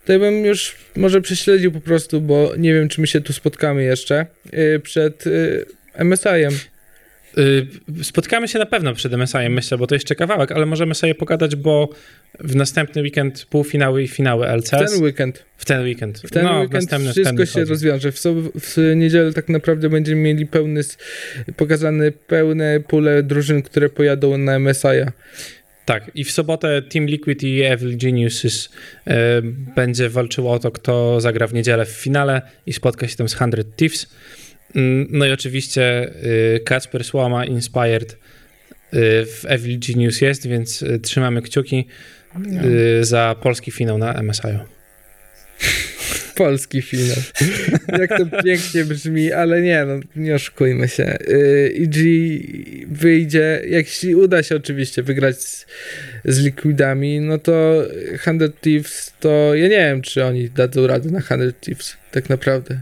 to 0.05 0.13
ja 0.13 0.19
bym 0.19 0.45
już 0.45 0.75
może 0.95 1.21
prześledził 1.21 1.71
po 1.71 1.81
prostu, 1.81 2.21
bo 2.21 2.53
nie 2.57 2.73
wiem, 2.73 2.89
czy 2.89 3.01
my 3.01 3.07
się 3.07 3.21
tu 3.21 3.33
spotkamy 3.33 3.83
jeszcze 3.83 4.25
y, 4.53 4.79
przed 4.79 5.27
y, 5.27 5.65
MSI-em. 5.99 6.53
Y, 7.37 8.03
Spotkamy 8.03 8.47
się 8.47 8.59
na 8.59 8.65
pewno 8.65 8.93
przed 8.93 9.13
MSI-em, 9.13 9.53
myślę, 9.53 9.77
bo 9.77 9.87
to 9.87 9.95
jeszcze 9.95 10.15
kawałek, 10.15 10.51
ale 10.51 10.65
możemy 10.65 10.95
sobie 10.95 11.15
pogadać, 11.15 11.55
bo 11.55 11.89
w 12.39 12.55
następny 12.55 13.01
weekend 13.01 13.45
półfinały 13.45 14.03
i 14.03 14.07
finały 14.07 14.47
W 14.47 14.49
LCS. 14.49 14.91
ten 14.93 15.03
weekend. 15.03 15.45
W 15.57 15.65
ten 15.65 15.83
weekend. 15.83 16.19
W 16.19 16.29
ten 16.31 16.43
no, 16.43 16.53
w 16.53 16.59
weekend 16.61 16.73
następny, 16.73 17.11
wszystko 17.11 17.37
ten 17.37 17.45
się 17.45 17.51
wychodzi. 17.51 17.69
rozwiąże. 17.69 18.11
W, 18.11 18.19
sob- 18.19 18.51
w 18.59 18.95
niedzielę 18.95 19.33
tak 19.33 19.49
naprawdę 19.49 19.89
będziemy 19.89 20.21
mieli 20.21 20.45
pełny, 20.45 20.81
pokazane 21.57 22.11
pełne 22.11 22.79
pule 22.79 23.23
drużyn, 23.23 23.61
które 23.61 23.89
pojadą 23.89 24.37
na 24.37 24.59
MSI-a. 24.59 25.11
Tak, 25.85 26.11
i 26.15 26.23
w 26.23 26.31
sobotę 26.31 26.81
Team 26.81 27.05
Liquid 27.05 27.43
i 27.43 27.61
Evil 27.63 27.97
Geniuses 27.97 28.69
e, 29.07 29.41
będzie 29.75 30.09
walczyło 30.09 30.51
o 30.51 30.59
to, 30.59 30.71
kto 30.71 31.21
zagra 31.21 31.47
w 31.47 31.53
niedzielę 31.53 31.85
w 31.85 31.89
finale 31.89 32.41
i 32.65 32.73
spotka 32.73 33.07
się 33.07 33.15
tam 33.15 33.29
z 33.29 33.31
100 33.31 33.45
Thieves. 33.75 34.07
Mm, 34.75 35.07
No 35.09 35.25
i 35.25 35.31
oczywiście 35.31 36.11
y, 36.55 36.59
Kacper 36.65 37.03
Słoma 37.03 37.45
Inspired 37.45 38.13
y, 38.13 38.17
w 39.25 39.45
Evil 39.47 39.79
Genius 39.79 40.21
jest, 40.21 40.47
więc 40.47 40.81
y, 40.81 40.99
trzymamy 40.99 41.41
kciuki 41.41 41.87
y, 42.99 43.05
za 43.05 43.35
polski 43.41 43.71
finał 43.71 43.97
na 43.97 44.21
MSI. 44.23 44.41
Polski 46.35 46.81
finał. 46.81 47.17
Jak 47.99 48.09
to 48.09 48.43
pięknie 48.43 48.85
brzmi, 48.85 49.31
ale 49.31 49.61
nie, 49.61 49.85
no 49.85 49.99
nie 50.15 50.35
oszukujmy 50.35 50.87
się. 50.87 51.03
EG 51.03 51.95
wyjdzie, 52.87 53.61
jeśli 53.65 54.15
uda 54.15 54.43
się 54.43 54.55
oczywiście 54.55 55.03
wygrać 55.03 55.41
z, 55.41 55.65
z 56.25 56.39
Liquidami, 56.39 57.19
no 57.19 57.37
to 57.37 57.83
100 58.21 58.49
Thieves, 58.61 59.13
to 59.19 59.55
ja 59.55 59.63
nie 59.63 59.77
wiem, 59.77 60.01
czy 60.01 60.25
oni 60.25 60.49
dadzą 60.49 60.87
radę 60.87 61.09
na 61.11 61.21
100 61.21 61.35
Thieves, 61.61 61.97
tak 62.11 62.29
naprawdę. 62.29 62.79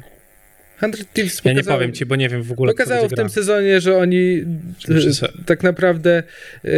100 0.88 1.04
Thieves 1.14 1.42
Ja 1.46 1.54
nie 1.54 1.60
pokazało- 1.60 1.78
powiem 1.78 1.94
ci, 1.94 2.06
bo 2.06 2.16
nie 2.16 2.30
wiem 2.30 2.44
w 2.44 2.52
ogóle, 2.52 2.72
Pokazało 2.72 3.10
w 3.10 3.14
tym 3.14 3.30
sezonie, 3.30 3.82
że 3.82 3.98
oni 3.98 4.46
e, 4.90 5.44
tak 5.46 5.64
naprawdę 5.64 6.24
e, 6.66 6.70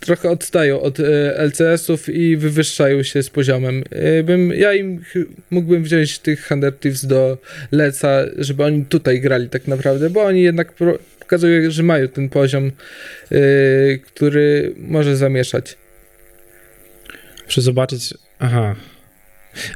trochę 0.00 0.30
odstają 0.30 0.80
od 0.80 1.00
e, 1.00 1.38
LCS-ów 1.38 2.08
i 2.08 2.36
wywyższają 2.36 3.02
się 3.02 3.22
z 3.22 3.30
poziomem. 3.30 3.84
Bym, 4.24 4.50
ja 4.50 4.74
im 4.74 5.02
mógłbym 5.50 5.82
wziąć 5.82 6.18
tych 6.18 6.48
Thieves 6.80 7.06
do 7.06 7.38
Leca, 7.72 8.24
żeby 8.36 8.64
oni 8.64 8.84
tutaj 8.84 9.20
grali 9.20 9.48
tak 9.48 9.68
naprawdę, 9.68 10.10
bo 10.10 10.22
oni 10.22 10.42
jednak 10.42 10.72
pokazują, 11.20 11.70
że 11.70 11.82
mają 11.82 12.08
ten 12.08 12.28
poziom, 12.28 12.72
który 14.06 14.74
może 14.76 15.16
zamieszać. 15.16 15.76
Muszę 17.44 17.60
zobaczyć. 17.60 18.14
Aha. 18.38 18.76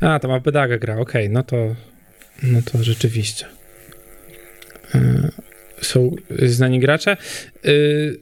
A, 0.01 0.19
tam 0.19 0.31
Abedaga 0.31 0.79
gra, 0.79 0.99
okej, 0.99 1.31
no 1.31 1.43
to 1.43 1.77
no 2.43 2.63
to 2.73 2.85
rzeczywiście. 2.85 3.47
E, 4.95 5.29
Są 5.81 6.15
znani 6.43 6.81
gracze. 6.81 7.11
E, 7.65 7.71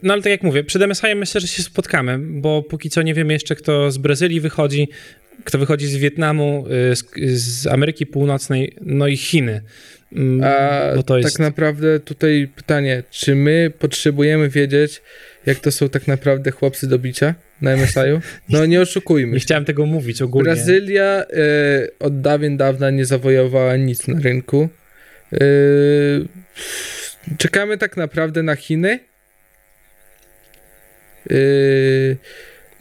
No 0.02 0.12
ale 0.12 0.22
tak 0.22 0.30
jak 0.30 0.42
mówię, 0.42 0.64
przed 0.64 0.82
MSI 0.88 1.14
myślę, 1.16 1.40
że 1.40 1.48
się 1.48 1.62
spotkamy, 1.62 2.18
bo 2.18 2.62
póki 2.62 2.90
co 2.90 3.02
nie 3.02 3.14
wiemy 3.14 3.32
jeszcze, 3.32 3.54
kto 3.56 3.90
z 3.90 3.98
Brazylii 3.98 4.40
wychodzi, 4.40 4.88
kto 5.44 5.58
wychodzi 5.58 5.86
z 5.86 5.96
Wietnamu, 5.96 6.66
e, 6.92 6.96
z, 6.96 7.04
z 7.40 7.66
Ameryki 7.66 8.06
Północnej, 8.06 8.76
no 8.80 9.06
i 9.06 9.16
Chiny. 9.16 9.62
Mm, 10.12 10.40
A 10.44 11.16
jest... 11.16 11.32
tak 11.36 11.38
naprawdę 11.38 12.00
tutaj 12.00 12.48
pytanie, 12.56 13.02
czy 13.10 13.34
my 13.34 13.72
potrzebujemy 13.78 14.48
wiedzieć, 14.48 15.02
jak 15.46 15.58
to 15.58 15.72
są 15.72 15.88
tak 15.88 16.08
naprawdę 16.08 16.50
chłopcy 16.50 16.86
do 16.86 16.98
bicia 16.98 17.34
na 17.62 17.76
MSI-u? 17.76 18.20
No 18.48 18.66
nie 18.66 18.80
oszukujmy 18.80 19.32
Nie 19.32 19.40
chciałem 19.40 19.64
tego 19.64 19.86
mówić 19.86 20.22
ogólnie. 20.22 20.44
Brazylia 20.44 21.04
e, 21.04 21.26
od 21.98 22.20
dawien 22.20 22.56
dawna 22.56 22.90
nie 22.90 23.04
zawojowała 23.04 23.76
nic 23.76 24.08
na 24.08 24.20
rynku. 24.20 24.68
E, 25.32 25.38
czekamy 27.38 27.78
tak 27.78 27.96
naprawdę 27.96 28.42
na 28.42 28.56
Chiny. 28.56 28.98
E, 31.30 31.36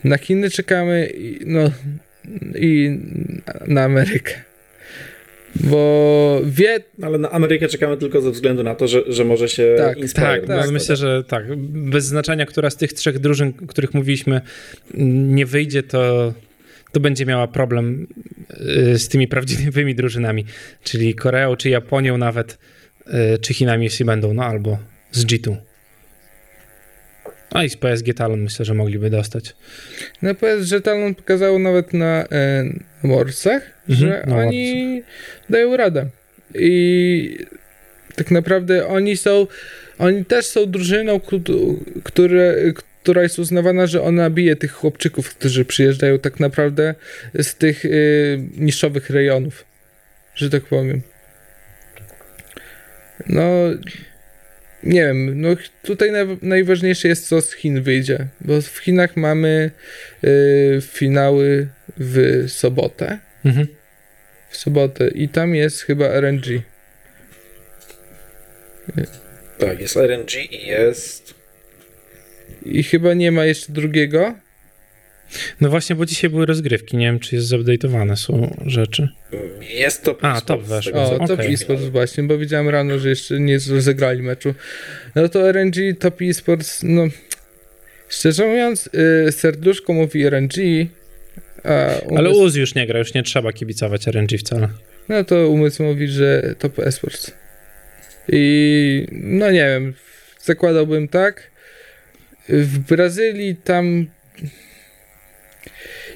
na 0.04 0.18
Chiny 0.18 0.50
czekamy 0.50 1.08
i, 1.08 1.40
no, 1.46 1.72
i 2.56 3.00
na 3.68 3.84
Amerykę. 3.84 4.42
Bo 5.56 6.42
wie, 6.46 6.80
Ale 7.02 7.18
na 7.18 7.32
Amerykę 7.32 7.68
czekamy 7.68 7.98
tylko 7.98 8.22
ze 8.22 8.32
względu 8.32 8.64
na 8.64 8.76
to, 8.76 8.88
że, 8.88 9.02
że 9.08 9.26
może 9.26 9.50
się 9.50 9.76
Tak, 9.78 9.98
inspirować. 9.98 10.42
Tak, 10.48 10.66
no 10.66 10.72
myślę, 10.72 10.96
że 10.96 11.24
tak. 11.24 11.56
Bez 11.68 12.06
znaczenia, 12.06 12.46
która 12.46 12.70
z 12.70 12.76
tych 12.76 12.94
trzech 12.94 13.20
drużyn, 13.20 13.54
o 13.64 13.68
których 13.68 13.94
mówiliśmy, 13.94 14.42
nie 15.34 15.46
wyjdzie, 15.46 15.84
to, 15.84 16.34
to 16.92 17.00
będzie 17.00 17.26
miała 17.26 17.48
problem 17.48 18.08
y, 18.94 19.00
z 19.00 19.08
tymi 19.08 19.28
prawdziwymi 19.28 19.96
drużynami, 19.96 20.46
czyli 20.84 21.16
Koreą, 21.16 21.56
czy 21.56 21.70
Japonią 21.70 22.18
nawet, 22.18 22.58
y, 23.08 23.40
czy 23.42 23.54
Chinami, 23.54 23.84
jeśli 23.84 24.06
będą, 24.06 24.34
no 24.34 24.44
albo 24.44 24.78
z 25.12 25.26
G2. 25.26 25.56
A 27.56 27.64
i 27.64 27.70
z 27.70 27.78
PSG 27.78 28.14
Talon 28.16 28.40
myślę, 28.42 28.66
że 28.66 28.74
mogliby 28.74 29.10
dostać. 29.10 29.56
no 30.22 30.34
że 30.62 30.82
Talon 30.82 31.16
pokazało 31.16 31.60
nawet 31.60 31.94
na 31.94 32.26
e, 32.32 32.64
Warsach, 33.04 33.62
Mhm, 33.90 34.10
że 34.12 34.24
na 34.28 34.38
oni 34.38 35.04
dają 35.50 35.78
radę. 35.78 36.06
I 36.56 37.38
tak 38.16 38.32
naprawdę 38.32 38.88
oni 38.88 39.18
są, 39.18 39.48
oni 39.98 40.26
też 40.26 40.46
są 40.46 40.66
drużyną, 40.66 41.20
któ- 41.20 41.86
które, 42.04 42.56
która 43.04 43.24
jest 43.24 43.40
uznawana, 43.40 43.88
że 43.88 44.02
ona 44.02 44.30
bije 44.30 44.56
tych 44.56 44.72
chłopczyków, 44.72 45.36
którzy 45.36 45.66
przyjeżdżają 45.66 46.20
tak 46.20 46.40
naprawdę 46.40 46.96
z 47.34 47.56
tych 47.56 47.86
y, 47.86 48.40
niszowych 48.58 49.10
rejonów, 49.10 49.66
że 50.36 50.50
tak 50.50 50.64
powiem. 50.64 51.02
No, 53.28 53.44
nie 54.86 55.02
wiem, 55.02 55.42
no 55.42 55.50
tutaj 55.84 56.12
naj, 56.12 56.26
najważniejsze 56.42 57.08
jest, 57.08 57.28
co 57.28 57.42
z 57.42 57.54
Chin 57.54 57.82
wyjdzie, 57.82 58.28
bo 58.42 58.62
w 58.62 58.78
Chinach 58.78 59.18
mamy 59.18 59.72
y, 60.24 60.80
finały 60.82 61.68
w 61.98 62.46
sobotę, 62.48 63.20
Mhm. 63.46 63.68
w 64.50 64.58
sobotę 64.58 65.08
i 65.08 65.30
tam 65.30 65.56
jest 65.56 65.82
chyba 65.82 66.06
RNG. 66.06 66.62
Tak, 69.58 69.80
jest 69.80 69.98
RNG 69.98 70.34
i 70.52 70.68
jest... 70.68 71.34
I 72.66 72.84
chyba 72.84 73.14
nie 73.14 73.32
ma 73.32 73.46
jeszcze 73.46 73.74
drugiego. 73.74 74.36
No 75.62 75.70
właśnie, 75.70 75.96
bo 75.96 76.06
dzisiaj 76.06 76.30
były 76.30 76.46
rozgrywki, 76.46 76.98
nie 76.98 77.06
wiem, 77.06 77.20
czy 77.20 77.36
jest 77.36 77.48
zupdate'owane 77.48 78.16
są 78.16 78.56
rzeczy. 78.66 79.10
Jest 79.70 80.04
top 80.04 80.20
A, 80.22 80.42
top 80.42 80.64
weszło. 80.64 81.02
O, 81.02 81.16
okej. 81.16 81.28
Top 81.28 81.40
Esports 81.40 81.84
właśnie, 81.84 82.24
bo 82.24 82.38
widziałem 82.38 82.70
rano, 82.70 83.00
że 83.00 83.10
jeszcze 83.10 83.40
nie 83.40 83.60
rozegrali 83.70 84.22
meczu. 84.22 84.54
No 85.16 85.30
to 85.30 85.52
RNG, 85.52 85.76
Top 86.00 86.22
Esports, 86.22 86.80
no 86.84 87.04
szczerze 88.10 88.48
mówiąc, 88.48 88.90
y, 89.28 89.32
serduszko 89.32 89.94
mówi 89.94 90.30
RNG, 90.30 90.54
a 91.64 91.70
Ale 92.18 92.30
umysł, 92.30 92.42
UZ 92.42 92.56
już 92.56 92.76
nie 92.76 92.88
gra, 92.88 93.00
już 93.00 93.14
nie 93.14 93.24
trzeba 93.24 93.54
kibicować 93.54 94.08
RNG 94.08 94.38
wcale. 94.40 94.70
no 95.10 95.24
to 95.24 95.50
umysł 95.50 95.84
mówi, 95.84 96.08
że 96.08 96.56
Top 96.60 96.80
Esports. 96.80 97.32
I 98.30 99.08
no 99.12 99.52
nie 99.52 99.66
wiem, 99.66 99.94
zakładałbym 100.42 101.08
tak. 101.08 101.52
W 102.50 102.80
Brazylii 102.80 103.56
tam 103.56 104.08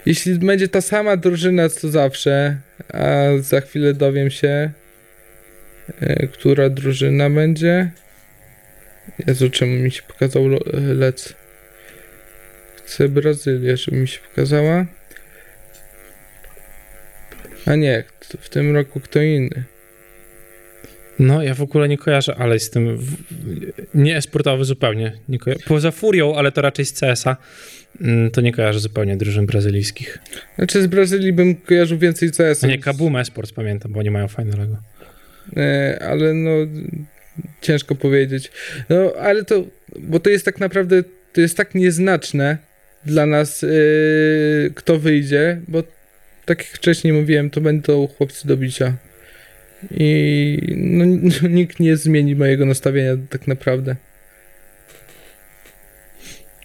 jeśli 0.05 0.39
będzie 0.39 0.67
ta 0.67 0.81
sama 0.81 1.17
drużyna 1.17 1.69
co 1.69 1.89
zawsze, 1.89 2.57
a 2.93 3.07
za 3.39 3.61
chwilę 3.61 3.93
dowiem 3.93 4.31
się, 4.31 4.71
e, 6.01 6.27
która 6.27 6.69
drużyna 6.69 7.29
będzie. 7.29 7.91
Jezu, 9.27 9.49
czemu 9.49 9.71
mi 9.71 9.91
się 9.91 10.01
pokazał 10.01 10.45
e, 10.45 10.59
lec? 10.73 11.33
Chcę 12.75 13.09
Brazylię, 13.09 13.77
żeby 13.77 13.97
mi 13.97 14.07
się 14.07 14.19
pokazała. 14.29 14.85
A 17.65 17.75
nie, 17.75 18.03
w 18.39 18.49
tym 18.49 18.75
roku 18.75 18.99
kto 18.99 19.21
inny. 19.21 19.63
No, 21.19 21.43
ja 21.43 21.53
w 21.53 21.61
ogóle 21.61 21.87
nie 21.87 21.97
kojarzę, 21.97 22.35
ale 22.35 22.53
jestem 22.53 22.97
w... 22.97 23.15
nie 23.93 24.17
esportowy 24.17 24.65
zupełnie. 24.65 25.11
Nie. 25.29 25.39
Poza 25.67 25.91
Furią, 25.91 26.35
ale 26.35 26.51
to 26.51 26.61
raczej 26.61 26.85
z 26.85 26.99
CS-a, 26.99 27.37
to 28.33 28.41
nie 28.41 28.51
kojarzę 28.51 28.79
zupełnie 28.79 29.17
drużyn 29.17 29.45
brazylijskich. 29.45 30.19
Znaczy 30.55 30.81
z 30.81 30.87
Brazylii 30.87 31.33
bym 31.33 31.55
kojarzył 31.55 31.97
więcej 31.97 32.31
CS. 32.31 32.63
A 32.63 32.67
nie 32.67 32.77
Kabum 32.77 33.17
Esports 33.17 33.51
pamiętam, 33.51 33.93
bo 33.93 34.01
nie 34.01 34.11
mają 34.11 34.27
fajnego. 34.27 34.77
E, 35.57 35.99
ale 36.01 36.33
no 36.33 36.51
ciężko 37.61 37.95
powiedzieć. 37.95 38.51
No 38.89 39.13
ale 39.19 39.45
to, 39.45 39.63
bo 39.99 40.19
to 40.19 40.29
jest 40.29 40.45
tak 40.45 40.59
naprawdę, 40.59 41.03
to 41.33 41.41
jest 41.41 41.57
tak 41.57 41.75
nieznaczne 41.75 42.57
dla 43.05 43.25
nas, 43.25 43.63
e, 43.63 43.67
kto 44.75 44.99
wyjdzie, 44.99 45.61
bo 45.67 45.83
tak 46.45 46.59
jak 46.59 46.67
wcześniej 46.67 47.13
mówiłem, 47.13 47.49
to 47.49 47.61
będą 47.61 48.07
chłopcy 48.07 48.47
do 48.47 48.57
bicia. 48.57 48.93
I 49.91 50.57
no, 50.77 51.05
nikt 51.49 51.79
nie 51.79 51.97
zmieni 51.97 52.35
mojego 52.35 52.65
nastawienia 52.65 53.17
tak 53.29 53.47
naprawdę. 53.47 53.95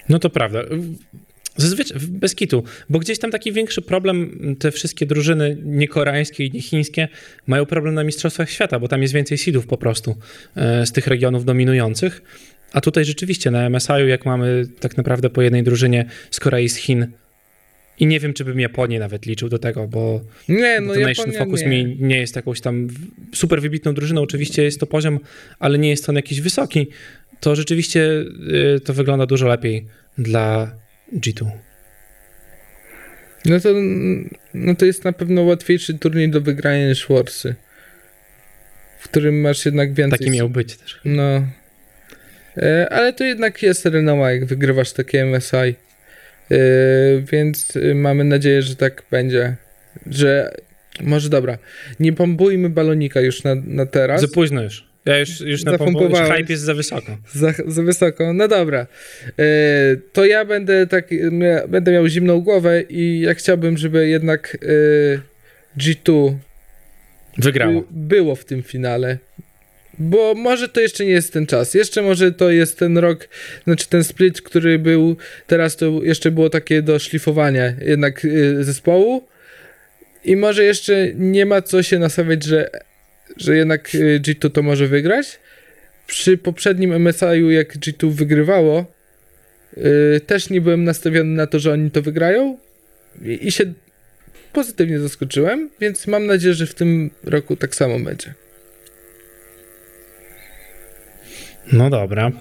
No 0.09 0.19
to 0.19 0.31
prawda. 0.31 0.63
Zazwyczaj, 1.57 1.99
bez 2.09 2.35
kitu, 2.35 2.65
bo 2.91 2.99
gdzieś 2.99 3.19
tam 3.19 3.31
taki 3.31 3.53
większy 3.53 3.83
problem, 3.83 4.39
te 4.59 4.71
wszystkie 4.71 5.07
drużyny 5.07 5.57
niekoreańskie 5.65 6.45
i 6.45 6.51
niechińskie 6.51 7.09
mają 7.47 7.67
problem 7.67 7.95
na 7.95 8.05
Mistrzostwach 8.05 8.51
Świata, 8.51 8.79
bo 8.79 8.89
tam 8.89 9.03
jest 9.03 9.15
więcej 9.15 9.39
seedów 9.39 9.67
po 9.67 9.77
prostu 9.77 10.17
e, 10.57 10.87
z 10.87 10.93
tych 10.93 11.07
regionów 11.07 11.45
dominujących. 11.45 12.23
A 12.73 12.81
tutaj 12.81 13.05
rzeczywiście 13.05 13.51
na 13.51 13.71
MSI-u, 13.71 14.07
jak 14.07 14.27
mamy 14.27 14.67
tak 14.81 14.97
naprawdę 14.97 15.31
po 15.31 15.43
jednej 15.43 15.63
drużynie 15.63 16.05
z 16.31 16.41
Korei, 16.41 16.69
z 16.69 16.77
Chin 16.77 17.07
i 18.01 18.07
nie 18.07 18.21
wiem, 18.21 18.33
czy 18.33 18.45
bym 18.45 18.61
Japonię 18.61 18.99
nawet 18.99 19.27
liczył 19.27 19.49
do 19.49 19.59
tego, 19.59 19.89
bo 19.89 20.21
Nie, 20.49 20.81
no 20.81 20.95
Japonia 20.95 21.39
Focus 21.39 21.63
nie. 21.63 21.69
mi 21.69 21.97
nie 22.01 22.19
jest 22.19 22.37
jakąś 22.37 22.61
tam 22.61 22.89
super 23.35 23.63
wybitną 23.63 23.95
drużyną. 23.95 24.23
Oczywiście 24.23 24.63
jest 24.63 24.81
to 24.81 24.87
poziom, 24.87 25.21
ale 25.59 25.79
nie 25.79 25.91
jest 25.91 26.09
on 26.09 26.17
jakiś 26.17 26.41
wysoki. 26.41 26.87
To 27.41 27.57
rzeczywiście 27.57 28.25
y, 28.77 28.81
to 28.81 28.95
wygląda 28.95 29.27
dużo 29.27 29.47
lepiej 29.49 29.87
dla 30.19 30.77
G2. 31.13 31.51
No 33.45 33.61
to, 33.61 33.69
no 34.55 34.75
to 34.75 34.87
jest 34.87 35.05
na 35.05 35.13
pewno 35.13 35.43
łatwiejszy 35.43 35.99
turniej 35.99 36.29
do 36.29 36.41
wygrania 36.41 36.89
niż 36.89 37.09
Warsy. 37.09 37.55
W 38.99 39.09
którym 39.09 39.41
masz 39.41 39.65
jednak 39.65 39.95
więcej. 39.95 40.19
Taki 40.19 40.31
miał 40.31 40.49
być 40.49 40.77
też. 40.77 41.01
No. 41.05 41.47
E, 42.57 42.89
ale 42.91 43.13
to 43.13 43.25
jednak 43.25 43.63
jest 43.63 43.87
renoma, 43.87 44.33
jak 44.33 44.45
wygrywasz 44.45 44.93
takie 44.93 45.27
MSI. 45.27 45.57
E, 45.57 45.75
więc 47.33 47.77
e, 47.77 47.95
mamy 47.95 48.25
nadzieję, 48.25 48.63
że 48.63 48.77
tak 48.77 49.03
będzie. 49.11 49.57
Że. 50.07 50.55
Może 51.01 51.29
dobra. 51.29 51.59
Nie 52.01 52.13
pompujmy 52.13 52.71
balonika 52.71 53.21
już 53.21 53.45
na, 53.45 53.55
na 53.55 53.87
teraz. 53.87 54.21
Za 54.21 54.29
późno 54.29 54.63
już. 54.63 54.94
Ja 55.07 55.19
już, 55.19 55.41
już 55.41 55.65
na 55.65 55.79
pompo, 55.79 56.03
już 56.05 56.19
hype 56.19 56.53
jest 56.53 56.63
za 56.63 56.75
wysoko. 56.75 57.17
Za, 57.33 57.53
za 57.67 57.83
wysoko. 57.83 58.33
No 58.33 58.49
dobra. 58.49 58.87
E, 59.39 59.45
to 60.13 60.25
ja 60.25 60.45
będę 60.45 60.87
tak. 60.87 61.11
mia- 61.11 61.69
Będę 61.69 61.93
miał 61.93 62.09
zimną 62.09 62.41
głowę 62.41 62.83
i 62.89 63.21
ja 63.21 63.35
chciałbym, 63.35 63.79
żeby 63.79 64.09
jednak 64.09 64.59
e, 64.63 65.79
G2 65.81 66.35
Wygrało. 67.39 67.81
by, 67.81 67.87
było 67.91 68.37
w 68.37 68.45
tym 68.45 68.63
finale. 68.63 69.19
Bo 69.99 70.35
może 70.35 70.69
to 70.69 70.81
jeszcze 70.81 71.05
nie 71.05 71.11
jest 71.11 71.33
ten 71.33 71.47
czas. 71.47 71.75
Jeszcze 71.75 72.03
może 72.03 72.33
to 72.33 72.51
jest 72.51 72.79
ten 72.79 72.99
rok, 72.99 73.29
znaczy 73.65 73.89
ten 73.89 74.05
split, 74.05 74.43
który 74.43 74.79
był 74.79 75.17
teraz, 75.47 75.77
to 75.77 76.01
jeszcze 76.03 76.31
było 76.31 76.51
takie 76.51 76.83
do 76.83 76.99
szlifowania 76.99 77.75
jednak 77.81 78.25
y, 78.25 78.65
zespołu. 78.65 79.29
I 80.25 80.37
może 80.37 80.65
jeszcze 80.65 81.09
nie 81.15 81.47
ma 81.47 81.63
co 81.63 81.83
się 81.83 81.99
nastawiać, 81.99 82.45
że, 82.45 82.71
że 83.37 83.57
jednak 83.57 83.95
y, 83.95 84.21
G2 84.21 84.51
to 84.51 84.63
może 84.63 84.87
wygrać. 84.87 85.39
Przy 86.07 86.39
poprzednim 86.39 87.09
MSI-u, 87.09 87.51
jak 87.51 87.77
G2 87.77 88.11
wygrywało, 88.11 88.87
y, 90.17 90.21
też 90.27 90.51
nie 90.51 90.61
byłem 90.61 90.85
nastawiony 90.85 91.31
na 91.31 91.47
to, 91.47 91.59
że 91.59 91.73
oni 91.73 91.91
to 91.91 92.03
wygrają. 92.03 92.59
I, 93.23 93.47
i 93.47 93.53
się 93.53 93.65
pozytywnie 94.53 95.01
zaskoczyłem, 95.01 95.71
więc 95.81 96.07
mam 96.07 96.27
nadzieję, 96.27 96.55
że 96.55 96.67
w 96.67 96.75
tym 96.75 97.11
roku 97.25 97.57
tak 97.57 97.75
samo 97.75 98.01
będzie. 98.01 98.35
No 101.73 101.91
dobra. 101.91 102.33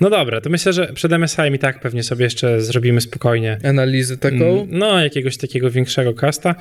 No 0.00 0.10
dobra, 0.10 0.40
to 0.40 0.50
myślę, 0.50 0.72
że 0.72 0.92
przed 0.92 1.12
MSI 1.12 1.54
i 1.54 1.58
tak 1.58 1.80
pewnie 1.80 2.02
sobie 2.02 2.24
jeszcze 2.24 2.60
zrobimy 2.60 3.00
spokojnie. 3.00 3.58
Analizę 3.64 4.16
taką. 4.16 4.62
Mm, 4.62 4.78
No, 4.78 5.00
jakiegoś 5.00 5.36
takiego 5.36 5.70
większego 5.70 6.14
casta. 6.14 6.54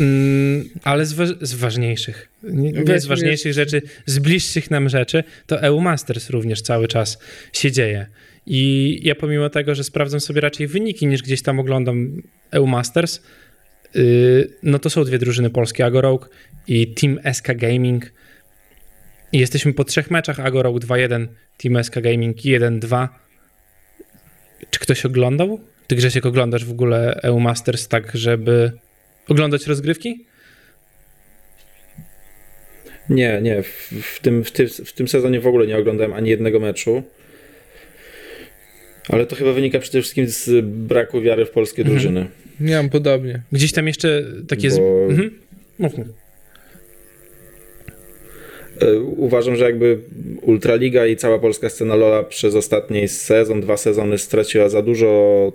Mm, 0.00 0.68
ale 0.82 1.06
z, 1.06 1.12
wa- 1.12 1.26
z 1.40 1.54
ważniejszych. 1.54 2.28
Nie, 2.42 2.72
nie 2.72 3.00
z 3.00 3.06
ważniejszych 3.06 3.52
rzeczy, 3.52 3.82
z 4.06 4.18
bliższych 4.18 4.70
nam 4.70 4.88
rzeczy, 4.88 5.24
to 5.46 5.62
EU 5.62 5.80
Masters 5.80 6.30
również 6.30 6.62
cały 6.62 6.88
czas 6.88 7.18
się 7.52 7.72
dzieje. 7.72 8.06
I 8.46 9.00
ja 9.02 9.14
pomimo 9.14 9.50
tego, 9.50 9.74
że 9.74 9.84
sprawdzam 9.84 10.20
sobie 10.20 10.40
raczej 10.40 10.66
wyniki 10.66 11.06
niż 11.06 11.22
gdzieś 11.22 11.42
tam 11.42 11.60
oglądam 11.60 12.22
EU 12.50 12.66
Masters, 12.66 13.20
yy, 13.94 14.50
no 14.62 14.78
to 14.78 14.90
są 14.90 15.04
dwie 15.04 15.18
drużyny 15.18 15.50
polskie, 15.50 15.84
Agorogue 15.84 16.24
i 16.68 16.94
Team 16.94 17.18
SK 17.34 17.46
Gaming. 17.54 18.12
I 19.32 19.38
jesteśmy 19.38 19.72
po 19.72 19.84
trzech 19.84 20.10
meczach, 20.10 20.40
Agorogue 20.40 20.78
2-1, 20.78 21.26
Team 21.56 21.84
SK 21.84 22.00
Gaming 22.00 22.36
1-2. 22.36 23.08
Czy 24.70 24.80
ktoś 24.80 25.06
oglądał? 25.06 25.60
Ty 25.86 25.96
Grzesiek 25.96 26.26
oglądasz 26.26 26.64
w 26.64 26.70
ogóle 26.70 27.20
EU 27.22 27.40
Masters 27.40 27.88
tak, 27.88 28.10
żeby 28.14 28.72
oglądać 29.28 29.66
rozgrywki? 29.66 30.24
Nie, 33.10 33.40
nie. 33.42 33.62
W, 33.62 33.92
w, 34.02 34.20
tym, 34.20 34.44
w, 34.44 34.52
tym, 34.52 34.68
w 34.68 34.92
tym 34.92 35.08
sezonie 35.08 35.40
w 35.40 35.46
ogóle 35.46 35.66
nie 35.66 35.76
oglądałem 35.78 36.12
ani 36.12 36.30
jednego 36.30 36.60
meczu. 36.60 37.02
Ale 39.08 39.26
to 39.26 39.36
chyba 39.36 39.52
wynika 39.52 39.78
przede 39.78 40.00
wszystkim 40.02 40.26
z 40.26 40.64
braku 40.64 41.20
wiary 41.20 41.46
w 41.46 41.50
polskie 41.50 41.82
Mhm. 41.82 41.94
drużyny. 41.98 42.26
Miałem 42.60 42.90
podobnie. 42.90 43.42
Gdzieś 43.52 43.72
tam 43.72 43.86
jeszcze 43.86 44.24
takie... 44.48 44.70
Z... 44.70 44.78
Bo 44.78 45.04
Mhm. 45.10 45.30
Mów, 45.78 45.98
mów. 45.98 46.06
e, 48.80 48.98
uważam, 49.00 49.56
że 49.56 49.64
jakby 49.64 49.98
Ultraliga 50.42 51.06
i 51.06 51.16
cała 51.16 51.38
polska 51.38 51.68
scena 51.68 51.94
Lola 51.96 52.22
przez 52.22 52.54
ostatni 52.54 53.08
sezon, 53.08 53.60
dwa 53.60 53.76
sezony 53.76 54.18
straciła 54.18 54.68
za 54.68 54.82
dużo 54.82 55.52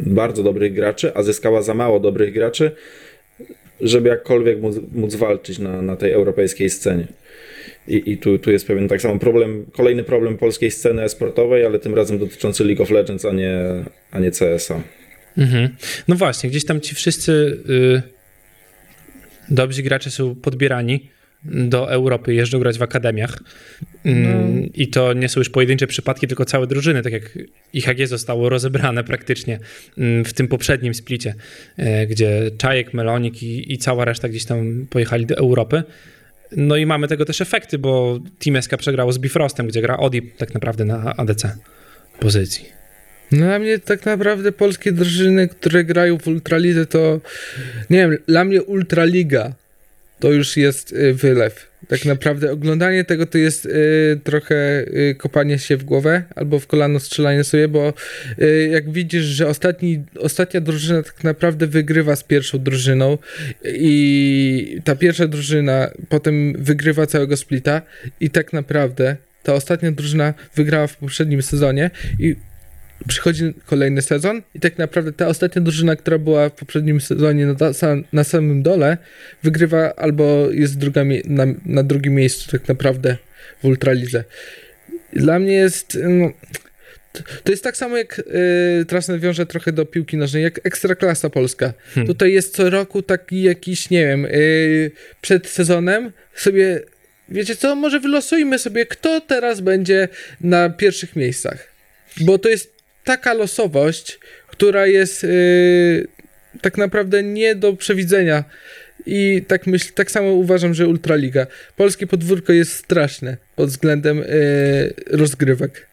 bardzo 0.00 0.42
dobrych 0.42 0.72
graczy, 0.72 1.12
a 1.14 1.22
zyskała 1.22 1.62
za 1.62 1.74
mało 1.74 2.00
dobrych 2.00 2.32
graczy, 2.32 2.70
żeby 3.80 4.08
jakkolwiek 4.08 4.60
móc, 4.60 4.76
móc 4.92 5.14
walczyć 5.14 5.58
na, 5.58 5.82
na 5.82 5.96
tej 5.96 6.12
europejskiej 6.12 6.70
scenie. 6.70 7.06
I, 7.88 8.12
i 8.12 8.18
tu, 8.18 8.38
tu 8.38 8.50
jest 8.50 8.66
pewien 8.66 8.88
tak 8.88 9.00
samo 9.00 9.18
problem, 9.18 9.66
kolejny 9.72 10.04
problem 10.04 10.36
polskiej 10.38 10.70
sceny 10.70 11.02
e-sportowej, 11.02 11.66
ale 11.66 11.78
tym 11.78 11.94
razem 11.94 12.18
dotyczący 12.18 12.64
League 12.64 12.82
of 12.82 12.90
Legends, 12.90 13.24
a 13.24 13.32
nie, 13.32 13.84
a 14.10 14.20
nie 14.20 14.30
CSA. 14.30 14.82
Mhm. 15.38 15.68
No 16.08 16.14
właśnie, 16.14 16.50
gdzieś 16.50 16.64
tam 16.64 16.80
ci 16.80 16.94
wszyscy 16.94 17.32
y, 17.68 18.02
dobrzy 19.48 19.82
gracze 19.82 20.10
są 20.10 20.34
podbierani 20.34 21.10
do 21.44 21.90
Europy, 21.90 22.34
jeżdżą 22.34 22.58
grać 22.58 22.78
w 22.78 22.82
akademiach. 22.82 23.38
Mm, 24.04 24.72
I 24.74 24.88
to 24.88 25.12
nie 25.12 25.28
są 25.28 25.40
już 25.40 25.50
pojedyncze 25.50 25.86
przypadki, 25.86 26.26
tylko 26.26 26.44
całe 26.44 26.66
drużyny, 26.66 27.02
tak 27.02 27.12
jak 27.12 27.38
IHG 27.72 28.06
zostało 28.06 28.48
rozebrane 28.48 29.04
praktycznie 29.04 29.58
mm, 29.98 30.24
w 30.24 30.32
tym 30.32 30.48
poprzednim 30.48 30.94
splicie, 30.94 31.34
e, 31.76 32.06
gdzie 32.06 32.50
Czajek, 32.58 32.94
Melonik 32.94 33.42
i, 33.42 33.72
i 33.72 33.78
cała 33.78 34.04
reszta 34.04 34.28
gdzieś 34.28 34.44
tam 34.44 34.86
pojechali 34.90 35.26
do 35.26 35.36
Europy. 35.36 35.82
No 36.56 36.76
i 36.76 36.86
mamy 36.86 37.08
tego 37.08 37.24
też 37.24 37.40
efekty, 37.40 37.78
bo 37.78 38.20
Team 38.38 38.62
SK 38.62 38.76
przegrało 38.76 39.12
z 39.12 39.18
Bifrostem, 39.18 39.66
gdzie 39.66 39.82
gra 39.82 39.96
Odi 39.96 40.22
tak 40.22 40.54
naprawdę 40.54 40.84
na 40.84 41.16
ADC 41.16 41.56
pozycji. 42.20 42.66
No, 43.32 43.38
Dla 43.38 43.58
mnie 43.58 43.78
tak 43.78 44.06
naprawdę 44.06 44.52
polskie 44.52 44.92
drużyny, 44.92 45.48
które 45.48 45.84
grają 45.84 46.18
w 46.18 46.26
Ultralidze, 46.26 46.86
to 46.86 47.20
nie 47.90 47.98
wiem, 47.98 48.16
dla 48.26 48.44
mnie 48.44 48.62
Ultraliga 48.62 49.54
to 50.20 50.32
już 50.32 50.56
jest 50.56 50.92
y, 50.92 51.14
wylew. 51.14 51.74
Tak 51.88 52.04
naprawdę 52.04 52.52
oglądanie 52.52 53.04
tego 53.04 53.26
to 53.26 53.38
jest 53.38 53.66
y, 53.66 54.20
trochę 54.24 54.80
y, 54.80 55.14
kopanie 55.18 55.58
się 55.58 55.76
w 55.76 55.84
głowę 55.84 56.22
albo 56.34 56.58
w 56.58 56.66
kolano 56.66 57.00
strzelanie 57.00 57.44
sobie, 57.44 57.68
bo 57.68 57.92
jak 58.70 58.90
widzisz, 58.90 59.24
że 59.24 59.46
ostatni, 59.46 60.04
ostatnia 60.18 60.60
drużyna 60.60 61.02
tak 61.02 61.24
naprawdę 61.24 61.66
wygrywa 61.66 62.16
z 62.16 62.24
pierwszą 62.24 62.58
drużyną 62.58 63.18
i 63.64 64.80
ta 64.84 64.96
pierwsza 64.96 65.26
drużyna 65.26 65.90
potem 66.08 66.52
wygrywa 66.58 67.06
całego 67.06 67.36
splita 67.36 67.82
i 68.20 68.30
tak 68.30 68.52
naprawdę 68.52 69.16
ta 69.42 69.54
ostatnia 69.54 69.92
drużyna 69.92 70.34
wygrała 70.54 70.86
w 70.86 70.96
poprzednim 70.96 71.42
sezonie 71.42 71.90
i 72.18 72.36
przychodzi 73.08 73.54
kolejny 73.66 74.02
sezon 74.02 74.42
i 74.54 74.60
tak 74.60 74.78
naprawdę 74.78 75.12
ta 75.12 75.26
ostatnia 75.26 75.62
drużyna, 75.62 75.96
która 75.96 76.18
była 76.18 76.48
w 76.48 76.52
poprzednim 76.52 77.00
sezonie 77.00 77.46
na, 77.46 77.54
na 78.12 78.24
samym 78.24 78.62
dole, 78.62 78.98
wygrywa 79.42 79.94
albo 79.96 80.50
jest 80.50 80.78
druga 80.78 81.04
na, 81.24 81.44
na 81.66 81.82
drugim 81.82 82.14
miejscu 82.14 82.50
tak 82.50 82.68
naprawdę 82.68 83.16
w 83.62 83.64
Ultralidze. 83.64 84.24
Dla 85.12 85.38
mnie 85.38 85.52
jest... 85.52 85.98
No, 86.08 86.32
to- 87.44 87.52
jest 87.52 87.64
tak 87.64 87.76
samo 87.76 87.96
jak, 87.96 88.18
y, 88.18 88.84
teraz 88.84 89.08
nawiążę 89.08 89.46
trochę 89.46 89.72
do 89.72 89.86
piłki 89.86 90.16
nożnej, 90.16 90.42
jak 90.42 90.66
Ekstraklasa 90.66 91.30
Polska. 91.30 91.72
Hmm. 91.94 92.06
Tutaj 92.06 92.32
jest 92.32 92.56
co 92.56 92.70
roku 92.70 93.02
taki 93.02 93.42
jakiś, 93.42 93.90
nie 93.90 94.06
wiem, 94.06 94.24
y, 94.24 94.90
przed 95.20 95.46
sezonem 95.46 96.12
sobie, 96.34 96.80
wiecie 97.28 97.56
co, 97.56 97.76
może 97.76 98.00
wylosujmy 98.00 98.58
sobie, 98.58 98.86
kto 98.86 99.20
teraz 99.20 99.60
będzie 99.60 100.08
na 100.40 100.70
pierwszych 100.70 101.16
miejscach. 101.16 101.74
Bo 102.20 102.38
to 102.38 102.48
jest 102.48 102.73
taka 103.04 103.34
losowość, 103.34 104.18
która 104.48 104.86
jest 104.86 105.24
y, 105.24 106.08
tak 106.60 106.76
naprawdę 106.76 107.22
nie 107.22 107.54
do 107.54 107.72
przewidzenia. 107.72 108.44
I 109.06 109.42
tak 109.48 109.66
myśl, 109.66 109.92
tak 109.94 110.10
samo 110.10 110.32
uważam, 110.32 110.74
że 110.74 110.88
Ultraliga. 110.88 111.46
Polskie 111.76 112.06
podwórko 112.06 112.52
jest 112.52 112.72
straszne 112.72 113.36
pod 113.56 113.68
względem 113.68 114.22
y, 114.22 114.94
rozgrywek. 115.06 115.86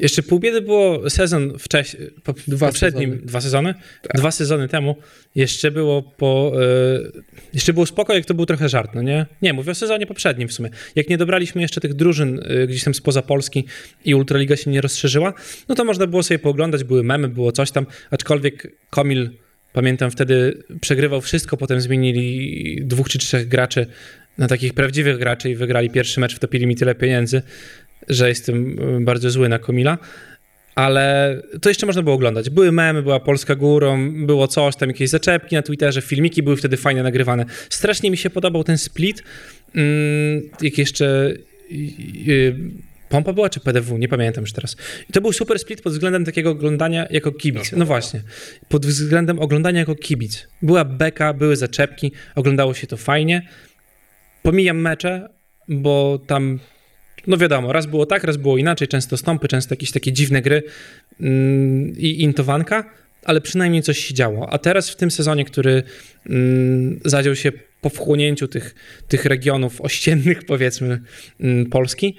Jeszcze 0.00 0.22
pół 0.22 0.38
biedy 0.38 0.60
było 0.60 1.10
sezon 1.10 1.58
wcześniej, 1.58 2.10
Dwa 2.48 2.66
poprzednim, 2.66 3.10
sezony. 3.10 3.26
dwa 3.26 3.40
sezony? 3.40 3.74
Tak. 4.02 4.16
Dwa 4.16 4.30
sezony 4.30 4.68
temu 4.68 4.96
jeszcze 5.34 5.70
było 5.70 6.02
po, 6.02 6.52
e, 6.54 7.22
jeszcze 7.54 7.72
było 7.72 7.86
spoko, 7.86 8.14
jak 8.14 8.24
to 8.24 8.34
był 8.34 8.46
trochę 8.46 8.68
żart, 8.68 8.90
no 8.94 9.02
nie? 9.02 9.26
Nie, 9.42 9.52
mówię 9.52 9.72
o 9.72 9.74
sezonie 9.74 10.06
poprzednim 10.06 10.48
w 10.48 10.52
sumie. 10.52 10.70
Jak 10.96 11.08
nie 11.08 11.18
dobraliśmy 11.18 11.62
jeszcze 11.62 11.80
tych 11.80 11.94
drużyn 11.94 12.40
e, 12.44 12.66
gdzieś 12.66 12.84
tam 12.84 12.94
spoza 12.94 13.22
Polski 13.22 13.64
i 14.04 14.14
Ultraliga 14.14 14.56
się 14.56 14.70
nie 14.70 14.80
rozszerzyła, 14.80 15.34
no 15.68 15.74
to 15.74 15.84
można 15.84 16.06
było 16.06 16.22
sobie 16.22 16.38
pooglądać, 16.38 16.84
były 16.84 17.02
memy, 17.02 17.28
było 17.28 17.52
coś 17.52 17.70
tam, 17.70 17.86
aczkolwiek 18.10 18.72
Komil, 18.90 19.30
pamiętam 19.72 20.10
wtedy 20.10 20.62
przegrywał 20.80 21.20
wszystko, 21.20 21.56
potem 21.56 21.80
zmienili 21.80 22.82
dwóch 22.84 23.08
czy 23.08 23.18
trzech 23.18 23.48
graczy 23.48 23.86
na 24.38 24.48
takich 24.48 24.74
prawdziwych 24.74 25.18
graczy 25.18 25.50
i 25.50 25.54
wygrali 25.54 25.90
pierwszy 25.90 26.20
mecz, 26.20 26.36
wtopili 26.36 26.66
mi 26.66 26.76
tyle 26.76 26.94
pieniędzy, 26.94 27.42
że 28.08 28.28
jestem 28.28 28.78
y, 28.98 29.04
bardzo 29.04 29.30
zły 29.30 29.48
na 29.48 29.58
Komila, 29.58 29.98
ale 30.74 31.36
to 31.62 31.68
jeszcze 31.68 31.86
można 31.86 32.02
było 32.02 32.14
oglądać. 32.14 32.50
Były 32.50 32.72
memy, 32.72 33.02
była 33.02 33.20
Polska 33.20 33.54
górą, 33.54 34.12
było 34.26 34.48
coś, 34.48 34.76
tam 34.76 34.88
jakieś 34.88 35.10
zaczepki 35.10 35.56
na 35.56 35.62
Twitterze, 35.62 36.02
filmiki 36.02 36.42
były 36.42 36.56
wtedy 36.56 36.76
fajnie 36.76 37.02
nagrywane. 37.02 37.44
Strasznie 37.70 38.10
mi 38.10 38.16
się 38.16 38.30
podobał 38.30 38.64
ten 38.64 38.78
split, 38.78 39.22
mm, 39.74 40.42
jak 40.62 40.78
jeszcze 40.78 41.34
y, 41.70 41.74
y, 42.28 42.56
Pompa 43.10 43.32
była 43.32 43.50
czy 43.50 43.60
PDW, 43.60 43.98
nie 43.98 44.08
pamiętam 44.08 44.42
już 44.42 44.52
teraz. 44.52 44.76
I 45.10 45.12
to 45.12 45.20
był 45.20 45.32
super 45.32 45.58
split 45.58 45.82
pod 45.82 45.92
względem 45.92 46.24
takiego 46.24 46.50
oglądania 46.50 47.06
jako 47.10 47.32
kibic. 47.32 47.72
No 47.72 47.86
właśnie, 47.86 48.22
pod 48.68 48.86
względem 48.86 49.38
oglądania 49.38 49.78
jako 49.78 49.94
kibic. 49.94 50.48
Była 50.62 50.84
beka, 50.84 51.34
były 51.34 51.56
zaczepki, 51.56 52.12
oglądało 52.34 52.74
się 52.74 52.86
to 52.86 52.96
fajnie. 52.96 53.48
Pomijam 54.42 54.78
mecze, 54.78 55.28
bo 55.68 56.20
tam 56.26 56.58
no 57.26 57.36
wiadomo, 57.36 57.72
raz 57.72 57.86
było 57.86 58.06
tak, 58.06 58.24
raz 58.24 58.36
było 58.36 58.58
inaczej, 58.58 58.88
często 58.88 59.16
stąpy, 59.16 59.48
często 59.48 59.72
jakieś 59.72 59.90
takie 59.90 60.12
dziwne 60.12 60.42
gry 60.42 60.62
mm, 61.20 61.98
i 61.98 62.22
intowanka, 62.22 62.90
ale 63.24 63.40
przynajmniej 63.40 63.82
coś 63.82 63.98
się 63.98 64.14
działo. 64.14 64.52
A 64.52 64.58
teraz 64.58 64.90
w 64.90 64.96
tym 64.96 65.10
sezonie, 65.10 65.44
który 65.44 65.82
mm, 66.30 67.00
zadział 67.04 67.36
się 67.36 67.52
po 67.80 67.90
wchłonięciu 67.90 68.48
tych, 68.48 68.74
tych 69.08 69.24
regionów 69.24 69.80
ościennych, 69.80 70.44
powiedzmy, 70.52 71.00
mm, 71.40 71.66
Polski, 71.66 72.16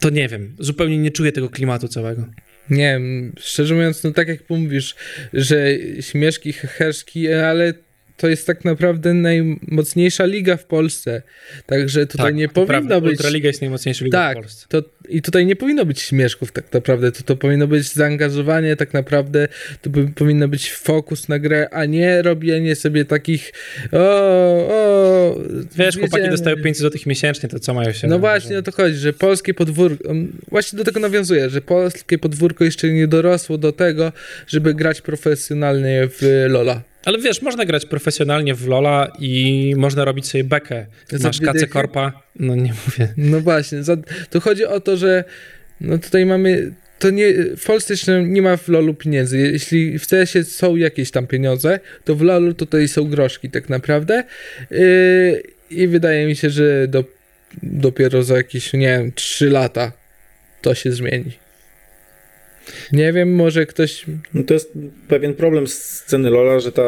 to 0.00 0.10
nie 0.10 0.28
wiem, 0.28 0.56
zupełnie 0.58 0.98
nie 0.98 1.10
czuję 1.10 1.32
tego 1.32 1.48
klimatu 1.48 1.88
całego. 1.88 2.26
Nie 2.70 3.00
szczerze 3.38 3.74
mówiąc, 3.74 4.04
no 4.04 4.12
tak 4.12 4.28
jak 4.28 4.50
mówisz, 4.50 4.94
że 5.32 5.66
śmieszki, 6.00 6.52
heheszki, 6.52 7.32
ale 7.32 7.74
to 8.22 8.28
jest 8.28 8.46
tak 8.46 8.64
naprawdę 8.64 9.14
najmocniejsza 9.14 10.24
liga 10.24 10.56
w 10.56 10.64
Polsce. 10.64 11.22
Także 11.66 12.06
tutaj 12.06 12.26
tak, 12.26 12.34
nie 12.34 12.48
to 12.48 12.54
powinno 12.54 12.66
prawda, 12.68 13.00
być. 13.00 13.10
Ultraliga 13.10 13.46
jest 13.48 13.60
najmocniejszą 13.60 14.04
ligą 14.04 14.18
Tak, 14.18 14.38
w 14.38 14.40
Polsce. 14.40 14.66
to, 14.68 14.82
i 15.08 15.22
tutaj 15.22 15.46
nie 15.46 15.56
powinno 15.56 15.84
być 15.84 16.00
śmieszków 16.00 16.52
tak 16.52 16.72
naprawdę, 16.72 17.12
to, 17.12 17.22
to 17.22 17.36
powinno 17.36 17.66
być 17.66 17.92
zaangażowanie 17.92 18.76
tak 18.76 18.94
naprawdę, 18.94 19.48
to 19.82 19.90
by, 19.90 20.08
powinno 20.08 20.48
być 20.48 20.72
fokus 20.72 21.28
na 21.28 21.38
grę, 21.38 21.68
a 21.70 21.84
nie 21.84 22.22
robienie 22.22 22.76
sobie 22.76 23.04
takich 23.04 23.52
o, 23.92 23.98
o 23.98 25.40
Wiesz, 25.76 25.98
chłopaki 25.98 26.28
dostają 26.28 26.56
500 26.56 26.82
zł 26.82 27.00
miesięcznie, 27.06 27.48
to 27.48 27.58
co 27.58 27.74
mają 27.74 27.92
się... 27.92 28.08
No 28.08 28.18
właśnie 28.18 28.58
o 28.58 28.62
to 28.62 28.72
chodzi, 28.72 28.96
że 28.96 29.12
polskie 29.12 29.54
podwórko, 29.54 30.14
właśnie 30.50 30.76
do 30.76 30.84
tego 30.84 31.00
nawiązuje, 31.00 31.50
że 31.50 31.60
polskie 31.60 32.18
podwórko 32.18 32.64
jeszcze 32.64 32.88
nie 32.88 33.06
dorosło 33.06 33.58
do 33.58 33.72
tego, 33.72 34.12
żeby 34.46 34.74
grać 34.74 35.00
profesjonalnie 35.00 36.08
w 36.08 36.46
LoL'a. 36.48 36.80
Ale 37.04 37.18
wiesz, 37.18 37.42
można 37.42 37.64
grać 37.64 37.86
profesjonalnie 37.86 38.54
w 38.54 38.66
LoL'a 38.66 39.06
i 39.18 39.74
można 39.76 40.04
robić 40.04 40.26
sobie 40.26 40.44
bekę. 40.44 40.86
Masz 41.20 41.38
dychy? 41.38 41.66
Korpa, 41.66 42.12
no 42.36 42.54
nie 42.54 42.72
mówię. 42.86 43.14
No 43.16 43.40
właśnie, 43.40 43.82
za, 43.82 43.96
to 44.30 44.40
chodzi 44.40 44.64
o 44.64 44.80
to, 44.80 44.91
że 44.96 45.24
no 45.80 45.98
tutaj 45.98 46.26
mamy, 46.26 46.72
to 46.98 47.10
nie, 47.10 47.34
w 47.56 47.64
Polsce 47.64 47.92
jeszcze 47.92 48.22
nie 48.22 48.42
ma 48.42 48.56
w 48.56 48.68
LoLu 48.68 48.94
pieniędzy. 48.94 49.38
Jeśli 49.38 49.98
w 49.98 50.06
CS-ie 50.06 50.44
są 50.44 50.76
jakieś 50.76 51.10
tam 51.10 51.26
pieniądze, 51.26 51.80
to 52.04 52.14
w 52.14 52.22
LoLu 52.22 52.54
tutaj 52.54 52.88
są 52.88 53.04
groszki 53.04 53.50
tak 53.50 53.68
naprawdę 53.68 54.24
yy, 54.70 55.42
i 55.70 55.88
wydaje 55.88 56.26
mi 56.26 56.36
się, 56.36 56.50
że 56.50 56.88
do, 56.88 57.04
dopiero 57.62 58.22
za 58.22 58.36
jakieś, 58.36 58.72
nie 58.72 58.98
wiem, 58.98 59.12
3 59.12 59.50
lata 59.50 59.92
to 60.62 60.74
się 60.74 60.92
zmieni. 60.92 61.32
Nie 62.92 63.12
wiem, 63.12 63.34
może 63.34 63.66
ktoś 63.66 64.04
No 64.34 64.42
to 64.42 64.54
jest 64.54 64.72
pewien 65.08 65.34
problem 65.34 65.66
sceny 65.66 66.30
Lola, 66.30 66.60
że 66.60 66.72
ta. 66.72 66.82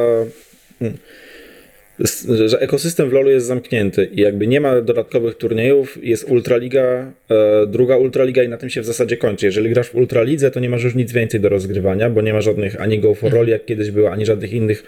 Że 2.48 2.60
ekosystem 2.60 3.10
w 3.10 3.12
LoLu 3.12 3.30
jest 3.30 3.46
zamknięty 3.46 4.08
i 4.12 4.20
jakby 4.20 4.46
nie 4.46 4.60
ma 4.60 4.80
dodatkowych 4.80 5.34
turniejów, 5.34 5.98
jest 6.04 6.24
Ultraliga, 6.24 7.12
e, 7.30 7.66
druga 7.66 7.96
Ultraliga 7.96 8.42
i 8.42 8.48
na 8.48 8.56
tym 8.56 8.70
się 8.70 8.80
w 8.80 8.84
zasadzie 8.84 9.16
kończy. 9.16 9.46
Jeżeli 9.46 9.70
grasz 9.70 9.88
w 9.88 9.94
Ultralidze, 9.94 10.50
to 10.50 10.60
nie 10.60 10.68
masz 10.68 10.84
już 10.84 10.94
nic 10.94 11.12
więcej 11.12 11.40
do 11.40 11.48
rozgrywania, 11.48 12.10
bo 12.10 12.22
nie 12.22 12.32
ma 12.32 12.40
żadnych 12.40 12.80
ani 12.80 12.98
Go 12.98 13.14
for 13.14 13.32
Roll, 13.32 13.48
jak 13.48 13.64
kiedyś 13.64 13.90
było, 13.90 14.10
ani 14.10 14.26
żadnych 14.26 14.52
innych 14.52 14.84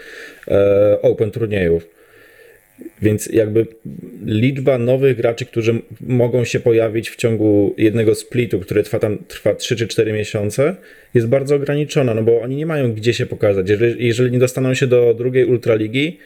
e, 0.49 0.99
open 1.03 1.31
turniejów. 1.31 1.89
Więc 3.03 3.27
jakby 3.27 3.67
liczba 4.27 4.79
nowych 4.79 5.17
graczy, 5.17 5.47
którzy 5.47 5.75
mogą 6.01 6.45
się 6.45 6.61
pojawić 6.61 7.11
w 7.11 7.17
ciągu 7.17 7.75
jednego 7.79 8.15
splitu, 8.15 8.61
który 8.61 8.83
trwa 8.83 8.99
tam 8.99 9.19
trwa 9.29 9.55
3 9.55 9.77
czy 9.77 9.87
4 9.87 10.13
miesiące, 10.13 10.77
jest 11.15 11.27
bardzo 11.27 11.57
ograniczona, 11.57 12.15
no 12.15 12.23
bo 12.23 12.41
oni 12.41 12.57
nie 12.57 12.67
mają 12.67 12.93
gdzie 12.93 13.15
się 13.15 13.27
pokazać. 13.27 13.71
Jeżeli, 13.71 14.07
jeżeli 14.07 14.31
nie 14.31 14.39
dostaną 14.39 14.75
się 14.75 14.87
do 14.87 15.15
drugiej 15.15 15.45
ultraligi, 15.45 16.19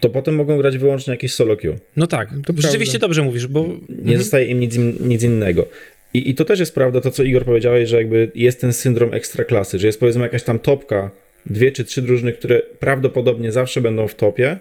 to 0.00 0.10
potem 0.10 0.34
mogą 0.34 0.58
grać 0.58 0.78
wyłącznie 0.78 1.10
jakieś 1.10 1.34
solo 1.34 1.56
queue. 1.56 1.76
No 1.96 2.06
tak, 2.06 2.28
to 2.46 2.52
rzeczywiście 2.56 2.98
dobrze 2.98 3.22
mówisz, 3.22 3.46
bo... 3.46 3.60
Nie 3.88 3.98
mhm. 3.98 4.18
zostaje 4.18 4.46
im 4.46 4.60
nic, 4.60 4.76
nic 5.00 5.22
innego. 5.22 5.66
I, 6.14 6.30
I 6.30 6.34
to 6.34 6.44
też 6.44 6.60
jest 6.60 6.74
prawda, 6.74 7.00
to 7.00 7.10
co 7.10 7.22
Igor 7.22 7.44
powiedziałeś, 7.44 7.88
że 7.88 7.96
jakby 7.96 8.30
jest 8.34 8.60
ten 8.60 8.72
syndrom 8.72 9.14
ekstraklasy, 9.14 9.78
że 9.78 9.86
jest 9.86 10.00
powiedzmy 10.00 10.22
jakaś 10.22 10.42
tam 10.42 10.58
topka, 10.58 11.10
dwie 11.46 11.72
czy 11.72 11.84
trzy 11.84 12.02
drużyny, 12.02 12.32
które 12.32 12.62
prawdopodobnie 12.78 13.52
zawsze 13.52 13.80
będą 13.80 14.08
w 14.08 14.14
topie, 14.14 14.58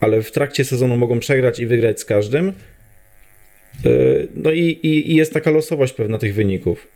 ale 0.00 0.22
w 0.22 0.30
trakcie 0.30 0.64
sezonu 0.64 0.96
mogą 0.96 1.18
przegrać 1.18 1.60
i 1.60 1.66
wygrać 1.66 2.00
z 2.00 2.04
każdym. 2.04 2.48
E, 2.48 2.52
no 4.34 4.50
i, 4.50 4.60
i, 4.60 5.12
i, 5.12 5.14
jest 5.14 5.32
taka 5.32 5.50
losowość 5.50 5.92
pewna 5.92 6.18
tych 6.18 6.34
wyników. 6.34 6.88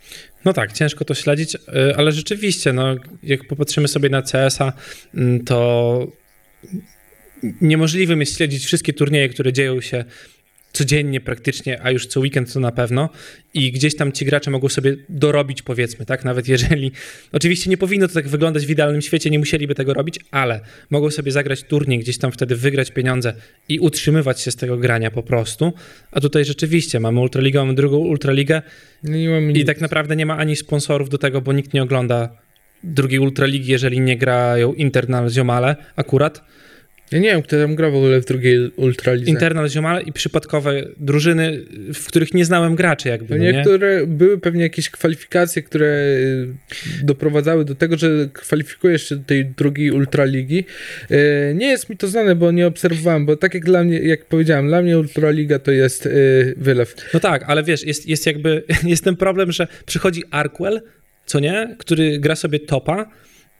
No 0.44 0.52
tak, 0.52 0.72
ciężko 0.72 1.04
to 1.04 1.14
śledzić, 1.14 1.56
e, 1.56 1.94
ale 1.96 2.12
rzeczywiście, 2.12 2.72
no, 2.72 2.96
jak 3.22 3.44
popatrzymy 3.44 3.88
sobie 3.88 4.08
na 4.08 4.22
CS-a, 4.22 4.72
mm, 5.14 5.44
to 5.44 6.06
niemożliwym 7.60 8.20
jest 8.20 8.36
śledzić 8.36 8.64
wszystkie 8.64 8.92
turnieje, 8.92 9.28
które 9.28 9.52
dzieją 9.52 9.80
się 9.80 10.04
codziennie 10.72 11.20
praktycznie, 11.20 11.82
a 11.82 11.90
już 11.90 12.06
co 12.06 12.20
weekend 12.20 12.52
to 12.52 12.60
na 12.60 12.72
pewno. 12.72 13.10
I 13.54 13.72
gdzieś 13.72 13.96
tam 13.96 14.12
ci 14.12 14.24
gracze 14.24 14.50
mogą 14.50 14.68
sobie 14.68 14.96
dorobić 15.08 15.62
powiedzmy, 15.62 16.06
tak, 16.06 16.24
nawet 16.24 16.48
jeżeli, 16.48 16.92
oczywiście 17.32 17.70
nie 17.70 17.76
powinno 17.76 18.08
to 18.08 18.14
tak 18.14 18.28
wyglądać 18.28 18.66
w 18.66 18.70
idealnym 18.70 19.02
świecie, 19.02 19.30
nie 19.30 19.38
musieliby 19.38 19.74
tego 19.74 19.94
robić, 19.94 20.20
ale 20.30 20.60
mogą 20.90 21.10
sobie 21.10 21.32
zagrać 21.32 21.62
turniej, 21.62 21.98
gdzieś 21.98 22.18
tam 22.18 22.32
wtedy 22.32 22.56
wygrać 22.56 22.90
pieniądze 22.90 23.34
i 23.68 23.78
utrzymywać 23.78 24.40
się 24.40 24.50
z 24.50 24.56
tego 24.56 24.76
grania 24.76 25.10
po 25.10 25.22
prostu, 25.22 25.72
a 26.12 26.20
tutaj 26.20 26.44
rzeczywiście 26.44 27.00
mamy 27.00 27.20
Ultraligę, 27.20 27.58
mamy 27.60 27.74
drugą 27.74 27.96
Ultraligę 27.96 28.62
i 29.54 29.64
tak 29.64 29.80
naprawdę 29.80 30.16
nie 30.16 30.26
ma 30.26 30.36
ani 30.36 30.56
sponsorów 30.56 31.08
do 31.08 31.18
tego, 31.18 31.40
bo 31.40 31.52
nikt 31.52 31.74
nie 31.74 31.82
ogląda 31.82 32.45
drugiej 32.86 33.20
Ultraligi, 33.20 33.72
jeżeli 33.72 34.00
nie 34.00 34.16
grają 34.16 34.74
Internal 34.74 35.30
Ziomale 35.30 35.76
akurat, 35.96 36.42
ja 37.12 37.18
nie 37.18 37.30
wiem, 37.30 37.42
kto 37.42 37.56
tam 37.62 37.74
gra 37.74 37.90
w 37.90 37.94
ogóle 37.94 38.20
w 38.20 38.24
drugiej 38.24 38.70
Ultralidze. 38.76 39.30
Internal 39.30 39.68
Ziomal 39.68 40.02
i 40.02 40.12
przypadkowe 40.12 40.84
drużyny, 40.96 41.64
w 41.94 42.06
których 42.06 42.34
nie 42.34 42.44
znałem 42.44 42.74
graczy 42.74 43.08
jakby. 43.08 43.38
No 43.38 43.44
niektóre 43.44 44.00
nie? 44.00 44.06
były 44.06 44.38
pewnie 44.38 44.62
jakieś 44.62 44.90
kwalifikacje, 44.90 45.62
które 45.62 45.86
y, 45.86 46.48
doprowadzały 47.02 47.64
do 47.64 47.74
tego, 47.74 47.96
że 47.96 48.28
kwalifikujesz 48.32 49.08
się 49.08 49.16
do 49.16 49.24
tej 49.24 49.46
drugiej 49.46 49.90
Ultraligi. 49.90 50.64
Y, 51.10 51.54
nie 51.54 51.66
jest 51.66 51.90
mi 51.90 51.96
to 51.96 52.08
znane, 52.08 52.34
bo 52.34 52.50
nie 52.50 52.66
obserwowałem, 52.66 53.26
bo 53.26 53.36
tak 53.36 53.54
jak 53.54 53.64
dla 53.64 53.84
mnie, 53.84 53.98
jak 53.98 54.24
powiedziałem, 54.24 54.68
dla 54.68 54.82
mnie 54.82 54.98
Ultraliga 54.98 55.58
to 55.58 55.70
jest 55.70 56.06
y, 56.06 56.54
wylew. 56.56 56.94
No 57.14 57.20
tak, 57.20 57.44
ale 57.46 57.62
wiesz, 57.62 57.86
jest, 57.86 58.08
jest 58.08 58.26
jakby, 58.26 58.62
jest 58.84 59.04
ten 59.04 59.16
problem, 59.16 59.52
że 59.52 59.66
przychodzi 59.86 60.22
Arkwell, 60.30 60.80
co 61.26 61.40
nie, 61.40 61.76
który 61.78 62.18
gra 62.18 62.36
sobie 62.36 62.60
topa 62.60 63.06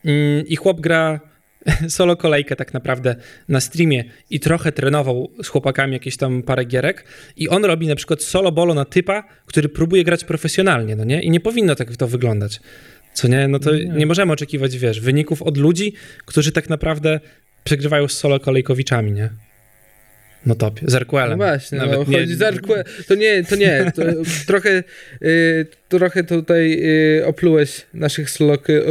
mm, 0.04 0.46
i 0.46 0.56
chłop 0.56 0.80
gra 0.80 1.20
solo 1.88 2.16
kolejkę 2.16 2.56
tak 2.56 2.74
naprawdę 2.74 3.16
na 3.48 3.60
streamie 3.60 4.04
i 4.30 4.40
trochę 4.40 4.72
trenował 4.72 5.30
z 5.42 5.48
chłopakami 5.48 5.92
jakieś 5.92 6.16
tam 6.16 6.42
parę 6.42 6.64
gierek 6.64 7.04
i 7.36 7.48
on 7.48 7.64
robi 7.64 7.86
na 7.86 7.96
przykład 7.96 8.22
solo 8.22 8.52
bolo 8.52 8.74
na 8.74 8.84
typa, 8.84 9.24
który 9.46 9.68
próbuje 9.68 10.04
grać 10.04 10.24
profesjonalnie, 10.24 10.96
no 10.96 11.04
nie? 11.04 11.22
I 11.22 11.30
nie 11.30 11.40
powinno 11.40 11.74
tak 11.74 11.96
to 11.96 12.08
wyglądać. 12.08 12.60
Co 13.14 13.28
nie? 13.28 13.48
No 13.48 13.58
to 13.58 13.76
nie, 13.76 13.84
nie 13.84 14.06
możemy 14.06 14.32
oczekiwać, 14.32 14.78
wiesz, 14.78 15.00
wyników 15.00 15.42
od 15.42 15.56
ludzi, 15.56 15.92
którzy 16.24 16.52
tak 16.52 16.68
naprawdę 16.68 17.20
przegrywają 17.64 18.08
z 18.08 18.12
solo 18.12 18.40
kolejkowiczami, 18.40 19.12
nie? 19.12 19.30
No 20.47 20.55
top, 20.55 20.80
z 20.82 20.94
Arquelem. 20.94 21.30
No 21.30 21.36
właśnie, 21.36 21.78
Nawet 21.78 21.92
no, 21.92 22.05
nie... 22.09 22.18
chodzi 22.18 22.34
z. 22.34 22.66
To 23.07 23.14
nie, 23.14 23.44
to 23.44 23.57
nie, 23.57 23.92
to 23.94 24.03
trochę, 24.47 24.82
y, 25.22 25.66
trochę 25.88 26.24
tutaj 26.24 26.78
y, 27.18 27.26
oplułeś 27.26 27.86
naszych 27.94 28.28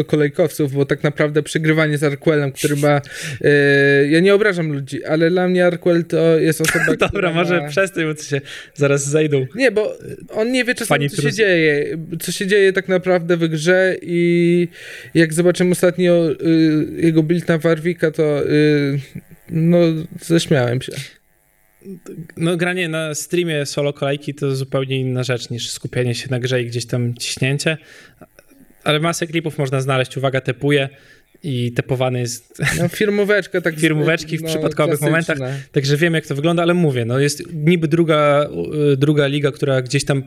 kolejkowców, 0.08 0.74
bo 0.74 0.86
tak 0.86 1.04
naprawdę 1.04 1.44
przegrywanie 1.44 1.98
z 1.98 2.04
Arquelem, 2.04 2.52
który 2.52 2.76
ma, 2.76 3.02
y, 3.46 4.08
ja 4.10 4.20
nie 4.20 4.36
obrażam 4.36 4.72
ludzi, 4.72 5.06
ale 5.06 5.30
dla 5.30 5.48
mnie 5.48 5.66
Arquel 5.66 6.06
to 6.06 6.40
jest 6.40 6.62
osoba, 6.62 6.86
Dobra, 6.92 7.10
która 7.10 7.34
może 7.34 7.62
ma... 7.62 7.68
przestań, 7.68 8.04
bo 8.16 8.22
się 8.22 8.42
zaraz 8.74 9.10
zejdą. 9.10 9.46
Nie, 9.56 9.72
bo 9.72 9.98
on 10.30 10.52
nie 10.52 10.64
wie 10.66 10.76
czasami, 10.76 11.10
co 11.10 11.22
się 11.22 11.32
dzieje, 11.32 11.98
co 12.22 12.32
się 12.32 12.48
dzieje 12.48 12.74
tak 12.74 12.88
naprawdę 12.88 13.38
w 13.38 13.48
grze 13.48 13.96
i 14.02 14.68
jak 15.14 15.34
zobaczymy 15.34 15.72
ostatnio 15.72 16.32
y, 16.32 17.02
jego 17.02 17.24
build 17.24 17.48
na 17.48 17.58
Warwika, 17.58 18.12
to 18.12 18.50
y, 18.50 19.00
no, 19.50 19.78
ześmiałem 20.22 20.82
się 20.82 20.92
no, 22.38 22.58
granie 22.58 22.90
na 22.90 23.16
streamie 23.16 23.66
solo 23.66 23.94
kolejki 23.94 24.34
to 24.34 24.56
zupełnie 24.56 25.00
inna 25.00 25.24
rzecz 25.24 25.50
niż 25.50 25.70
skupienie 25.70 26.16
się 26.16 26.28
na 26.32 26.40
grze 26.40 26.62
i 26.62 26.66
gdzieś 26.66 26.86
tam 26.86 27.14
ciśnięcie. 27.16 27.78
Ale 28.84 29.00
masę 29.00 29.28
klipów 29.28 29.58
można 29.58 29.82
znaleźć, 29.82 30.18
uwaga, 30.18 30.42
tepuje 30.42 30.90
i 31.44 31.72
tepowany 31.72 32.20
jest. 32.20 32.62
No, 32.80 32.88
firmóweczka, 32.88 33.62
tak. 33.62 33.76
Firmóweczki 33.80 34.38
w 34.38 34.42
no, 34.42 34.48
przypadkowych 34.48 35.02
momentach. 35.02 35.38
Także 35.72 35.98
wiem, 35.98 36.14
jak 36.14 36.28
to 36.28 36.36
wygląda, 36.36 36.64
ale 36.64 36.74
mówię, 36.74 37.06
no 37.06 37.20
jest 37.20 37.54
niby 37.54 37.88
druga, 37.88 38.50
druga 38.98 39.28
liga, 39.28 39.52
która 39.52 39.82
gdzieś 39.82 40.06
tam, 40.06 40.24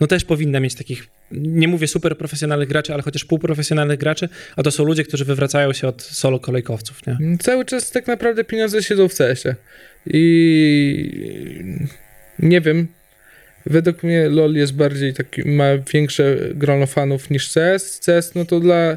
no 0.00 0.06
też 0.06 0.24
powinna 0.24 0.60
mieć 0.60 0.74
takich, 0.74 1.06
nie 1.30 1.68
mówię 1.68 1.88
super 1.88 2.18
profesjonalnych 2.18 2.68
graczy, 2.68 2.92
ale 2.94 3.02
chociaż 3.02 3.24
półprofesjonalnych 3.24 3.98
graczy, 3.98 4.28
a 4.56 4.62
to 4.62 4.70
są 4.70 4.84
ludzie, 4.84 5.04
którzy 5.04 5.24
wywracają 5.24 5.72
się 5.72 5.88
od 5.88 6.02
solo 6.02 6.40
kolejkowców, 6.40 7.06
nie? 7.06 7.38
Cały 7.38 7.64
czas 7.64 7.90
tak 7.90 8.06
naprawdę 8.06 8.44
pieniądze 8.44 8.82
siedzą 8.82 9.08
w 9.08 9.14
CS-ie. 9.14 9.54
I 10.06 11.64
nie 12.38 12.60
wiem. 12.60 12.86
Według 13.66 14.02
mnie 14.02 14.28
LOL 14.28 14.54
jest 14.54 14.74
bardziej 14.74 15.14
taki, 15.14 15.48
ma 15.48 15.64
większe 15.92 16.36
grono 16.54 16.86
fanów 16.86 17.30
niż 17.30 17.52
CS. 17.52 18.00
CS 18.06 18.34
no 18.34 18.44
to 18.44 18.60
dla 18.60 18.96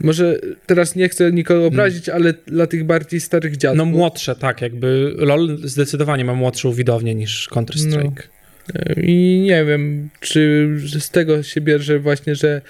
może 0.00 0.38
teraz 0.66 0.96
nie 0.96 1.08
chcę 1.08 1.32
nikogo 1.32 1.60
hmm. 1.60 1.74
obrazić, 1.74 2.08
ale 2.08 2.34
dla 2.46 2.66
tych 2.66 2.84
bardziej 2.84 3.20
starych 3.20 3.56
dziadków. 3.56 3.78
No 3.78 3.84
młodsze, 3.84 4.36
tak, 4.36 4.62
jakby 4.62 5.14
LOL 5.18 5.58
zdecydowanie 5.64 6.24
ma 6.24 6.34
młodszą 6.34 6.72
widownię 6.72 7.14
niż 7.14 7.48
Counter-Strike. 7.52 8.02
No. 8.04 8.35
I 8.96 9.42
nie 9.44 9.64
wiem, 9.64 10.08
czy 10.20 10.68
z 11.00 11.10
tego 11.10 11.42
się 11.42 11.60
bierze 11.60 11.98
właśnie, 11.98 12.34
że 12.34 12.62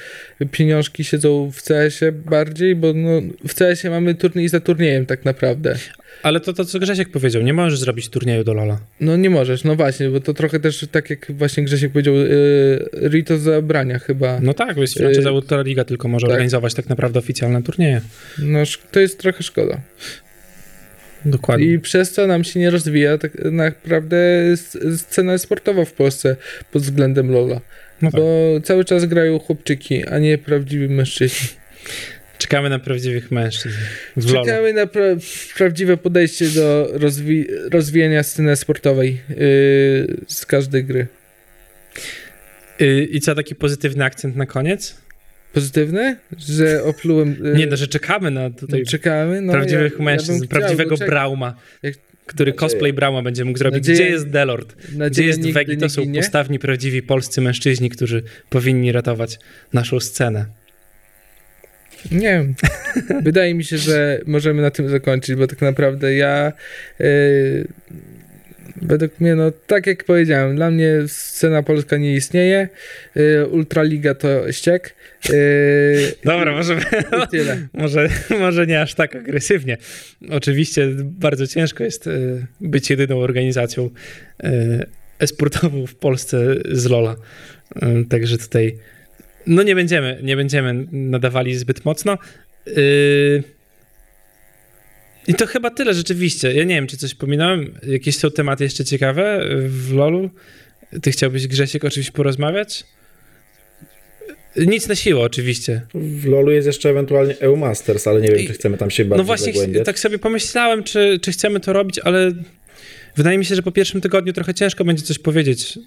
pieniążki 0.50 1.04
siedzą 1.04 1.50
w 1.52 1.62
CS-ie 1.62 2.12
bardziej, 2.12 2.76
bo 2.76 2.92
no, 2.92 3.22
w 3.48 3.54
CS-ie 3.54 3.90
mamy 3.90 4.14
turniej 4.14 4.48
za 4.48 4.60
turniejem 4.60 5.06
tak 5.06 5.24
naprawdę. 5.24 5.76
Ale 6.22 6.40
to, 6.40 6.52
to 6.52 6.64
co 6.64 6.78
Grzesiek 6.78 7.10
powiedział, 7.10 7.42
nie 7.42 7.52
możesz 7.52 7.78
zrobić 7.78 8.08
turnieju 8.08 8.44
do 8.44 8.54
Lola. 8.54 8.80
No 9.00 9.16
nie 9.16 9.30
możesz, 9.30 9.64
no 9.64 9.76
właśnie, 9.76 10.08
bo 10.08 10.20
to 10.20 10.34
trochę 10.34 10.60
też 10.60 10.86
tak 10.92 11.10
jak 11.10 11.32
właśnie 11.32 11.64
Grzesiek 11.64 11.92
powiedział, 11.92 12.14
yy, 12.14 12.88
Rito 13.08 13.38
zabrania 13.38 13.98
chyba. 13.98 14.40
No 14.40 14.54
tak, 14.54 14.74
bo 14.74 14.80
jest 14.80 14.98
franczyza 14.98 15.30
yy, 15.30 15.64
Liga 15.64 15.84
tylko 15.84 16.08
może 16.08 16.26
tak. 16.26 16.32
organizować 16.32 16.74
tak 16.74 16.88
naprawdę 16.88 17.18
oficjalne 17.18 17.62
turnieje. 17.62 18.00
No 18.38 18.58
to 18.92 19.00
jest 19.00 19.18
trochę 19.18 19.42
szkoda. 19.42 19.80
Dokładnie. 21.26 21.66
I 21.66 21.78
przez 21.78 22.12
to 22.12 22.26
nam 22.26 22.44
się 22.44 22.60
nie 22.60 22.70
rozwija 22.70 23.18
tak 23.18 23.32
naprawdę 23.44 24.16
scena 24.96 25.38
sportowa 25.38 25.84
w 25.84 25.92
Polsce 25.92 26.36
pod 26.72 26.82
względem 26.82 27.30
Lola. 27.30 27.60
No 28.02 28.10
tak. 28.10 28.20
Bo 28.20 28.60
cały 28.64 28.84
czas 28.84 29.04
grają 29.04 29.38
chłopczyki, 29.38 30.06
a 30.08 30.18
nie 30.18 30.38
prawdziwi 30.38 30.88
mężczyźni. 30.88 31.48
Czekamy 32.38 32.70
na 32.70 32.78
prawdziwych 32.78 33.30
mężczyzn. 33.30 33.76
Czekamy 34.28 34.72
na 34.72 34.86
pra 34.86 35.04
prawdziwe 35.56 35.96
podejście 35.96 36.48
do 36.48 36.88
rozwi 36.92 37.46
rozwijania 37.70 38.22
sceny 38.22 38.56
sportowej 38.56 39.20
yy, 39.28 39.36
z 40.26 40.46
każdej 40.46 40.84
gry. 40.84 41.06
Yy, 42.80 43.04
I 43.04 43.20
co, 43.20 43.34
taki 43.34 43.54
pozytywny 43.54 44.04
akcent 44.04 44.36
na 44.36 44.46
koniec? 44.46 45.05
Pozytywny? 45.56 46.16
Że 46.38 46.84
oplułem... 46.84 47.36
Yy, 47.44 47.54
Nie, 47.54 47.66
no, 47.66 47.76
że 47.76 47.86
czekamy 47.86 48.30
na 48.30 48.50
tutaj 48.50 48.84
czekamy, 48.84 49.40
no, 49.40 49.52
prawdziwych 49.52 49.94
ja, 49.98 50.04
mężczyzn, 50.04 50.42
ja 50.42 50.48
prawdziwego 50.48 50.96
chciał, 50.96 51.08
Brauma. 51.08 51.54
Jak, 51.82 51.94
który 52.26 52.52
cosplay 52.52 52.92
Brauma 52.92 53.22
będzie 53.22 53.44
mógł 53.44 53.58
zrobić. 53.58 53.78
Nadzieję, 53.78 53.98
Gdzie 53.98 54.08
jest 54.10 54.28
Delord? 54.28 54.76
Gdzie 55.10 55.24
jest 55.24 55.50
Wegi? 55.50 55.76
To 55.76 55.88
są 55.88 56.12
postawni, 56.14 56.58
prawdziwi 56.58 57.02
polscy 57.02 57.40
mężczyźni, 57.40 57.90
którzy 57.90 58.22
powinni 58.50 58.92
ratować 58.92 59.38
naszą 59.72 60.00
scenę. 60.00 60.46
Nie 62.10 62.20
wiem. 62.20 62.54
Wydaje 63.22 63.54
mi 63.54 63.64
się, 63.64 63.78
że 63.78 64.20
możemy 64.26 64.62
na 64.62 64.70
tym 64.70 64.88
zakończyć, 64.88 65.36
bo 65.36 65.46
tak 65.46 65.60
naprawdę 65.60 66.14
ja. 66.14 66.52
Yy, 66.98 67.68
według 68.82 69.20
mnie, 69.20 69.34
no 69.34 69.52
tak 69.66 69.86
jak 69.86 70.04
powiedziałem, 70.04 70.56
dla 70.56 70.70
mnie 70.70 70.92
scena 71.06 71.62
polska 71.62 71.96
nie 71.96 72.14
istnieje. 72.14 72.68
Yy, 73.14 73.46
Ultraliga 73.46 74.14
to 74.14 74.52
ściek. 74.52 74.94
Yy, 75.28 75.34
Dobra, 76.24 76.52
może, 76.52 76.80
może, 77.74 78.08
może 78.30 78.66
nie 78.66 78.80
aż 78.80 78.94
tak 78.94 79.16
agresywnie. 79.16 79.76
Oczywiście 80.30 80.88
bardzo 81.02 81.46
ciężko 81.46 81.84
jest 81.84 82.06
yy, 82.06 82.46
być 82.60 82.90
jedyną 82.90 83.18
organizacją 83.18 83.90
yy, 84.42 84.50
esportową 85.18 85.86
w 85.86 85.94
Polsce 85.94 86.54
z 86.70 86.86
Lola. 86.86 87.16
Yy, 87.82 88.04
także 88.04 88.38
tutaj 88.38 88.78
no 89.46 89.62
nie 89.62 89.74
będziemy, 89.74 90.18
nie 90.22 90.36
będziemy 90.36 90.86
nadawali 90.92 91.54
zbyt 91.54 91.84
mocno. 91.84 92.18
Yy... 92.66 93.55
I 95.28 95.34
to 95.34 95.46
chyba 95.46 95.70
tyle 95.70 95.94
rzeczywiście. 95.94 96.52
Ja 96.52 96.64
nie 96.64 96.74
wiem, 96.74 96.86
czy 96.86 96.96
coś 96.96 97.14
pominąłem. 97.14 97.74
Jakieś 97.86 98.16
są 98.16 98.30
tematy 98.30 98.64
jeszcze 98.64 98.84
ciekawe 98.84 99.40
w 99.68 99.92
LoLu? 99.92 100.30
Ty 101.02 101.10
chciałbyś, 101.10 101.46
Grzesiek, 101.46 101.84
oczywiście 101.84 102.12
porozmawiać? 102.12 102.84
Nic 104.56 104.88
na 104.88 104.94
siłę, 104.94 105.20
oczywiście. 105.20 105.80
W 105.94 106.26
LoLu 106.26 106.50
jest 106.52 106.66
jeszcze 106.66 106.90
ewentualnie 106.90 107.38
EU 107.40 107.56
Masters, 107.56 108.06
ale 108.06 108.20
nie 108.20 108.28
wiem, 108.28 108.46
czy 108.46 108.52
chcemy 108.52 108.76
tam 108.78 108.90
się 108.90 109.04
bardziej 109.04 109.18
No 109.18 109.24
właśnie, 109.24 109.52
zagłębiać. 109.52 109.86
tak 109.86 109.98
sobie 109.98 110.18
pomyślałem, 110.18 110.84
czy, 110.84 111.18
czy 111.22 111.32
chcemy 111.32 111.60
to 111.60 111.72
robić, 111.72 111.98
ale 111.98 112.32
wydaje 113.16 113.38
mi 113.38 113.44
się, 113.44 113.54
że 113.54 113.62
po 113.62 113.72
pierwszym 113.72 114.00
tygodniu 114.00 114.32
trochę 114.32 114.54
ciężko 114.54 114.84
będzie 114.84 115.02
coś 115.02 115.18
powiedzieć. 115.18 115.78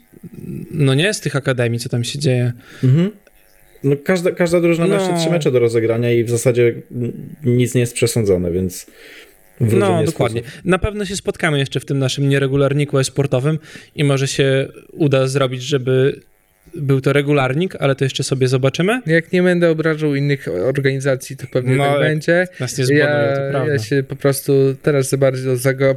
No 0.71 0.93
nie 0.93 1.13
z 1.13 1.19
tych 1.19 1.35
akademii, 1.35 1.79
co 1.79 1.89
tam 1.89 2.03
się 2.03 2.19
dzieje. 2.19 2.53
Mhm. 2.83 3.11
No 3.83 3.95
każda, 4.03 4.31
każda 4.31 4.61
drużyna 4.61 4.87
ma 4.87 4.93
jeszcze 4.95 5.11
No. 5.11 5.19
trzy 5.19 5.29
mecze 5.29 5.51
do 5.51 5.59
rozegrania 5.59 6.11
i 6.11 6.23
w 6.23 6.29
zasadzie 6.29 6.73
nic 7.43 7.75
nie 7.75 7.81
jest 7.81 7.93
przesądzone, 7.93 8.51
więc 8.51 8.85
No, 9.60 9.99
nie 9.99 10.05
dokładnie. 10.05 10.41
Na 10.66 10.80
pewno 10.80 11.05
się 11.05 11.16
spotkamy 11.16 11.60
jeszcze 11.60 11.80
w 11.80 11.86
tym 11.86 11.99
naszym 11.99 12.30
nieregularniku 12.30 12.99
e-sportowym 12.99 13.60
i 13.95 14.03
może 14.03 14.28
się 14.28 14.68
uda 14.91 15.28
zrobić, 15.28 15.62
żeby 15.64 16.22
był 16.76 17.01
to 17.01 17.14
regularnik, 17.14 17.76
ale 17.80 17.95
to 17.95 18.05
jeszcze 18.05 18.24
sobie 18.24 18.47
zobaczymy. 18.47 19.01
Jak 19.05 19.32
nie 19.32 19.43
będę 19.43 19.70
obrażał 19.70 20.16
innych 20.16 20.47
organizacji, 20.47 21.38
to 21.38 21.47
pewnie 21.47 21.76
No, 21.76 21.84
tak 21.84 21.99
będzie. 21.99 22.47
Nas 22.60 22.78
nie 22.78 22.86
to 22.86 22.93
Ja, 22.93 23.34
prawda. 23.51 23.74
ja 23.74 23.80
się 23.80 24.03
po 24.03 24.16
prostu 24.16 24.53
teraz 24.82 25.10
za 25.10 25.18
bardzo 25.18 25.57
zago, 25.57 25.95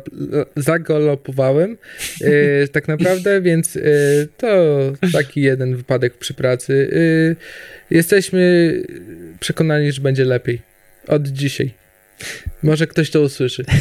zagolopowałem 0.57 1.77
e, 2.21 2.69
tak 2.77 2.89
naprawdę, 2.89 3.41
więc 3.41 3.77
e, 3.77 3.81
to 4.37 4.49
taki 5.13 5.41
jeden 5.41 5.77
wypadek 5.77 6.15
przy 6.15 6.35
pracy. 6.35 6.91
E, 7.91 7.95
jesteśmy 7.95 8.73
przekonani, 9.41 9.93
że 9.93 10.01
będzie 10.01 10.25
lepiej. 10.25 10.63
Od 11.09 11.29
dzisiaj. 11.29 11.82
Może 12.63 12.87
ktoś 12.87 13.11
to 13.11 13.21
usłyszy. 13.21 13.65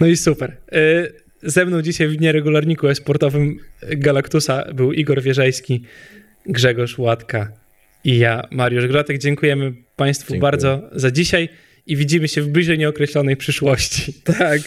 No 0.00 0.06
i 0.06 0.16
super. 0.16 0.56
Y, 0.74 1.12
Ze 1.42 1.66
mną 1.66 1.82
dzisiaj 1.82 2.08
w 2.08 2.20
nieregularniku 2.20 2.88
e-sportowym 2.88 3.58
Galaktusa 3.82 4.64
był 4.74 4.92
Igor 4.92 5.22
Wierzejski, 5.22 5.82
Grzegorz 6.46 6.98
Łatka 6.98 7.52
i 8.04 8.18
ja, 8.18 8.48
Mariusz 8.50 8.86
Grotek. 8.86 9.18
Dziękujemy 9.18 9.72
Państwu 9.96 10.32
Dziękuję. 10.32 10.40
bardzo 10.40 10.90
za 10.92 11.10
dzisiaj 11.10 11.48
i 11.86 11.96
widzimy 11.96 12.28
się 12.28 12.42
w 12.42 12.48
bliżej 12.48 12.78
nieokreślonej 12.78 13.36
przyszłości. 13.36 14.12
Tak. 14.24 14.60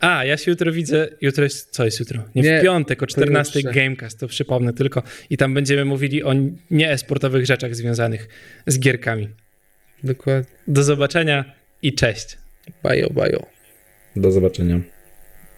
A, 0.00 0.24
ja 0.24 0.36
się 0.36 0.50
jutro 0.50 0.72
widzę, 0.72 1.08
jutro 1.20 1.44
jest, 1.44 1.70
co 1.70 1.84
jest 1.84 2.00
jutro? 2.00 2.24
Nie, 2.34 2.42
Nie, 2.42 2.58
w 2.60 2.62
piątek 2.62 3.02
o 3.02 3.06
14 3.06 3.52
pojutrze. 3.52 3.80
Gamecast, 3.80 4.20
to 4.20 4.28
przypomnę 4.28 4.72
tylko 4.72 5.02
i 5.30 5.36
tam 5.36 5.54
będziemy 5.54 5.84
mówili 5.84 6.22
o 6.22 6.34
nieesportowych 6.70 7.46
rzeczach 7.46 7.74
związanych 7.76 8.28
z 8.66 8.78
gierkami. 8.78 9.28
Dokładnie. 10.04 10.50
Do 10.68 10.82
zobaczenia 10.82 11.63
i 11.84 11.92
cześć. 11.92 12.38
Bajo, 12.82 13.10
bajo. 13.10 13.46
Do 14.16 14.32
zobaczenia. 14.32 14.80